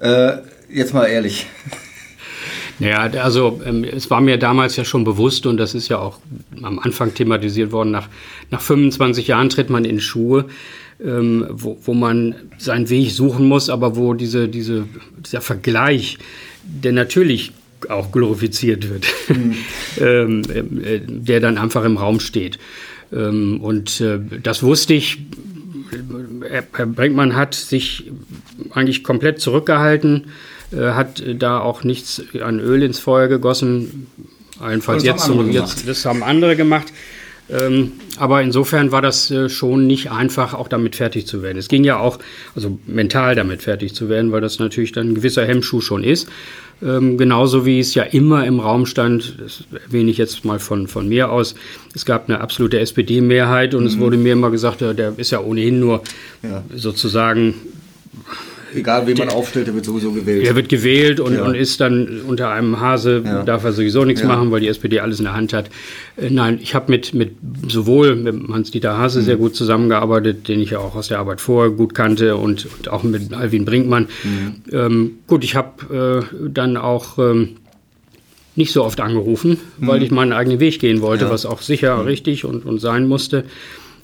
Äh, 0.00 0.38
jetzt 0.70 0.92
mal 0.92 1.06
ehrlich. 1.06 1.46
Ja, 2.80 3.02
also 3.02 3.60
ähm, 3.64 3.84
es 3.84 4.10
war 4.10 4.20
mir 4.20 4.36
damals 4.36 4.76
ja 4.76 4.84
schon 4.84 5.04
bewusst 5.04 5.46
und 5.46 5.58
das 5.58 5.74
ist 5.74 5.88
ja 5.88 5.98
auch 5.98 6.18
am 6.62 6.80
Anfang 6.80 7.14
thematisiert 7.14 7.70
worden, 7.70 7.92
nach, 7.92 8.08
nach 8.50 8.60
25 8.60 9.28
Jahren 9.28 9.48
tritt 9.48 9.70
man 9.70 9.84
in 9.84 10.00
Schuhe 10.00 10.46
ähm, 11.04 11.46
wo, 11.50 11.78
wo 11.82 11.94
man 11.94 12.34
seinen 12.58 12.88
Weg 12.88 13.10
suchen 13.10 13.46
muss, 13.46 13.68
aber 13.68 13.96
wo 13.96 14.14
diese, 14.14 14.48
diese, 14.48 14.86
dieser 15.18 15.40
Vergleich, 15.40 16.18
der 16.62 16.92
natürlich 16.92 17.52
auch 17.88 18.12
glorifiziert 18.12 18.88
wird, 18.88 19.06
mhm. 19.28 19.54
ähm, 20.00 20.42
äh, 20.82 21.00
der 21.06 21.40
dann 21.40 21.58
einfach 21.58 21.84
im 21.84 21.96
Raum 21.96 22.20
steht. 22.20 22.58
Ähm, 23.12 23.60
und 23.60 24.00
äh, 24.00 24.18
das 24.42 24.62
wusste 24.62 24.94
ich. 24.94 25.18
Herr 26.42 26.86
Brinkmann 26.86 27.36
hat 27.36 27.54
sich 27.54 28.10
eigentlich 28.72 29.04
komplett 29.04 29.40
zurückgehalten, 29.40 30.26
äh, 30.72 30.92
hat 30.92 31.22
da 31.38 31.60
auch 31.60 31.84
nichts 31.84 32.22
an 32.40 32.58
Öl 32.58 32.82
ins 32.82 32.98
Feuer 32.98 33.28
gegossen. 33.28 34.08
Allenfalls 34.58 35.04
jetzt, 35.04 35.28
jetzt, 35.50 35.88
das 35.88 36.04
haben 36.04 36.22
andere 36.22 36.56
gemacht. 36.56 36.86
Ähm, 37.54 37.92
aber 38.18 38.42
insofern 38.42 38.90
war 38.90 39.02
das 39.02 39.30
äh, 39.30 39.48
schon 39.48 39.86
nicht 39.86 40.10
einfach, 40.10 40.54
auch 40.54 40.68
damit 40.68 40.96
fertig 40.96 41.26
zu 41.26 41.42
werden. 41.42 41.58
Es 41.58 41.68
ging 41.68 41.84
ja 41.84 41.98
auch, 41.98 42.18
also 42.54 42.78
mental 42.86 43.34
damit 43.34 43.62
fertig 43.62 43.94
zu 43.94 44.08
werden, 44.08 44.32
weil 44.32 44.40
das 44.40 44.58
natürlich 44.58 44.92
dann 44.92 45.10
ein 45.10 45.14
gewisser 45.14 45.44
Hemmschuh 45.44 45.80
schon 45.80 46.02
ist. 46.02 46.28
Ähm, 46.82 47.16
genauso 47.16 47.64
wie 47.64 47.78
es 47.78 47.94
ja 47.94 48.02
immer 48.02 48.44
im 48.46 48.60
Raum 48.60 48.86
stand, 48.86 49.36
das 49.40 49.64
erwähne 49.86 50.10
ich 50.10 50.18
jetzt 50.18 50.44
mal 50.44 50.58
von, 50.58 50.88
von 50.88 51.08
mir 51.08 51.30
aus, 51.30 51.54
es 51.94 52.04
gab 52.04 52.28
eine 52.28 52.40
absolute 52.40 52.80
SPD-Mehrheit 52.80 53.74
und 53.74 53.82
mhm. 53.82 53.88
es 53.88 53.98
wurde 53.98 54.16
mir 54.16 54.32
immer 54.32 54.50
gesagt, 54.50 54.80
der 54.80 55.14
ist 55.16 55.30
ja 55.30 55.40
ohnehin 55.40 55.78
nur 55.78 56.02
ja. 56.42 56.64
sozusagen 56.74 57.54
Egal, 58.74 59.06
wen 59.06 59.16
man 59.18 59.28
aufstellt, 59.28 59.66
der 59.66 59.74
wird 59.74 59.84
sowieso 59.84 60.12
gewählt. 60.12 60.44
Er 60.46 60.56
wird 60.56 60.68
gewählt 60.68 61.20
und, 61.20 61.34
ja. 61.34 61.44
und 61.44 61.54
ist 61.54 61.80
dann 61.80 62.22
unter 62.26 62.50
einem 62.50 62.80
Hase, 62.80 63.22
ja. 63.24 63.42
darf 63.42 63.64
er 63.64 63.72
sowieso 63.72 64.04
nichts 64.04 64.22
ja. 64.22 64.28
machen, 64.28 64.50
weil 64.50 64.60
die 64.60 64.68
SPD 64.68 65.00
alles 65.00 65.18
in 65.18 65.24
der 65.24 65.34
Hand 65.34 65.52
hat. 65.52 65.70
Äh, 66.16 66.30
nein, 66.30 66.58
ich 66.62 66.74
habe 66.74 66.90
mit, 66.90 67.14
mit 67.14 67.36
sowohl 67.68 68.16
mit 68.16 68.34
Hans-Dieter 68.48 68.98
Hase 68.98 69.20
mhm. 69.20 69.24
sehr 69.24 69.36
gut 69.36 69.56
zusammengearbeitet, 69.56 70.48
den 70.48 70.60
ich 70.60 70.70
ja 70.70 70.78
auch 70.78 70.94
aus 70.94 71.08
der 71.08 71.18
Arbeit 71.18 71.40
vorher 71.40 71.70
gut 71.70 71.94
kannte 71.94 72.36
und, 72.36 72.66
und 72.76 72.88
auch 72.88 73.02
mit 73.02 73.32
Alvin 73.32 73.64
Brinkmann. 73.64 74.08
Mhm. 74.24 74.54
Ähm, 74.72 75.10
gut, 75.26 75.44
ich 75.44 75.54
habe 75.56 76.26
äh, 76.42 76.48
dann 76.48 76.76
auch 76.76 77.18
ähm, 77.18 77.56
nicht 78.56 78.72
so 78.72 78.84
oft 78.84 79.00
angerufen, 79.00 79.58
mhm. 79.78 79.86
weil 79.86 80.02
ich 80.02 80.10
meinen 80.10 80.32
eigenen 80.32 80.60
Weg 80.60 80.78
gehen 80.80 81.00
wollte, 81.00 81.30
was 81.30 81.46
auch 81.46 81.60
sicher 81.60 81.96
mhm. 81.96 82.02
richtig 82.04 82.44
und, 82.44 82.64
und 82.64 82.78
sein 82.80 83.06
musste. 83.06 83.44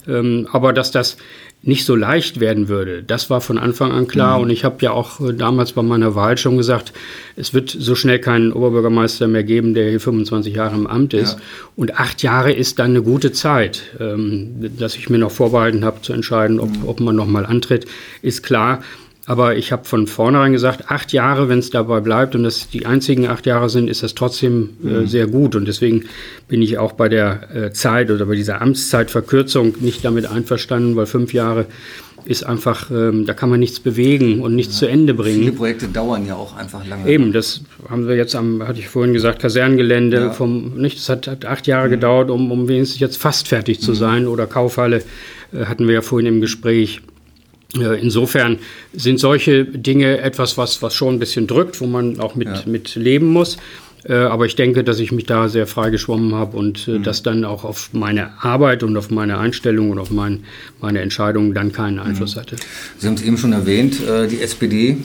Ähm, 0.09 0.49
aber 0.51 0.73
dass 0.73 0.91
das 0.91 1.16
nicht 1.62 1.84
so 1.84 1.94
leicht 1.94 2.40
werden 2.40 2.68
würde. 2.68 3.02
Das 3.02 3.28
war 3.28 3.42
von 3.42 3.58
Anfang 3.58 3.92
an 3.92 4.06
klar. 4.06 4.38
Mhm. 4.38 4.44
Und 4.44 4.50
ich 4.50 4.64
habe 4.64 4.76
ja 4.80 4.92
auch 4.92 5.20
äh, 5.20 5.34
damals 5.34 5.72
bei 5.72 5.82
meiner 5.82 6.14
Wahl 6.14 6.38
schon 6.38 6.56
gesagt, 6.56 6.92
es 7.36 7.52
wird 7.52 7.70
so 7.70 7.94
schnell 7.94 8.18
keinen 8.18 8.52
Oberbürgermeister 8.52 9.28
mehr 9.28 9.44
geben, 9.44 9.74
der 9.74 9.90
hier 9.90 10.00
25 10.00 10.54
Jahre 10.54 10.74
im 10.74 10.86
Amt 10.86 11.12
ist. 11.12 11.34
Ja. 11.34 11.40
Und 11.76 11.98
acht 11.98 12.22
Jahre 12.22 12.52
ist 12.52 12.78
dann 12.78 12.90
eine 12.90 13.02
gute 13.02 13.32
Zeit. 13.32 13.82
Ähm, 14.00 14.70
dass 14.78 14.96
ich 14.96 15.11
mir 15.11 15.18
noch 15.18 15.30
vorbehalten 15.30 15.84
habe 15.84 16.00
zu 16.00 16.14
entscheiden, 16.14 16.61
ob, 16.61 16.70
mhm. 16.70 16.88
ob 16.88 17.00
man 17.00 17.14
noch 17.14 17.26
mal 17.26 17.44
antritt, 17.44 17.86
ist 18.22 18.42
klar. 18.42 18.82
Aber 19.31 19.57
ich 19.57 19.70
habe 19.70 19.85
von 19.85 20.09
vornherein 20.09 20.51
gesagt, 20.51 20.91
acht 20.91 21.12
Jahre, 21.12 21.49
wenn 21.49 21.61
es 21.61 21.70
dabei 21.70 22.01
bleibt 22.01 22.35
und 22.35 22.43
das 22.43 22.68
die 22.68 22.85
einzigen 22.85 23.28
acht 23.28 23.47
Jahre 23.47 23.70
sind, 23.70 23.89
ist 23.89 24.03
das 24.03 24.16
trotzdem 24.16 24.70
äh, 24.83 24.87
mhm. 24.89 25.07
sehr 25.07 25.28
gut. 25.28 25.55
Und 25.55 25.68
deswegen 25.68 26.07
bin 26.49 26.61
ich 26.62 26.78
auch 26.78 26.95
bei 26.95 27.09
der 27.09 27.49
äh, 27.55 27.72
Zeit 27.72 28.11
oder 28.11 28.26
bei 28.26 28.35
dieser 28.35 28.61
Amtszeitverkürzung 28.61 29.76
nicht 29.78 30.05
damit 30.05 30.26
einverstanden, 30.26 30.97
weil 30.97 31.07
fünf 31.07 31.33
Jahre 31.33 31.66
ist 32.24 32.43
einfach, 32.45 32.91
ähm, 32.91 33.24
da 33.24 33.33
kann 33.33 33.51
man 33.51 33.61
nichts 33.61 33.78
bewegen 33.78 34.41
und 34.41 34.57
nichts 34.57 34.74
ja. 34.74 34.78
zu 34.81 34.87
Ende 34.89 35.14
bringen. 35.14 35.39
Viele 35.39 35.53
Projekte 35.53 35.87
dauern 35.87 36.26
ja 36.26 36.35
auch 36.35 36.57
einfach 36.57 36.85
lange. 36.85 37.09
Eben, 37.09 37.33
das 37.33 37.61
haben 37.89 38.09
wir 38.09 38.16
jetzt 38.16 38.35
am, 38.35 38.66
hatte 38.66 38.81
ich 38.81 38.89
vorhin 38.89 39.14
gesagt, 39.14 39.41
Kasernengelände, 39.41 40.16
ja. 40.16 40.31
vom, 40.33 40.74
nicht, 40.74 40.99
das 40.99 41.09
hat, 41.09 41.28
hat 41.28 41.45
acht 41.45 41.68
Jahre 41.68 41.87
mhm. 41.87 41.93
gedauert, 41.93 42.31
um, 42.31 42.51
um 42.51 42.66
wenigstens 42.66 42.99
jetzt 42.99 43.16
fast 43.16 43.47
fertig 43.47 43.81
zu 43.81 43.93
mhm. 43.93 43.97
sein. 43.97 44.26
Oder 44.26 44.49
Kaufhalle 44.49 45.05
äh, 45.53 45.66
hatten 45.66 45.87
wir 45.87 45.95
ja 45.95 46.03
vorhin 46.03 46.26
im 46.26 46.41
Gespräch. 46.41 47.01
Äh, 47.79 48.01
insofern 48.01 48.59
sind 48.93 49.21
solche 49.21 49.64
Dinge 49.64 50.18
etwas, 50.18 50.59
was, 50.59 50.83
was 50.83 50.95
schon 50.95 51.14
ein 51.14 51.18
bisschen 51.18 51.47
drückt, 51.47 51.81
wo 51.81 51.87
man 51.87 52.18
auch 52.21 52.35
mit, 52.35 52.49
ja. 52.49 52.62
mit 52.66 52.95
leben 52.97 53.29
muss. 53.29 53.59
Äh, 54.05 54.14
aber 54.14 54.47
ich 54.47 54.57
denke, 54.57 54.83
dass 54.83 54.99
ich 54.99 55.12
mich 55.12 55.27
da 55.27 55.49
sehr 55.49 55.66
frei 55.66 55.91
geschwommen 55.91 56.35
habe 56.35 56.57
und 56.57 56.89
äh, 56.89 56.93
mhm. 56.93 57.03
das 57.03 57.23
dann 57.23 57.45
auch 57.45 57.64
auf 57.64 57.91
meine 57.93 58.43
Arbeit 58.43 58.83
und 58.83 58.97
auf 58.97 59.11
meine 59.11 59.39
Einstellung 59.39 59.91
und 59.91 59.99
auf 59.99 60.11
mein, 60.11 60.45
meine 60.81 61.01
Entscheidungen 61.01 61.55
dann 61.55 61.73
keinen 61.73 61.99
Einfluss 61.99 62.35
mhm. 62.35 62.41
hatte. 62.41 62.57
Sie 62.99 63.07
haben 63.07 63.14
es 63.14 63.23
eben 63.23 63.37
schon 63.37 63.53
erwähnt, 63.53 63.99
die 64.31 64.41
SPD 64.41 64.97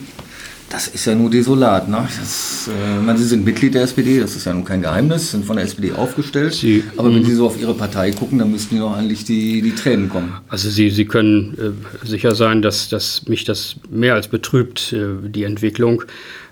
das 0.69 0.87
ist 0.87 1.05
ja 1.05 1.15
nur 1.15 1.29
desolat. 1.29 1.87
Ne? 1.87 2.07
Das, 2.19 2.69
äh, 2.69 3.17
Sie 3.17 3.23
sind 3.23 3.45
Mitglied 3.45 3.75
der 3.75 3.83
SPD, 3.83 4.19
das 4.19 4.35
ist 4.35 4.45
ja 4.45 4.53
nun 4.53 4.65
kein 4.65 4.81
Geheimnis, 4.81 5.31
sind 5.31 5.45
von 5.45 5.57
der 5.57 5.65
SPD 5.65 5.91
aufgestellt. 5.93 6.53
Sie, 6.53 6.83
aber 6.97 7.13
wenn 7.13 7.23
Sie 7.23 7.33
so 7.33 7.45
auf 7.45 7.59
Ihre 7.59 7.73
Partei 7.73 8.11
gucken, 8.11 8.39
dann 8.39 8.51
müssten 8.51 8.75
Ihnen 8.75 8.83
auch 8.83 8.97
eigentlich 8.97 9.23
die, 9.23 9.61
die 9.61 9.75
Tränen 9.75 10.09
kommen. 10.09 10.33
Also 10.49 10.69
Sie, 10.69 10.89
Sie 10.89 11.05
können 11.05 11.57
äh, 12.03 12.07
sicher 12.07 12.33
sein, 12.35 12.61
dass, 12.61 12.89
dass 12.89 13.27
mich 13.27 13.43
das 13.45 13.75
mehr 13.89 14.15
als 14.15 14.27
betrübt, 14.27 14.91
äh, 14.93 15.29
die 15.29 15.43
Entwicklung. 15.43 16.03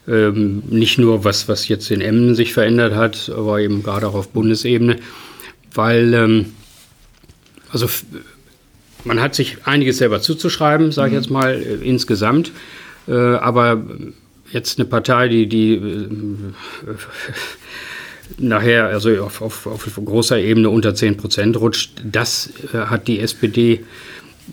Ähm, 0.07 0.64
nicht 0.70 0.97
nur, 0.97 1.24
was, 1.24 1.47
was 1.47 1.68
jetzt 1.68 1.89
in 1.89 2.01
Emmen 2.01 2.36
sich 2.36 2.53
verändert 2.53 2.93
hat, 2.93 3.32
aber 3.36 3.61
eben 3.61 3.84
gerade 3.84 4.07
auch 4.07 4.16
auf 4.16 4.30
Bundesebene. 4.30 4.97
Weil, 5.74 6.14
ähm, 6.14 6.45
also 7.72 7.88
man 9.05 9.22
hat 9.22 9.34
sich 9.34 9.57
einiges 9.66 9.97
selber 9.97 10.22
zuzuschreiben, 10.22 10.91
sage 10.91 11.09
ich 11.09 11.14
mhm. 11.14 11.22
jetzt 11.22 11.32
mal, 11.32 11.53
äh, 11.53 11.88
insgesamt. 11.88 12.51
Äh, 13.07 13.13
aber 13.13 13.83
jetzt 14.51 14.79
eine 14.79 14.87
Partei, 14.87 15.27
die, 15.27 15.47
die 15.47 15.73
äh, 15.73 16.09
nachher 18.37 18.85
also 18.85 19.09
auf, 19.23 19.41
auf, 19.41 19.67
auf, 19.67 19.89
großer 20.03 20.39
Ebene 20.39 20.69
unter 20.69 20.95
10 20.95 21.17
Prozent 21.17 21.59
rutscht, 21.59 22.01
das 22.03 22.49
äh, 22.73 22.77
hat 22.77 23.07
die 23.07 23.19
SPD 23.19 23.83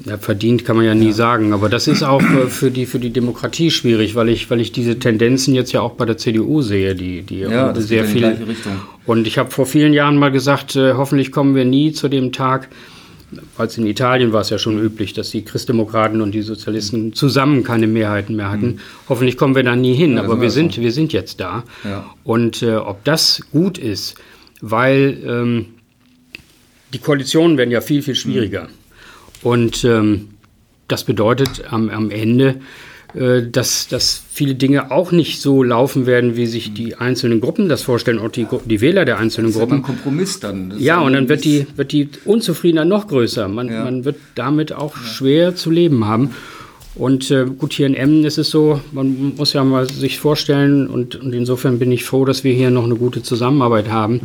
ja, 0.05 0.19
verdient, 0.19 0.65
kann 0.65 0.77
man 0.77 0.85
ja 0.85 0.95
nie 0.95 1.07
ja. 1.07 1.13
sagen. 1.13 1.53
Aber 1.53 1.69
das 1.69 1.89
ist 1.89 2.03
auch 2.03 2.23
für, 2.49 2.71
die, 2.71 2.87
für 2.87 2.99
die 2.99 3.11
Demokratie 3.11 3.71
schwierig, 3.71 4.15
weil 4.15 4.29
ich, 4.29 4.49
weil 4.51 4.61
ich 4.61 4.73
diese 4.73 4.99
Tendenzen 4.99 5.55
jetzt 5.55 5.73
ja 5.73 5.81
auch 5.81 5.93
bei 5.93 6.05
der 6.05 6.17
CDU 6.17 6.63
sehe, 6.63 6.95
die, 6.95 7.23
die 7.23 7.41
ja, 7.41 7.75
sehr 7.75 8.05
viel. 8.05 8.37
Und 9.05 9.27
ich 9.27 9.39
habe 9.39 9.51
vor 9.51 9.67
vielen 9.67 9.93
Jahren 9.93 10.17
mal 10.17 10.31
gesagt, 10.31 10.77
äh, 10.77 10.95
hoffentlich 10.95 11.33
kommen 11.33 11.55
wir 11.55 11.65
nie 11.65 11.93
zu 11.93 12.09
dem 12.09 12.33
Tag, 12.33 12.69
als 13.57 13.79
in 13.79 13.87
Italien 13.87 14.33
war 14.33 14.41
es 14.41 14.51
ja 14.51 14.59
schon 14.59 14.79
üblich, 14.79 15.13
dass 15.13 15.31
die 15.31 15.45
Christdemokraten 15.45 16.21
und 16.21 16.33
die 16.33 16.43
Sozialisten 16.43 17.13
zusammen 17.13 17.63
keine 17.63 17.87
Mehrheiten 17.87 18.37
mehr 18.37 18.51
hatten. 18.51 18.67
Mhm. 18.67 18.79
Hoffentlich 19.09 19.37
kommen 19.37 19.55
wir 19.55 19.63
da 19.63 19.77
nie 19.77 19.95
hin, 19.95 20.17
ja, 20.17 20.23
aber 20.23 20.41
wir 20.41 20.51
sind, 20.51 20.77
wir 20.79 20.93
sind 20.93 21.13
jetzt 21.13 21.41
da. 21.41 21.65
Ja. 21.85 22.05
Und 22.25 22.63
äh, 22.63 22.77
ob 22.77 23.05
das 23.05 23.43
gut 23.53 23.79
ist, 23.79 24.17
weil 24.61 25.19
ähm, 25.25 25.67
die 26.93 26.99
Koalitionen 26.99 27.57
werden 27.57 27.71
ja 27.71 27.81
viel, 27.81 28.03
viel 28.03 28.15
schwieriger. 28.15 28.65
Mhm. 28.65 28.69
Und 29.43 29.85
ähm, 29.85 30.29
das 30.89 31.05
bedeutet 31.05 31.63
am, 31.71 31.89
am 31.89 32.11
Ende, 32.11 32.61
dass, 33.15 33.89
dass 33.89 34.23
viele 34.33 34.55
Dinge 34.55 34.91
auch 34.91 35.13
nicht 35.13 35.41
so 35.41 35.63
laufen 35.63 36.07
werden, 36.07 36.37
wie 36.37 36.47
sich 36.47 36.73
die 36.73 36.97
einzelnen 36.97 37.41
Gruppen 37.41 37.69
das 37.69 37.83
vorstellen, 37.83 38.19
auch 38.19 38.31
die, 38.31 38.47
die 38.65 38.81
Wähler 38.81 39.05
der 39.05 39.19
einzelnen 39.19 39.51
das 39.51 39.59
Gruppen. 39.59 39.79
Ist 39.79 39.81
ein 39.81 39.87
Kompromiss 39.87 40.41
dann. 40.41 40.75
ja, 40.79 41.01
und 41.01 41.13
dann 41.13 41.29
wird 41.29 41.45
die, 41.45 41.67
wird 41.77 41.93
die 41.93 42.09
Unzufriedenheit 42.25 42.89
noch 42.89 43.09
größer. 43.09 43.49
Man, 43.49 43.69
ja. 43.69 43.85
man 43.85 44.05
wird 44.05 44.17
damit 44.35 44.73
auch 44.73 44.97
ja. 44.97 45.03
schwer 45.03 45.57
zu 45.57 45.71
leben 45.71 46.05
haben. 46.05 46.31
Und 46.95 47.31
äh, 47.31 47.47
gut, 47.47 47.73
hier 47.73 47.87
in 47.87 47.95
Emmen 47.95 48.25
ist 48.25 48.39
es 48.39 48.51
so, 48.51 48.81
man 48.93 49.35
muss 49.37 49.53
ja 49.53 49.65
mal 49.65 49.89
sich 49.89 50.19
vorstellen, 50.19 50.89
und, 50.89 51.17
und 51.17 51.33
insofern 51.33 51.79
bin 51.79 51.93
ich 51.93 52.05
froh, 52.05 52.25
dass 52.25 52.45
wir 52.45 52.53
hier 52.53 52.71
noch 52.71 52.85
eine 52.85 52.97
gute 52.97 53.23
Zusammenarbeit 53.23 53.91
haben. 53.91 54.21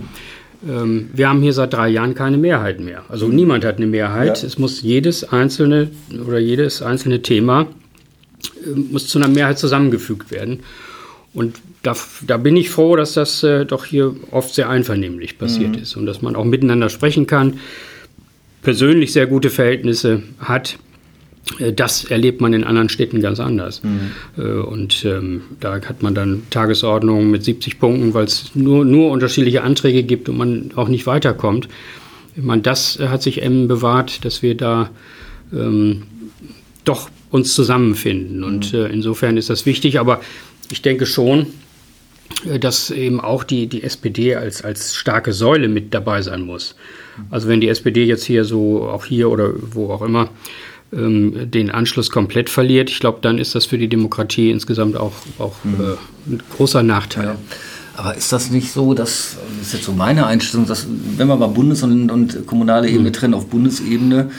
Ähm, 0.68 1.10
wir 1.14 1.30
haben 1.30 1.42
hier 1.42 1.54
seit 1.54 1.74
drei 1.74 1.90
Jahren 1.90 2.16
keine 2.16 2.38
Mehrheit 2.38 2.80
mehr. 2.80 3.04
Also 3.08 3.28
niemand 3.28 3.66
hat 3.66 3.78
eine 3.78 3.86
Mehrheit. 3.86 4.42
Ja. 4.42 4.48
Es 4.48 4.58
muss 4.58 4.82
jedes 4.82 5.24
einzelne 5.24 5.90
oder 6.28 6.40
jedes 6.40 6.82
einzelne 6.82 7.22
Thema 7.22 7.68
muss 8.92 9.08
zu 9.08 9.20
einer 9.20 9.28
Mehrheit 9.28 9.60
zusammengefügt 9.60 10.32
werden. 10.32 10.62
Und 11.34 11.58
da, 11.84 11.96
da 12.26 12.38
bin 12.38 12.56
ich 12.56 12.70
froh, 12.70 12.96
dass 12.96 13.14
das 13.14 13.44
äh, 13.44 13.66
doch 13.66 13.86
hier 13.86 14.16
oft 14.32 14.56
sehr 14.56 14.70
einvernehmlich 14.70 15.38
passiert 15.38 15.76
mhm. 15.76 15.82
ist 15.82 15.98
und 15.98 16.06
dass 16.06 16.22
man 16.22 16.36
auch 16.36 16.46
miteinander 16.46 16.90
sprechen 16.90 17.28
kann, 17.28 17.60
persönlich 18.62 19.12
sehr 19.12 19.28
gute 19.28 19.50
Verhältnisse 19.50 20.24
hat. 20.40 20.78
Äh, 21.60 21.74
das 21.74 22.06
erlebt 22.06 22.40
man 22.40 22.54
in 22.54 22.64
anderen 22.64 22.88
Städten 22.88 23.22
ganz 23.22 23.42
anders. 23.42 23.84
Mhm. 23.84 24.12
Äh, 24.38 24.42
und 24.42 25.04
ähm, 25.04 25.42
da 25.60 25.74
hat 25.74 26.02
man 26.02 26.16
dann 26.16 26.44
Tagesordnungen 26.52 27.30
mit 27.30 27.44
70 27.44 27.80
Punkten, 27.80 28.14
weil 28.14 28.24
es 28.24 28.52
nur, 28.56 28.86
nur 28.86 29.12
unterschiedliche 29.12 29.62
Anträge 29.62 30.04
gibt 30.04 30.30
und 30.30 30.38
man 30.38 30.72
auch 30.76 30.88
nicht 30.88 31.06
weiterkommt. 31.06 31.68
Ich 32.38 32.44
meine, 32.44 32.62
das 32.62 32.98
hat 33.00 33.22
sich 33.22 33.42
Emmen 33.42 33.68
bewahrt, 33.68 34.24
dass 34.24 34.42
wir 34.42 34.56
da 34.56 34.90
ähm, 35.54 36.04
doch 36.86 37.10
uns 37.32 37.54
zusammenfinden. 37.54 38.44
Und 38.44 38.74
mhm. 38.74 38.80
äh, 38.80 38.88
insofern 38.88 39.38
ist 39.38 39.50
das 39.50 39.66
wichtig. 39.66 40.00
Aber 40.00 40.22
ich 40.72 40.82
denke 40.82 41.06
schon, 41.06 41.48
äh, 42.46 42.60
dass 42.60 42.92
eben 42.92 43.20
auch 43.20 43.44
die, 43.44 43.68
die 43.68 43.84
SPD 43.84 44.36
als, 44.36 44.64
als 44.64 44.96
starke 44.96 45.34
Säule 45.34 45.68
mit 45.68 45.94
dabei 45.94 46.22
sein 46.22 46.42
muss. 46.42 46.76
Also 47.30 47.48
wenn 47.48 47.62
die 47.62 47.70
SPD 47.70 48.04
jetzt 48.04 48.26
hier 48.26 48.44
so, 48.46 48.84
auch 48.90 49.06
hier 49.06 49.30
oder 49.30 49.54
wo 49.56 49.92
auch 49.92 50.02
immer, 50.02 50.30
ähm, 50.94 51.50
den 51.50 51.72
Anschluss 51.72 52.10
komplett 52.10 52.50
verliert, 52.50 52.90
ich 52.90 53.00
glaube, 53.00 53.20
dann 53.22 53.38
ist 53.38 53.56
das 53.56 53.66
für 53.66 53.78
die 53.78 53.88
Demokratie 53.88 54.52
insgesamt 54.52 54.98
auch, 54.98 55.14
auch 55.40 55.56
mhm. 55.64 55.74
äh, 55.82 56.32
ein 56.32 56.44
großer 56.56 56.84
Nachteil. 56.84 57.26
Ja. 57.26 57.36
Aber 57.98 58.16
ist 58.16 58.34
das 58.34 58.52
nicht 58.52 58.72
so, 58.72 58.94
dass, 58.94 59.38
das 59.58 59.68
ist 59.68 59.74
jetzt 59.74 59.86
so 59.86 59.94
meine 59.94 60.26
Einstellung, 60.26 60.66
dass 60.66 60.86
wenn 61.18 61.28
wir 61.28 61.38
mal 61.38 61.48
Bundes- 61.48 61.82
und, 61.82 62.12
und 62.12 62.46
kommunale 62.46 62.90
Ebene 62.90 63.10
mhm. 63.10 63.14
trennen, 63.14 63.34
auf 63.34 63.48
Bundesebene, 63.48 64.32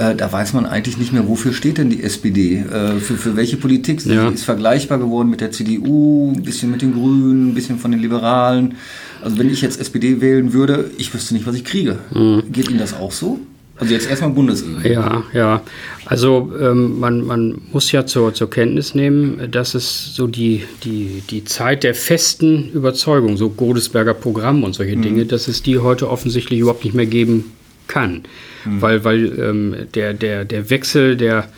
äh, 0.00 0.16
da 0.16 0.32
weiß 0.32 0.54
man 0.54 0.64
eigentlich 0.64 0.96
nicht 0.96 1.12
mehr, 1.12 1.28
wofür 1.28 1.52
steht 1.52 1.76
denn 1.76 1.90
die 1.90 2.02
SPD? 2.02 2.56
Äh, 2.56 3.00
für, 3.00 3.16
für 3.16 3.36
welche 3.36 3.58
Politik? 3.58 4.00
Sie 4.00 4.14
ja. 4.14 4.30
ist 4.30 4.44
vergleichbar 4.44 4.98
geworden 4.98 5.28
mit 5.28 5.42
der 5.42 5.52
CDU, 5.52 6.32
ein 6.34 6.42
bisschen 6.42 6.70
mit 6.70 6.80
den 6.80 6.94
Grünen, 6.94 7.50
ein 7.50 7.54
bisschen 7.54 7.78
von 7.78 7.90
den 7.90 8.00
Liberalen. 8.00 8.76
Also 9.22 9.38
wenn 9.38 9.50
ich 9.50 9.60
jetzt 9.60 9.78
SPD 9.78 10.22
wählen 10.22 10.54
würde, 10.54 10.90
ich 10.96 11.12
wüsste 11.12 11.34
nicht, 11.34 11.46
was 11.46 11.54
ich 11.54 11.64
kriege. 11.64 11.98
Mhm. 12.14 12.44
Geht 12.50 12.70
Ihnen 12.70 12.78
das 12.78 12.94
auch 12.94 13.12
so? 13.12 13.40
Also 13.76 13.92
jetzt 13.92 14.08
erstmal 14.08 14.30
Bundesebene. 14.30 14.90
Ja, 14.90 15.22
ja. 15.34 15.62
Also 16.06 16.50
ähm, 16.58 16.98
man, 16.98 17.26
man 17.26 17.60
muss 17.72 17.92
ja 17.92 18.06
zur, 18.06 18.32
zur 18.32 18.48
Kenntnis 18.48 18.94
nehmen, 18.94 19.50
dass 19.50 19.74
es 19.74 20.14
so 20.14 20.26
die, 20.26 20.64
die, 20.84 21.22
die 21.28 21.44
Zeit 21.44 21.82
der 21.82 21.94
festen 21.94 22.70
Überzeugung, 22.72 23.36
so 23.36 23.50
Godesberger 23.50 24.14
Programm 24.14 24.64
und 24.64 24.74
solche 24.74 24.96
mhm. 24.96 25.02
Dinge, 25.02 25.26
dass 25.26 25.48
es 25.48 25.62
die 25.62 25.78
heute 25.78 26.10
offensichtlich 26.10 26.60
überhaupt 26.60 26.84
nicht 26.84 26.94
mehr 26.94 27.06
geben 27.06 27.52
kann. 27.86 28.22
Mhm. 28.64 28.82
Weil, 28.82 29.04
weil 29.04 29.38
ähm, 29.38 29.76
der, 29.94 30.14
der, 30.14 30.44
der 30.44 30.70
Wechsel 30.70 31.16
der 31.16 31.48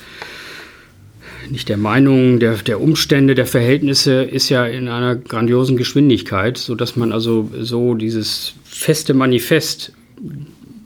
nicht 1.51 1.69
der 1.69 1.77
Meinung, 1.77 2.39
der, 2.39 2.55
der 2.55 2.81
Umstände, 2.81 3.35
der 3.35 3.47
Verhältnisse 3.47 4.23
ist 4.23 4.49
ja 4.49 4.65
in 4.65 4.89
einer 4.89 5.17
grandiosen 5.17 5.77
Geschwindigkeit, 5.77 6.57
sodass 6.57 6.97
man 6.97 7.13
also 7.13 7.51
so 7.61 7.95
dieses 7.95 8.55
feste 8.65 9.13
Manifest 9.13 9.93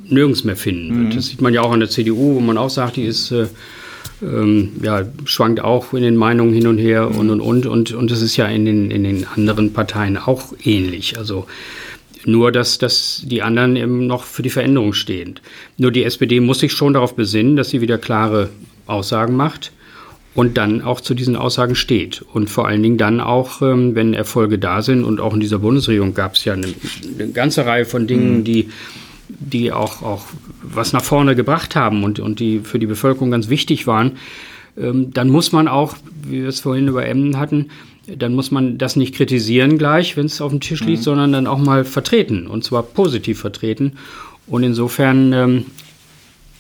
nirgends 0.09 0.45
mehr 0.45 0.57
finden 0.57 0.97
wird. 0.97 1.13
Mhm. 1.13 1.17
Das 1.17 1.27
sieht 1.27 1.41
man 1.41 1.53
ja 1.53 1.63
auch 1.63 1.73
an 1.73 1.81
der 1.81 1.91
CDU, 1.91 2.35
wo 2.35 2.41
man 2.41 2.59
auch 2.59 2.71
sagt, 2.71 2.97
die 2.97 3.05
ist 3.05 3.31
äh, 3.33 3.47
ähm, 4.23 4.73
ja, 4.83 5.05
schwankt 5.25 5.61
auch 5.61 5.93
in 5.93 6.03
den 6.03 6.17
Meinungen 6.17 6.55
hin 6.55 6.67
und 6.67 6.79
her 6.79 7.11
mhm. 7.11 7.19
und 7.19 7.31
und 7.31 7.41
und 7.41 7.67
und 7.67 7.93
und 7.93 8.11
das 8.11 8.23
ist 8.23 8.37
ja 8.37 8.47
in 8.47 8.65
den, 8.65 8.91
in 8.91 9.05
den 9.05 9.27
anderen 9.27 9.73
Parteien 9.73 10.17
auch 10.17 10.53
ähnlich. 10.65 11.19
Also 11.19 11.47
nur, 12.27 12.53
dass, 12.53 12.79
dass 12.79 13.23
die 13.25 13.43
anderen 13.43 13.77
eben 13.77 14.07
noch 14.07 14.25
für 14.25 14.43
die 14.43 14.51
Veränderung 14.51 14.93
stehen. 14.93 15.41
Nur 15.79 15.93
die 15.93 16.05
SPD 16.05 16.41
muss 16.41 16.61
sich 16.61 16.73
schon 16.73 16.95
darauf 16.95 17.15
besinnen, 17.15 17.57
dass 17.57 17.71
sie 17.71 17.81
wieder 17.81 17.99
klare 17.99 18.51
Aussagen 18.87 19.37
macht 19.37 19.73
und 20.35 20.57
dann 20.59 20.83
auch 20.83 21.01
zu 21.01 21.15
diesen 21.15 21.37
Aussagen 21.37 21.75
steht. 21.75 22.23
Und 22.33 22.51
vor 22.51 22.69
allen 22.69 22.83
Dingen 22.83 22.99
dann 22.99 23.21
auch, 23.21 23.63
ähm, 23.63 23.95
wenn 23.95 24.13
Erfolge 24.13 24.59
da 24.59 24.83
sind, 24.83 25.05
und 25.05 25.21
auch 25.21 25.35
in 25.35 25.41
dieser 25.41 25.61
Bundesregierung 25.61 26.15
gab 26.15 26.35
es 26.35 26.45
ja 26.45 26.53
eine, 26.53 26.69
eine, 27.19 27.31
ganze 27.31 27.65
Reihe 27.65 27.87
von 27.87 28.07
Dingen, 28.07 28.39
mhm. 28.39 28.45
die 28.45 28.69
die 29.29 29.73
auch, 29.73 30.03
auch 30.03 30.25
was 30.63 30.93
nach 30.93 31.03
vorne 31.03 31.35
gebracht 31.35 31.75
haben 31.75 32.05
und, 32.05 32.21
und 32.21 32.39
die 32.39 32.61
für 32.61 32.79
die 32.79 32.87
Bevölkerung 32.87 33.33
ganz 33.33 33.49
wichtig 33.49 33.87
waren, 33.87 34.13
ähm, 34.77 35.13
dann 35.13 35.29
muss 35.29 35.53
man 35.53 35.69
auch, 35.69 35.97
wie 36.23 36.43
wir 36.43 36.49
es 36.49 36.61
vorhin 36.61 36.89
über 36.89 37.07
Emden 37.07 37.39
hatten, 37.39 37.71
dann 38.07 38.35
muss 38.35 38.51
man 38.51 38.79
das 38.79 38.97
nicht 38.97 39.15
kritisieren 39.15 39.79
gleich, 39.79 40.17
wenn 40.17 40.27
es 40.27 40.41
auf 40.41 40.51
dem 40.51 40.61
Tisch 40.61 40.81
liegt, 40.81 41.01
mhm. 41.01 41.05
sondern 41.05 41.33
dann 41.33 41.47
auch 41.47 41.59
mal 41.59 41.85
vertreten 41.85 42.47
und 42.47 42.65
zwar 42.65 42.83
positiv 42.83 43.41
vertreten. 43.41 43.93
Und 44.47 44.63
insofern 44.63 45.33
ähm, 45.33 45.67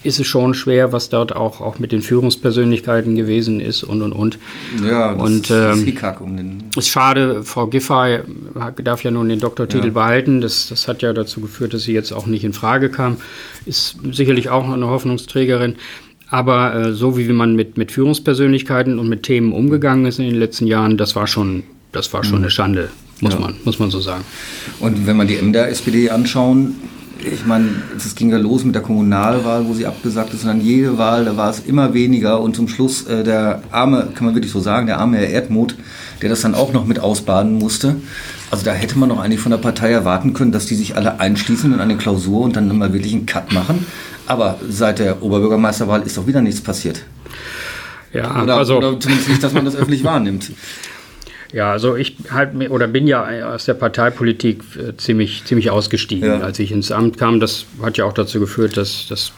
ist 0.06 0.20
es 0.20 0.26
schon 0.26 0.54
schwer, 0.54 0.92
was 0.92 1.08
dort 1.08 1.34
auch, 1.34 1.60
auch 1.60 1.78
mit 1.78 1.92
den 1.92 2.02
Führungspersönlichkeiten 2.02 3.16
gewesen 3.16 3.60
ist 3.60 3.82
und 3.82 4.02
und 4.02 4.12
und. 4.12 4.38
Ja, 4.84 5.12
das 5.12 5.22
und, 5.22 5.50
ähm, 5.50 5.86
ist 5.86 6.20
um 6.20 6.36
den 6.36 6.64
ist 6.76 6.88
schade, 6.88 7.42
Frau 7.42 7.66
Giffey 7.66 8.20
darf 8.82 9.02
ja 9.02 9.10
nun 9.10 9.28
den 9.28 9.40
Doktortitel 9.40 9.86
ja. 9.86 9.92
behalten. 9.92 10.40
Das, 10.40 10.68
das 10.68 10.88
hat 10.88 11.02
ja 11.02 11.12
dazu 11.12 11.40
geführt, 11.40 11.74
dass 11.74 11.82
sie 11.82 11.92
jetzt 11.92 12.12
auch 12.12 12.26
nicht 12.26 12.44
in 12.44 12.52
Frage 12.52 12.90
kam. 12.90 13.16
Ist 13.66 13.96
sicherlich 14.12 14.48
auch 14.48 14.68
eine 14.68 14.86
Hoffnungsträgerin. 14.86 15.76
Aber 16.28 16.74
äh, 16.74 16.92
so 16.92 17.16
wie 17.16 17.28
man 17.28 17.54
mit, 17.54 17.76
mit 17.76 17.92
Führungspersönlichkeiten 17.92 18.98
und 18.98 19.08
mit 19.08 19.22
Themen 19.22 19.52
umgegangen 19.52 20.06
ist 20.06 20.18
in 20.18 20.26
den 20.26 20.38
letzten 20.38 20.66
Jahren, 20.66 20.96
das 20.96 21.14
war 21.14 21.26
schon, 21.26 21.62
das 21.92 22.12
war 22.12 22.24
schon 22.24 22.38
mhm. 22.38 22.44
eine 22.44 22.50
Schande, 22.50 22.88
muss, 23.20 23.34
ja. 23.34 23.40
man, 23.40 23.54
muss 23.64 23.78
man 23.78 23.90
so 23.90 24.00
sagen. 24.00 24.24
Und 24.80 25.06
wenn 25.06 25.16
man 25.16 25.28
die 25.28 25.36
MDR 25.36 25.68
SPD 25.68 26.10
anschauen, 26.10 26.74
ich 27.32 27.46
meine, 27.46 27.68
es 27.96 28.14
ging 28.14 28.30
ja 28.30 28.38
los 28.38 28.64
mit 28.64 28.74
der 28.74 28.82
Kommunalwahl, 28.82 29.66
wo 29.66 29.74
sie 29.74 29.86
abgesagt 29.86 30.34
ist, 30.34 30.42
und 30.42 30.48
dann 30.48 30.60
jede 30.60 30.98
Wahl, 30.98 31.24
da 31.24 31.36
war 31.36 31.50
es 31.50 31.60
immer 31.60 31.94
weniger 31.94 32.40
und 32.40 32.54
zum 32.54 32.68
Schluss 32.68 33.06
äh, 33.06 33.24
der 33.24 33.62
arme, 33.70 34.08
kann 34.14 34.26
man 34.26 34.34
wirklich 34.34 34.52
so 34.52 34.60
sagen, 34.60 34.86
der 34.86 34.98
arme 34.98 35.18
Herr 35.18 35.28
Erdmut, 35.28 35.76
der 36.22 36.28
das 36.28 36.42
dann 36.42 36.54
auch 36.54 36.72
noch 36.72 36.86
mit 36.86 36.98
ausbaden 36.98 37.54
musste. 37.54 37.96
Also 38.50 38.64
da 38.64 38.72
hätte 38.72 38.98
man 38.98 39.08
doch 39.08 39.18
eigentlich 39.18 39.40
von 39.40 39.50
der 39.50 39.58
Partei 39.58 39.90
erwarten 39.90 40.32
können, 40.32 40.52
dass 40.52 40.66
die 40.66 40.76
sich 40.76 40.96
alle 40.96 41.18
einschließen 41.20 41.72
in 41.72 41.80
eine 41.80 41.96
Klausur 41.96 42.42
und 42.42 42.54
dann 42.56 42.76
mal 42.76 42.92
wirklich 42.92 43.12
einen 43.12 43.26
Cut 43.26 43.52
machen. 43.52 43.86
Aber 44.26 44.58
seit 44.68 44.98
der 44.98 45.22
Oberbürgermeisterwahl 45.22 46.02
ist 46.02 46.16
doch 46.16 46.26
wieder 46.26 46.40
nichts 46.40 46.60
passiert. 46.60 47.02
Ja, 48.12 48.42
oder, 48.42 48.56
also, 48.56 48.78
oder 48.78 48.98
zumindest 48.98 49.28
nicht, 49.28 49.42
dass 49.42 49.52
man 49.52 49.64
das 49.64 49.76
öffentlich 49.76 50.04
wahrnimmt. 50.04 50.50
Ja, 51.52 51.70
also 51.70 51.96
ich 51.96 52.16
halt 52.30 52.54
oder 52.70 52.88
bin 52.88 53.06
ja 53.06 53.24
aus 53.54 53.66
der 53.66 53.74
Parteipolitik 53.74 54.62
äh, 54.76 54.96
ziemlich, 54.96 55.44
ziemlich 55.44 55.70
ausgestiegen, 55.70 56.28
ja. 56.28 56.40
als 56.40 56.58
ich 56.58 56.72
ins 56.72 56.90
Amt 56.90 57.18
kam. 57.18 57.40
Das 57.40 57.66
hat 57.82 57.96
ja 57.98 58.04
auch 58.04 58.12
dazu 58.12 58.40
geführt, 58.40 58.76
dass, 58.76 59.06
dass 59.08 59.32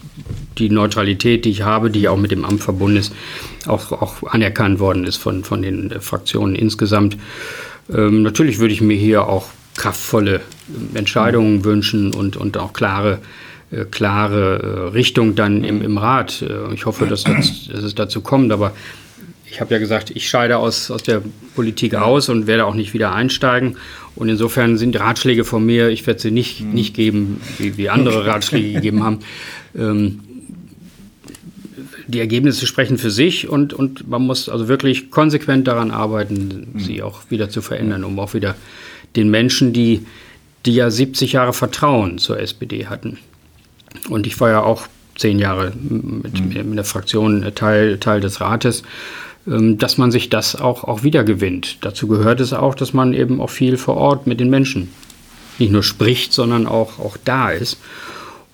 die 0.57 0.71
Neutralität, 0.71 1.45
die 1.45 1.51
ich 1.51 1.63
habe, 1.63 1.91
die 1.91 2.09
auch 2.09 2.17
mit 2.17 2.31
dem 2.31 2.45
Amt 2.45 2.63
verbunden 2.63 2.97
ist, 2.97 3.13
auch, 3.67 3.93
auch 3.93 4.23
anerkannt 4.25 4.81
worden 4.81 5.05
ist 5.05 5.17
von, 5.17 5.45
von 5.45 5.61
den 5.63 6.01
Fraktionen 6.01 6.55
insgesamt. 6.55 7.19
Ähm, 7.93 8.23
natürlich 8.23 8.59
würde 8.59 8.75
ich 8.75 8.81
mir 8.81 8.97
hier 8.97 9.27
auch 9.27 9.47
kraftvolle 9.77 10.41
Entscheidungen 10.95 11.59
mhm. 11.59 11.65
wünschen 11.65 12.15
und, 12.15 12.37
und 12.37 12.57
auch 12.57 12.73
klare, 12.73 13.19
äh, 13.71 13.85
klare 13.85 14.89
äh, 14.89 14.89
Richtung 14.95 15.35
dann 15.35 15.65
im, 15.65 15.83
im 15.83 15.99
Rat. 15.99 16.43
Äh, 16.43 16.75
ich 16.75 16.87
hoffe, 16.87 17.07
dass, 17.07 17.25
das, 17.25 17.69
dass 17.69 17.83
es 17.83 17.95
dazu 17.95 18.21
kommt, 18.21 18.53
aber 18.53 18.73
ich 19.51 19.61
habe 19.61 19.75
ja 19.75 19.81
gesagt, 19.81 20.11
ich 20.11 20.29
scheide 20.29 20.59
aus, 20.59 20.91
aus 20.91 21.03
der 21.03 21.23
Politik 21.55 21.95
aus 21.95 22.29
und 22.29 22.47
werde 22.47 22.67
auch 22.67 22.75
nicht 22.75 22.95
wieder 22.95 23.15
einsteigen. 23.15 23.77
Und 24.15 24.29
insofern 24.29 24.77
sind 24.79 24.99
Ratschläge 24.99 25.45
von 25.45 25.65
mir, 25.65 25.89
ich 25.89 26.07
werde 26.07 26.21
sie 26.21 26.31
nicht, 26.31 26.61
mhm. 26.61 26.73
nicht 26.73 26.95
geben, 26.95 27.41
wie, 27.59 27.77
wie 27.77 27.89
andere 27.89 28.27
Ratschläge 28.27 28.73
gegeben 28.73 29.03
haben. 29.03 29.21
Ähm, 29.77 30.21
die 32.07 32.21
Ergebnisse 32.21 32.67
sprechen 32.67 32.97
für 32.97 33.11
sich 33.11 33.49
und, 33.49 33.75
und 33.75 34.09
man 34.09 34.23
muss 34.23 34.49
also 34.49 34.67
wirklich 34.67 35.11
konsequent 35.11 35.69
daran 35.69 35.91
arbeiten, 35.91 36.69
mhm. 36.73 36.81
sie 36.81 37.03
auch 37.03 37.21
wieder 37.29 37.51
zu 37.51 37.61
verändern, 37.61 38.03
um 38.03 38.19
auch 38.19 38.33
wieder 38.33 38.57
den 39.15 39.31
Menschen, 39.31 39.75
die, 39.75 40.07
die 40.65 40.75
ja 40.75 40.91
70 40.91 41.33
Jahre 41.33 41.53
Vertrauen 41.53 42.17
zur 42.17 42.41
SPD 42.41 42.87
hatten. 42.87 43.19
Und 44.09 44.27
ich 44.27 44.41
war 44.41 44.51
ja 44.51 44.63
auch 44.63 44.87
zehn 45.17 45.39
Jahre 45.39 45.73
mit, 45.75 46.41
mhm. 46.41 46.71
mit 46.71 46.79
der 46.79 46.85
Fraktion 46.85 47.45
Teil, 47.55 47.99
Teil 47.99 48.21
des 48.21 48.41
Rates 48.41 48.83
ähm, 49.49 49.79
dass 49.79 49.99
man 49.99 50.11
sich 50.11 50.29
das 50.29 50.57
auch, 50.57 50.85
auch 50.85 51.03
wiedergewinnt. 51.03 51.79
Dazu 51.81 52.07
gehört 52.07 52.41
es 52.41 52.53
auch, 52.53 52.75
dass 52.75 52.93
man 52.93 53.15
eben 53.15 53.41
auch 53.41 53.51
viel 53.51 53.77
vor 53.77 53.97
Ort 53.97 54.27
mit 54.27 54.41
den 54.41 54.51
Menschen 54.51 54.91
nicht 55.59 55.73
nur 55.73 55.83
spricht, 55.83 56.33
sondern 56.33 56.67
auch, 56.67 56.99
auch 56.99 57.17
da 57.25 57.51
ist. 57.51 57.79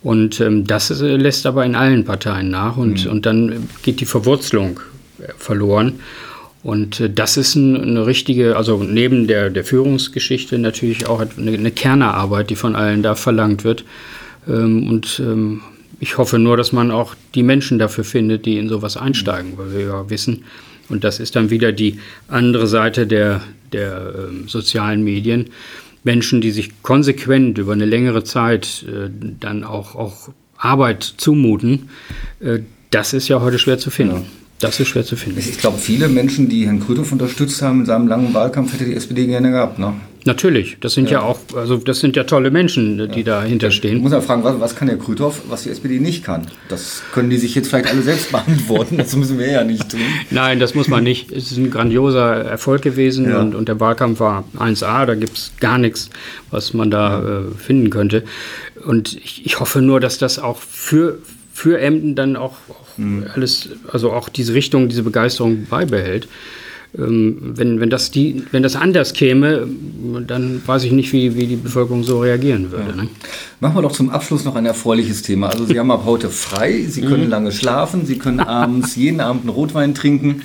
Und 0.03 0.41
ähm, 0.41 0.67
das 0.67 0.91
äh, 0.91 1.17
lässt 1.17 1.47
aber 1.47 1.65
in 1.65 1.75
allen 1.75 2.05
Parteien 2.05 2.51
nach 2.51 2.77
und, 2.77 3.05
mhm. 3.05 3.11
und 3.11 3.27
dann 3.27 3.69
geht 3.83 4.01
die 4.01 4.07
Verwurzelung 4.07 4.81
äh, 5.19 5.33
verloren. 5.37 6.01
Und 6.63 7.01
äh, 7.01 7.11
das 7.11 7.37
ist 7.37 7.55
ein, 7.57 7.81
eine 7.81 8.07
richtige, 8.07 8.57
also 8.57 8.83
neben 8.83 9.27
der, 9.27 9.51
der 9.51 9.65
Führungsgeschichte 9.65 10.59
natürlich 10.59 11.07
auch 11.07 11.25
eine, 11.37 11.53
eine 11.53 11.71
Kernerarbeit, 11.71 12.51
die 12.51 12.57
von 12.57 12.77
allen 12.77 13.03
da 13.03 13.15
verlangt 13.15 13.65
wird. 13.65 13.85
Ähm, 14.49 14.89
und 14.89 15.21
ähm, 15.25 15.61
ich 16.01 16.19
hoffe 16.19 16.39
nur, 16.39 16.57
dass 16.57 16.73
man 16.73 16.91
auch 16.91 17.15
die 17.35 17.43
Menschen 17.43 17.79
dafür 17.79 18.05
findet, 18.05 18.47
die 18.47 18.59
in 18.59 18.69
sowas 18.69 18.97
einsteigen, 18.97 19.57
weil 19.57 19.73
wir 19.73 19.81
ja 19.81 20.11
wissen, 20.11 20.45
und 20.89 21.05
das 21.05 21.21
ist 21.21 21.35
dann 21.35 21.51
wieder 21.51 21.73
die 21.73 21.99
andere 22.29 22.67
Seite 22.67 23.07
der, 23.07 23.41
der 23.73 23.97
äh, 23.97 24.49
sozialen 24.49 25.03
Medien. 25.03 25.51
Menschen, 26.03 26.43
die 26.43 26.51
sich 26.51 26.83
konsequent 26.83 27.57
über 27.57 27.73
eine 27.73 27.87
längere 27.87 28.25
Zeit 28.25 28.85
äh, 28.87 29.09
dann 29.41 29.65
auch, 29.65 29.95
auch 29.95 30.29
Arbeit 30.59 31.03
zumuten, 31.03 31.89
äh, 32.41 32.61
das 32.91 33.13
ist 33.13 33.29
ja 33.29 33.41
heute 33.41 33.59
schwer 33.59 33.79
zu 33.79 33.91
finden. 33.91 34.17
Ja. 34.17 34.23
das 34.61 34.79
ist 34.79 34.89
schwer 34.89 35.05
zu 35.05 35.17
finden. 35.17 35.41
Ich 35.41 35.59
glaube, 35.59 35.79
viele 35.79 36.09
Menschen, 36.09 36.49
die 36.49 36.67
Herrn 36.67 36.81
Krüthoff 36.81 37.11
unterstützt 37.11 37.61
haben 37.63 37.81
in 37.81 37.87
seinem 37.87 38.07
langen 38.07 38.33
Wahlkampf, 38.35 38.75
hätte 38.75 38.85
die 38.85 38.95
SPD 38.95 39.27
gerne 39.27 39.51
gehabt. 39.51 39.79
Ne? 39.79 39.95
Natürlich, 40.27 40.79
das 40.81 40.95
sind 40.95 41.11
ja. 41.11 41.21
ja, 41.21 41.23
auch, 41.23 41.39
also 41.55 41.77
das 41.77 42.01
sind 42.01 42.17
ja 42.17 42.25
tolle 42.25 42.51
Menschen, 42.51 43.11
die 43.13 43.21
ja. 43.21 43.41
dahinter 43.41 43.71
stehen. 43.71 43.99
Ich 43.99 44.03
muss 44.03 44.13
ja 44.13 44.23
fragen, 44.23 44.43
was, 44.43 44.59
was 44.59 44.75
kann 44.75 44.89
der 44.89 44.97
Krüthoff, 44.97 45.43
was 45.49 45.65
die 45.65 45.71
SPD 45.71 46.01
nicht 46.01 46.25
kann? 46.25 46.47
Das 46.71 47.03
können 47.13 47.29
die 47.29 47.37
sich 47.37 47.55
jetzt 47.55 47.69
vielleicht 47.69 47.89
alle 47.89 48.01
selbst 48.01 48.33
beantworten, 48.33 48.97
das 48.97 49.15
müssen 49.17 49.39
wir 49.39 49.51
ja 49.51 49.65
nicht 49.65 49.91
tun. 49.91 50.01
Nein, 50.31 50.61
das 50.61 50.75
muss 50.75 50.89
man 50.89 51.05
nicht. 51.05 51.31
Es 51.35 51.51
ist 51.51 51.59
ein 51.59 51.71
grandioser 51.71 52.37
Erfolg 52.37 52.83
gewesen 52.83 53.29
ja. 53.29 53.41
und, 53.41 53.55
und, 53.55 53.69
der 53.69 53.81
Wahlkampf 53.81 54.21
war 54.21 54.45
1A, 54.57 55.05
da 55.05 55.15
gibt 55.15 55.37
es 55.37 55.53
gar 55.59 55.79
nichts, 55.79 56.09
was 56.51 56.73
man 56.73 56.91
da 56.91 57.21
äh, 57.21 57.59
finden 57.59 57.91
könnte. 57.91 58.23
Und 58.87 59.17
ich, 59.17 59.45
ich, 59.45 59.61
hoffe 59.61 59.83
nur, 59.83 60.01
dass 60.01 60.19
das 60.19 60.39
auch 60.39 60.59
für, 60.59 61.19
für 61.53 61.81
Emden 61.81 62.15
dann 62.15 62.37
auch, 62.37 62.57
auch 62.69 62.99
mhm. 62.99 63.27
alles, 63.35 63.71
also 63.93 64.13
auch 64.13 64.29
diese 64.29 64.55
Richtung, 64.55 64.89
diese 64.89 65.03
Begeisterung 65.03 65.67
beibehält. 65.67 66.29
Ähm, 66.97 67.39
wenn, 67.57 67.81
wenn, 67.81 67.91
das 67.91 68.11
die, 68.11 68.45
wenn 68.53 68.63
das 68.63 68.77
anders 68.77 69.15
käme, 69.15 69.67
dann 70.27 70.63
weiß 70.65 70.85
ich 70.85 70.93
nicht, 70.93 71.13
wie, 71.13 71.35
wie 71.35 71.47
die 71.47 71.57
Bevölkerung 71.57 72.05
so 72.05 72.21
reagieren 72.21 72.71
würde. 72.71 72.91
Ja. 72.91 73.03
Ne? 73.03 73.09
Machen 73.61 73.77
wir 73.77 73.83
doch 73.83 73.93
zum 73.93 74.11
Abschluss 74.11 74.45
noch 74.45 74.55
ein 74.55 74.67
erfreuliches 74.67 75.23
Thema. 75.23 75.49
Also 75.49 75.65
Sie 75.67 75.79
haben 75.79 75.91
ab 75.91 76.03
heute 76.05 76.31
frei, 76.31 76.85
Sie 76.87 77.01
können 77.01 77.25
mhm. 77.25 77.31
lange 77.31 77.53
schlafen, 77.53 78.07
Sie 78.07 78.19
können 78.19 78.41
abends 78.41 78.95
jeden 78.97 79.21
Abend 79.21 79.43
einen 79.43 79.51
Rotwein 79.51 79.95
trinken. 79.95 80.43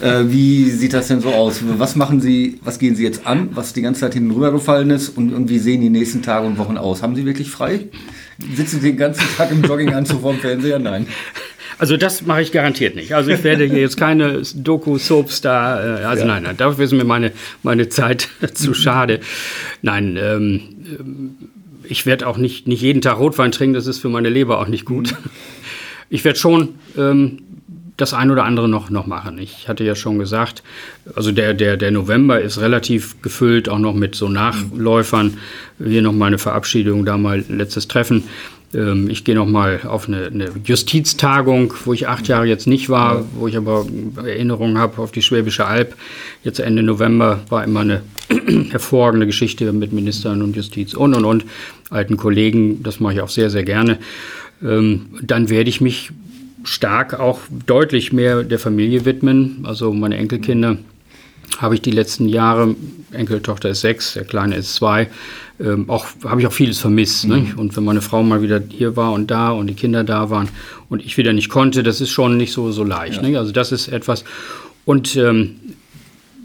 Äh, 0.00 0.24
wie 0.28 0.70
sieht 0.70 0.94
das 0.94 1.08
denn 1.08 1.20
so 1.20 1.30
aus? 1.30 1.60
Was 1.76 1.96
machen 1.96 2.20
Sie, 2.20 2.58
was 2.64 2.78
gehen 2.78 2.96
Sie 2.96 3.02
jetzt 3.02 3.26
an, 3.26 3.50
was 3.52 3.74
die 3.74 3.82
ganze 3.82 4.00
Zeit 4.00 4.14
hinten 4.14 4.30
rübergefallen 4.30 4.90
ist 4.90 5.10
und, 5.10 5.34
und 5.34 5.50
wie 5.50 5.58
sehen 5.58 5.82
die 5.82 5.90
nächsten 5.90 6.22
Tage 6.22 6.46
und 6.46 6.56
Wochen 6.56 6.78
aus? 6.78 7.02
Haben 7.02 7.14
Sie 7.14 7.26
wirklich 7.26 7.50
frei? 7.50 7.88
Sitzen 8.54 8.80
Sie 8.80 8.88
den 8.88 8.96
ganzen 8.96 9.24
Tag 9.36 9.50
im 9.50 9.62
Jogginganzug 9.62 10.22
vorm 10.22 10.38
Fernseher? 10.38 10.78
Nein. 10.78 11.06
Also 11.80 11.96
das 11.96 12.26
mache 12.26 12.42
ich 12.42 12.52
garantiert 12.52 12.94
nicht. 12.94 13.14
Also 13.14 13.30
ich 13.30 13.42
werde 13.42 13.64
hier 13.64 13.80
jetzt 13.80 13.96
keine 13.96 14.42
Doku-Soaps 14.54 15.40
da, 15.40 16.00
äh, 16.00 16.04
also 16.04 16.26
ja. 16.26 16.28
nein, 16.28 16.42
nein, 16.42 16.56
dafür 16.58 16.84
ist 16.84 16.92
mir 16.92 17.04
meine, 17.04 17.32
meine 17.62 17.88
Zeit 17.88 18.28
zu 18.52 18.74
schade. 18.74 19.20
Nein, 19.80 20.18
ähm, 20.20 20.60
ich 21.84 22.04
werde 22.04 22.26
auch 22.26 22.36
nicht, 22.36 22.68
nicht 22.68 22.82
jeden 22.82 23.00
Tag 23.00 23.18
Rotwein 23.18 23.50
trinken, 23.50 23.72
das 23.72 23.86
ist 23.86 23.98
für 23.98 24.10
meine 24.10 24.28
Leber 24.28 24.60
auch 24.60 24.68
nicht 24.68 24.84
gut. 24.84 25.12
Mhm. 25.12 25.30
Ich 26.10 26.22
werde 26.22 26.38
schon 26.38 26.74
ähm, 26.98 27.38
das 27.96 28.12
ein 28.12 28.30
oder 28.30 28.44
andere 28.44 28.68
noch, 28.68 28.90
noch 28.90 29.06
machen. 29.06 29.38
Ich 29.38 29.66
hatte 29.66 29.82
ja 29.82 29.94
schon 29.94 30.18
gesagt, 30.18 30.62
also 31.14 31.32
der, 31.32 31.54
der, 31.54 31.78
der 31.78 31.92
November 31.92 32.42
ist 32.42 32.60
relativ 32.60 33.22
gefüllt, 33.22 33.70
auch 33.70 33.78
noch 33.78 33.94
mit 33.94 34.14
so 34.14 34.28
Nachläufern. 34.28 35.38
Hier 35.82 36.02
noch 36.02 36.12
mal 36.12 36.26
eine 36.26 36.38
Verabschiedung, 36.38 37.06
da 37.06 37.16
mal 37.16 37.42
letztes 37.48 37.88
Treffen. 37.88 38.24
Ähm, 38.74 39.10
ich 39.10 39.24
gehe 39.24 39.34
noch 39.34 39.46
mal 39.46 39.80
auf 39.84 40.08
eine, 40.08 40.26
eine, 40.26 40.50
Justiztagung, 40.64 41.74
wo 41.84 41.92
ich 41.92 42.08
acht 42.08 42.28
Jahre 42.28 42.46
jetzt 42.46 42.66
nicht 42.66 42.88
war, 42.88 43.24
wo 43.34 43.48
ich 43.48 43.56
aber 43.56 43.86
Erinnerungen 44.16 44.78
habe 44.78 45.00
auf 45.02 45.12
die 45.12 45.22
Schwäbische 45.22 45.66
Alb. 45.66 45.96
Jetzt 46.44 46.60
Ende 46.60 46.82
November 46.82 47.40
war 47.48 47.64
immer 47.64 47.80
eine 47.80 48.02
hervorragende 48.70 49.26
Geschichte 49.26 49.72
mit 49.72 49.92
Ministern 49.92 50.42
und 50.42 50.56
Justiz 50.56 50.94
und 50.94 51.14
und 51.14 51.24
und 51.24 51.44
alten 51.90 52.16
Kollegen. 52.16 52.82
Das 52.82 53.00
mache 53.00 53.14
ich 53.14 53.20
auch 53.20 53.28
sehr, 53.28 53.50
sehr 53.50 53.64
gerne. 53.64 53.98
Ähm, 54.62 55.06
dann 55.22 55.48
werde 55.48 55.70
ich 55.70 55.80
mich 55.80 56.10
stark 56.62 57.18
auch 57.18 57.40
deutlich 57.66 58.12
mehr 58.12 58.42
der 58.42 58.58
Familie 58.58 59.04
widmen, 59.04 59.60
also 59.64 59.92
meine 59.92 60.16
Enkelkinder 60.18 60.76
habe 61.58 61.74
ich 61.74 61.82
die 61.82 61.90
letzten 61.90 62.28
Jahre, 62.28 62.74
Enkeltochter 63.12 63.68
ist 63.70 63.80
sechs, 63.80 64.14
der 64.14 64.24
Kleine 64.24 64.56
ist 64.56 64.74
zwei, 64.74 65.08
ähm, 65.58 65.88
auch 65.88 66.06
habe 66.24 66.40
ich 66.40 66.46
auch 66.46 66.52
vieles 66.52 66.78
vermisst. 66.78 67.26
Mhm. 67.26 67.30
Ne? 67.30 67.52
Und 67.56 67.76
wenn 67.76 67.84
meine 67.84 68.02
Frau 68.02 68.22
mal 68.22 68.42
wieder 68.42 68.60
hier 68.68 68.96
war 68.96 69.12
und 69.12 69.30
da 69.30 69.50
und 69.50 69.66
die 69.66 69.74
Kinder 69.74 70.04
da 70.04 70.30
waren 70.30 70.48
und 70.88 71.04
ich 71.04 71.16
wieder 71.16 71.32
nicht 71.32 71.48
konnte, 71.48 71.82
das 71.82 72.00
ist 72.00 72.10
schon 72.10 72.36
nicht 72.36 72.52
so, 72.52 72.72
so 72.72 72.84
leicht. 72.84 73.22
Ja. 73.22 73.28
Ne? 73.28 73.38
Also 73.38 73.52
das 73.52 73.72
ist 73.72 73.88
etwas. 73.88 74.24
Und 74.84 75.16
ähm, 75.16 75.56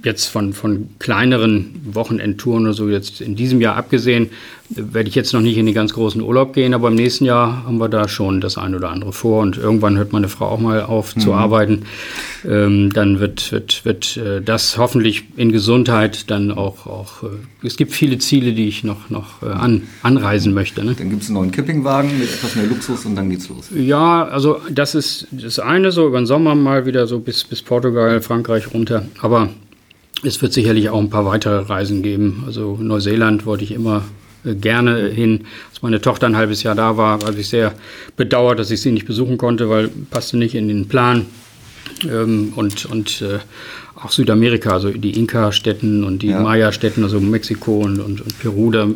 jetzt 0.05 0.27
von, 0.27 0.53
von 0.53 0.89
kleineren 0.99 1.81
Wochenendtouren 1.91 2.63
oder 2.63 2.73
so 2.73 2.89
jetzt 2.89 3.21
in 3.21 3.35
diesem 3.35 3.59
Jahr 3.59 3.75
abgesehen, 3.75 4.29
werde 4.69 5.09
ich 5.09 5.15
jetzt 5.15 5.33
noch 5.33 5.41
nicht 5.41 5.57
in 5.57 5.65
den 5.65 5.75
ganz 5.75 5.93
großen 5.93 6.21
Urlaub 6.21 6.53
gehen, 6.53 6.73
aber 6.73 6.87
im 6.87 6.95
nächsten 6.95 7.25
Jahr 7.25 7.65
haben 7.65 7.77
wir 7.77 7.87
da 7.87 8.07
schon 8.07 8.41
das 8.41 8.57
ein 8.57 8.73
oder 8.73 8.89
andere 8.89 9.13
vor 9.13 9.43
und 9.43 9.57
irgendwann 9.57 9.97
hört 9.97 10.11
meine 10.11 10.27
Frau 10.27 10.47
auch 10.47 10.59
mal 10.59 10.81
auf 10.81 11.15
mhm. 11.15 11.19
zu 11.19 11.33
arbeiten. 11.33 11.83
Ähm, 12.47 12.91
dann 12.93 13.19
wird, 13.19 13.51
wird, 13.51 13.85
wird 13.85 14.17
äh, 14.17 14.41
das 14.41 14.77
hoffentlich 14.77 15.25
in 15.35 15.51
Gesundheit 15.51 16.31
dann 16.31 16.51
auch, 16.51 16.87
auch 16.87 17.23
äh, 17.23 17.65
es 17.65 17.77
gibt 17.77 17.91
viele 17.91 18.17
Ziele, 18.17 18.53
die 18.53 18.67
ich 18.67 18.83
noch, 18.83 19.09
noch 19.09 19.43
äh, 19.43 19.47
an, 19.47 19.83
anreisen 20.01 20.53
möchte. 20.53 20.83
Ne? 20.83 20.95
Dann 20.97 21.09
gibt 21.09 21.21
es 21.21 21.29
einen 21.29 21.37
neuen 21.37 21.51
Campingwagen 21.51 22.17
mit 22.17 22.29
etwas 22.29 22.55
mehr 22.55 22.65
Luxus 22.65 23.05
und 23.05 23.15
dann 23.15 23.29
geht's 23.29 23.49
los. 23.49 23.69
Ja, 23.75 24.25
also 24.25 24.61
das 24.71 24.95
ist 24.95 25.27
das 25.31 25.59
eine, 25.59 25.91
so 25.91 26.07
über 26.07 26.19
den 26.19 26.25
Sommer 26.25 26.55
mal 26.55 26.85
wieder 26.85 27.05
so 27.05 27.19
bis, 27.19 27.43
bis 27.43 27.61
Portugal, 27.61 28.21
Frankreich 28.21 28.73
runter, 28.73 29.05
aber 29.21 29.49
es 30.26 30.41
wird 30.41 30.53
sicherlich 30.53 30.89
auch 30.89 30.99
ein 30.99 31.09
paar 31.09 31.26
weitere 31.26 31.59
Reisen 31.59 32.01
geben. 32.01 32.43
Also 32.45 32.78
Neuseeland 32.80 33.45
wollte 33.45 33.63
ich 33.63 33.71
immer 33.71 34.03
äh, 34.43 34.55
gerne 34.55 35.09
hin. 35.09 35.45
Als 35.69 35.82
meine 35.82 36.01
Tochter 36.01 36.28
ein 36.28 36.36
halbes 36.38 36.63
Jahr 36.63 36.76
da 36.76 36.97
war, 36.97 37.19
habe 37.19 37.39
ich 37.39 37.49
sehr 37.49 37.73
bedauert, 38.15 38.59
dass 38.59 38.71
ich 38.71 38.82
sie 38.82 38.91
nicht 38.91 39.05
besuchen 39.05 39.38
konnte, 39.38 39.69
weil 39.69 39.89
passte 40.09 40.38
nicht 40.38 40.55
in 40.55 40.67
den 40.67 40.88
Plan. 40.88 41.26
Ähm, 42.09 42.53
und 42.55 42.86
und 42.86 43.21
äh, 43.21 43.39
auch 43.95 44.11
Südamerika, 44.11 44.71
also 44.71 44.89
die 44.89 45.17
Inka-Städten 45.17 46.03
und 46.03 46.21
die 46.21 46.28
ja. 46.28 46.41
Maya-Städten, 46.41 47.03
also 47.03 47.19
Mexiko 47.19 47.80
und, 47.80 47.99
und, 47.99 48.21
und 48.21 48.39
Peru, 48.39 48.71
da 48.71 48.88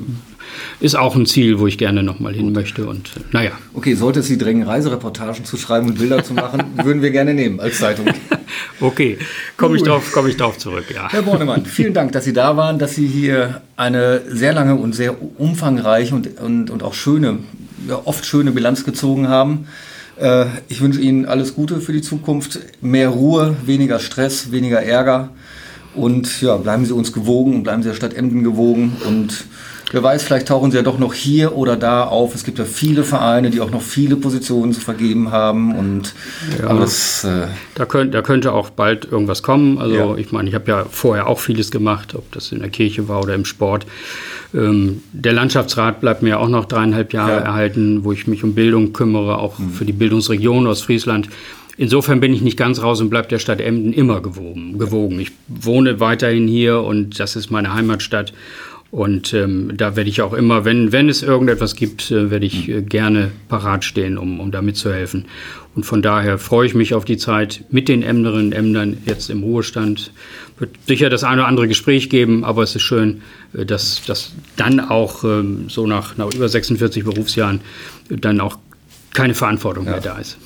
ist 0.80 0.96
auch 0.96 1.16
ein 1.16 1.26
Ziel, 1.26 1.60
wo 1.60 1.68
ich 1.68 1.78
gerne 1.78 2.04
nochmal 2.04 2.34
hin 2.34 2.52
möchte. 2.52 2.86
Und 2.86 3.12
naja. 3.32 3.52
Okay, 3.74 3.96
sollte 3.96 4.20
es 4.22 4.28
Sie 4.28 4.38
drängen, 4.38 4.64
Reisereportagen 4.64 5.46
zu 5.46 5.58
schreiben 5.58 5.88
und 5.88 6.00
Bilder 6.00 6.24
zu 6.24 6.34
machen, 6.34 6.64
würden 6.84 7.02
wir 7.02 7.12
gerne 7.12 7.34
nehmen 7.34 7.60
als 7.60 7.80
Zeitung. 7.80 8.06
okay, 8.80 9.18
komme 9.58 9.78
ich, 9.78 9.84
drauf, 9.84 10.10
komm 10.14 10.28
ich 10.28 10.38
drauf 10.38 10.58
zurück, 10.58 10.86
ja. 10.94 11.10
Herr 11.10 11.22
Bornemann, 11.22 11.66
vielen 11.66 11.94
Dank, 11.94 12.12
dass 12.12 12.26
Sie 12.26 12.34
da 12.34 12.58
waren, 12.58 12.80
dass 12.80 12.96
Sie 12.96 13.08
hier 13.08 13.62
eine 13.76 14.22
sehr 14.28 14.54
lange 14.54 14.76
und 14.76 14.94
sehr 14.94 15.16
umfangreiche 15.40 16.16
und, 16.16 16.40
und, 16.40 16.70
und 16.70 16.84
auch 16.84 16.94
schöne, 16.94 17.40
ja, 17.88 18.02
oft 18.06 18.26
schöne 18.26 18.52
Bilanz 18.52 18.84
gezogen 18.84 19.28
haben. 19.28 19.68
Äh, 20.20 20.46
ich 20.68 20.82
wünsche 20.82 21.02
Ihnen 21.02 21.26
alles 21.26 21.56
Gute 21.56 21.82
für 21.82 21.94
die 21.94 22.02
Zukunft, 22.02 22.60
mehr 22.82 23.10
Ruhe, 23.10 23.56
weniger 23.66 24.00
Stress, 24.00 24.52
weniger 24.52 24.82
Ärger. 24.82 25.30
Und 25.96 26.42
ja, 26.42 26.58
bleiben 26.58 26.86
Sie 26.86 26.94
uns 26.94 27.14
gewogen 27.14 27.56
und 27.56 27.64
bleiben 27.64 27.82
Sie 27.82 27.90
der 27.90 27.96
Stadt 27.96 28.14
Emden 28.14 28.44
gewogen 28.44 28.98
und 29.08 29.46
Wer 29.92 30.04
weiß, 30.04 30.24
vielleicht 30.24 30.48
tauchen 30.48 30.72
sie 30.72 30.78
ja 30.78 30.84
doch 30.84 31.00
noch 31.00 31.14
hier 31.14 31.56
oder 31.56 31.76
da 31.76 32.04
auf. 32.04 32.36
Es 32.36 32.44
gibt 32.44 32.60
ja 32.60 32.66
viele 32.66 33.04
Vereine, 33.04 33.50
die 33.50 33.60
auch 33.60 33.72
noch 33.72 33.82
viele 33.82 34.16
Positionen 34.16 34.72
zu 34.74 34.82
vergeben 34.82 35.32
haben 35.32 35.76
und 35.76 36.14
ja, 36.60 36.68
alles. 36.68 37.24
Äh 37.24 37.48
da, 37.76 37.86
könnt, 37.86 38.14
da 38.14 38.22
könnte 38.22 38.54
auch 38.54 38.70
bald 38.70 39.06
irgendwas 39.12 39.42
kommen. 39.42 39.80
Also 39.80 39.96
ja. 39.96 40.16
ich 40.16 40.32
meine, 40.32 40.50
ich 40.50 40.56
habe 40.56 40.70
ja 40.70 40.86
vorher 40.90 41.28
auch 41.28 41.40
vieles 41.40 41.72
gemacht, 41.72 42.14
ob 42.16 42.32
das 42.32 42.52
in 42.52 42.60
der 42.60 42.70
Kirche 42.70 43.08
war 43.08 43.24
oder 43.24 43.34
im 43.34 43.46
Sport. 43.46 43.86
Ähm, 44.54 45.02
der 45.12 45.34
Landschaftsrat 45.34 46.02
bleibt 46.02 46.22
mir 46.22 46.40
auch 46.40 46.50
noch 46.50 46.66
dreieinhalb 46.66 47.14
Jahre 47.14 47.34
ja. 47.34 47.40
erhalten, 47.40 48.04
wo 48.04 48.12
ich 48.12 48.28
mich 48.28 48.44
um 48.44 48.54
Bildung 48.54 48.94
kümmere, 48.94 49.38
auch 49.38 49.58
mhm. 49.58 49.72
für 49.72 49.86
die 49.86 49.94
Bildungsregion 49.94 50.68
Ostfriesland. 50.68 51.30
Insofern 51.78 52.20
bin 52.20 52.34
ich 52.34 52.42
nicht 52.42 52.58
ganz 52.58 52.82
raus 52.82 53.00
und 53.00 53.10
bleibe 53.10 53.30
der 53.30 53.40
Stadt 53.40 53.62
Emden 53.62 53.94
immer 53.94 54.22
gewogen. 54.22 54.78
gewogen. 54.78 55.18
Ich 55.20 55.32
wohne 55.48 56.02
weiterhin 56.02 56.46
hier 56.46 56.82
und 56.82 57.22
das 57.22 57.38
ist 57.38 57.52
meine 57.52 57.74
Heimatstadt. 57.74 58.34
Und 58.92 59.34
ähm, 59.36 59.74
da 59.78 59.96
werde 59.96 60.10
ich 60.10 60.22
auch 60.22 60.34
immer, 60.34 60.66
wenn, 60.66 60.92
wenn 60.92 61.10
es 61.10 61.22
irgendetwas 61.22 61.76
gibt, 61.76 62.10
äh, 62.10 62.32
werde 62.32 62.46
ich 62.48 62.68
äh, 62.70 62.82
gerne 62.82 63.32
parat 63.48 63.84
stehen, 63.86 64.18
um, 64.18 64.40
um 64.40 64.52
da 64.52 64.64
mitzuhelfen. 64.64 65.26
Und 65.76 65.84
von 65.84 66.02
daher 66.02 66.40
freue 66.40 66.66
ich 66.66 66.74
mich 66.74 66.96
auf 66.96 67.06
die 67.06 67.18
Zeit 67.18 67.64
mit 67.70 67.88
den 67.88 68.02
Emderinnen 68.02 68.48
und 68.48 68.54
Emdern 68.54 68.98
jetzt 69.06 69.30
im 69.30 69.44
Ruhestand. 69.44 70.12
Wird 70.58 70.72
sicher 70.88 71.12
das 71.12 71.24
eine 71.24 71.42
oder 71.42 71.48
andere 71.48 71.68
Gespräch 71.68 72.10
geben, 72.10 72.44
aber 72.44 72.64
es 72.64 72.76
ist 72.76 72.82
schön, 72.82 73.22
äh, 73.54 73.64
dass, 73.64 74.04
dass 74.06 74.34
dann 74.56 74.80
auch 74.80 75.24
ähm, 75.24 75.70
so 75.70 75.86
nach, 75.86 76.18
nach 76.18 76.34
über 76.34 76.50
46 76.50 77.04
Berufsjahren 77.04 77.62
dann 78.10 78.42
auch 78.42 78.58
keine 79.14 79.36
Verantwortung 79.36 79.86
ja. 79.86 79.92
mehr 79.92 80.02
da 80.02 80.18
ist. 80.18 80.38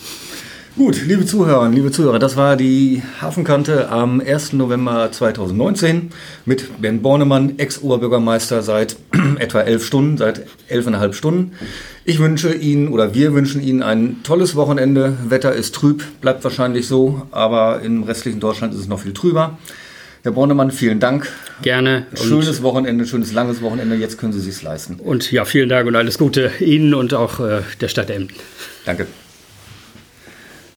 Gut, 0.76 1.06
liebe 1.06 1.24
Zuhörer, 1.24 1.70
liebe 1.70 1.92
Zuhörer, 1.92 2.18
das 2.18 2.36
war 2.36 2.58
die 2.58 3.04
Hafenkante 3.22 3.90
am 3.90 4.20
1. 4.20 4.54
November 4.54 5.12
2019 5.12 6.10
mit 6.48 6.82
Bernd 6.82 7.04
Bornemann, 7.04 7.60
Ex-Oberbürgermeister 7.60 8.64
seit 8.64 8.96
etwa 9.38 9.62
elf 9.62 9.86
Stunden, 9.86 10.18
seit 10.18 10.48
elfeinhalb 10.70 11.14
Stunden. 11.14 11.52
Ich 12.06 12.18
wünsche 12.18 12.56
Ihnen 12.56 12.88
oder 12.88 13.14
wir 13.14 13.36
wünschen 13.36 13.62
Ihnen 13.62 13.84
ein 13.84 14.24
tolles 14.24 14.56
Wochenende. 14.56 15.16
Wetter 15.30 15.54
ist 15.54 15.76
trüb, 15.76 16.04
bleibt 16.22 16.44
wahrscheinlich 16.44 16.88
so, 16.88 17.22
aber 17.30 17.82
im 17.84 18.02
restlichen 18.02 18.40
Deutschland 18.40 18.74
ist 18.74 18.80
es 18.80 18.88
noch 18.88 19.02
viel 19.02 19.14
trüber. 19.14 19.60
Herr 20.24 20.32
Bornemann, 20.32 20.72
vielen 20.72 21.00
Dank. 21.00 21.32
Gerne. 21.62 22.08
Schönes 22.16 22.64
Wochenende, 22.64 23.06
schönes 23.06 23.32
langes 23.32 23.62
Wochenende. 23.62 23.96
Jetzt 23.96 24.18
können 24.18 24.34
Sie 24.34 24.40
es 24.40 24.46
sich 24.46 24.64
leisten. 24.64 24.96
Und 24.96 25.32
ja, 25.32 25.46
vielen 25.46 25.70
Dank 25.70 25.88
und 25.88 25.96
alles 25.96 26.18
Gute 26.18 26.50
Ihnen 26.60 26.96
und 26.96 27.14
auch 27.14 27.40
äh, 27.40 27.62
der 27.80 27.90
Stadt 27.90 28.10
Emden. 28.10 28.34
Danke. 28.86 29.06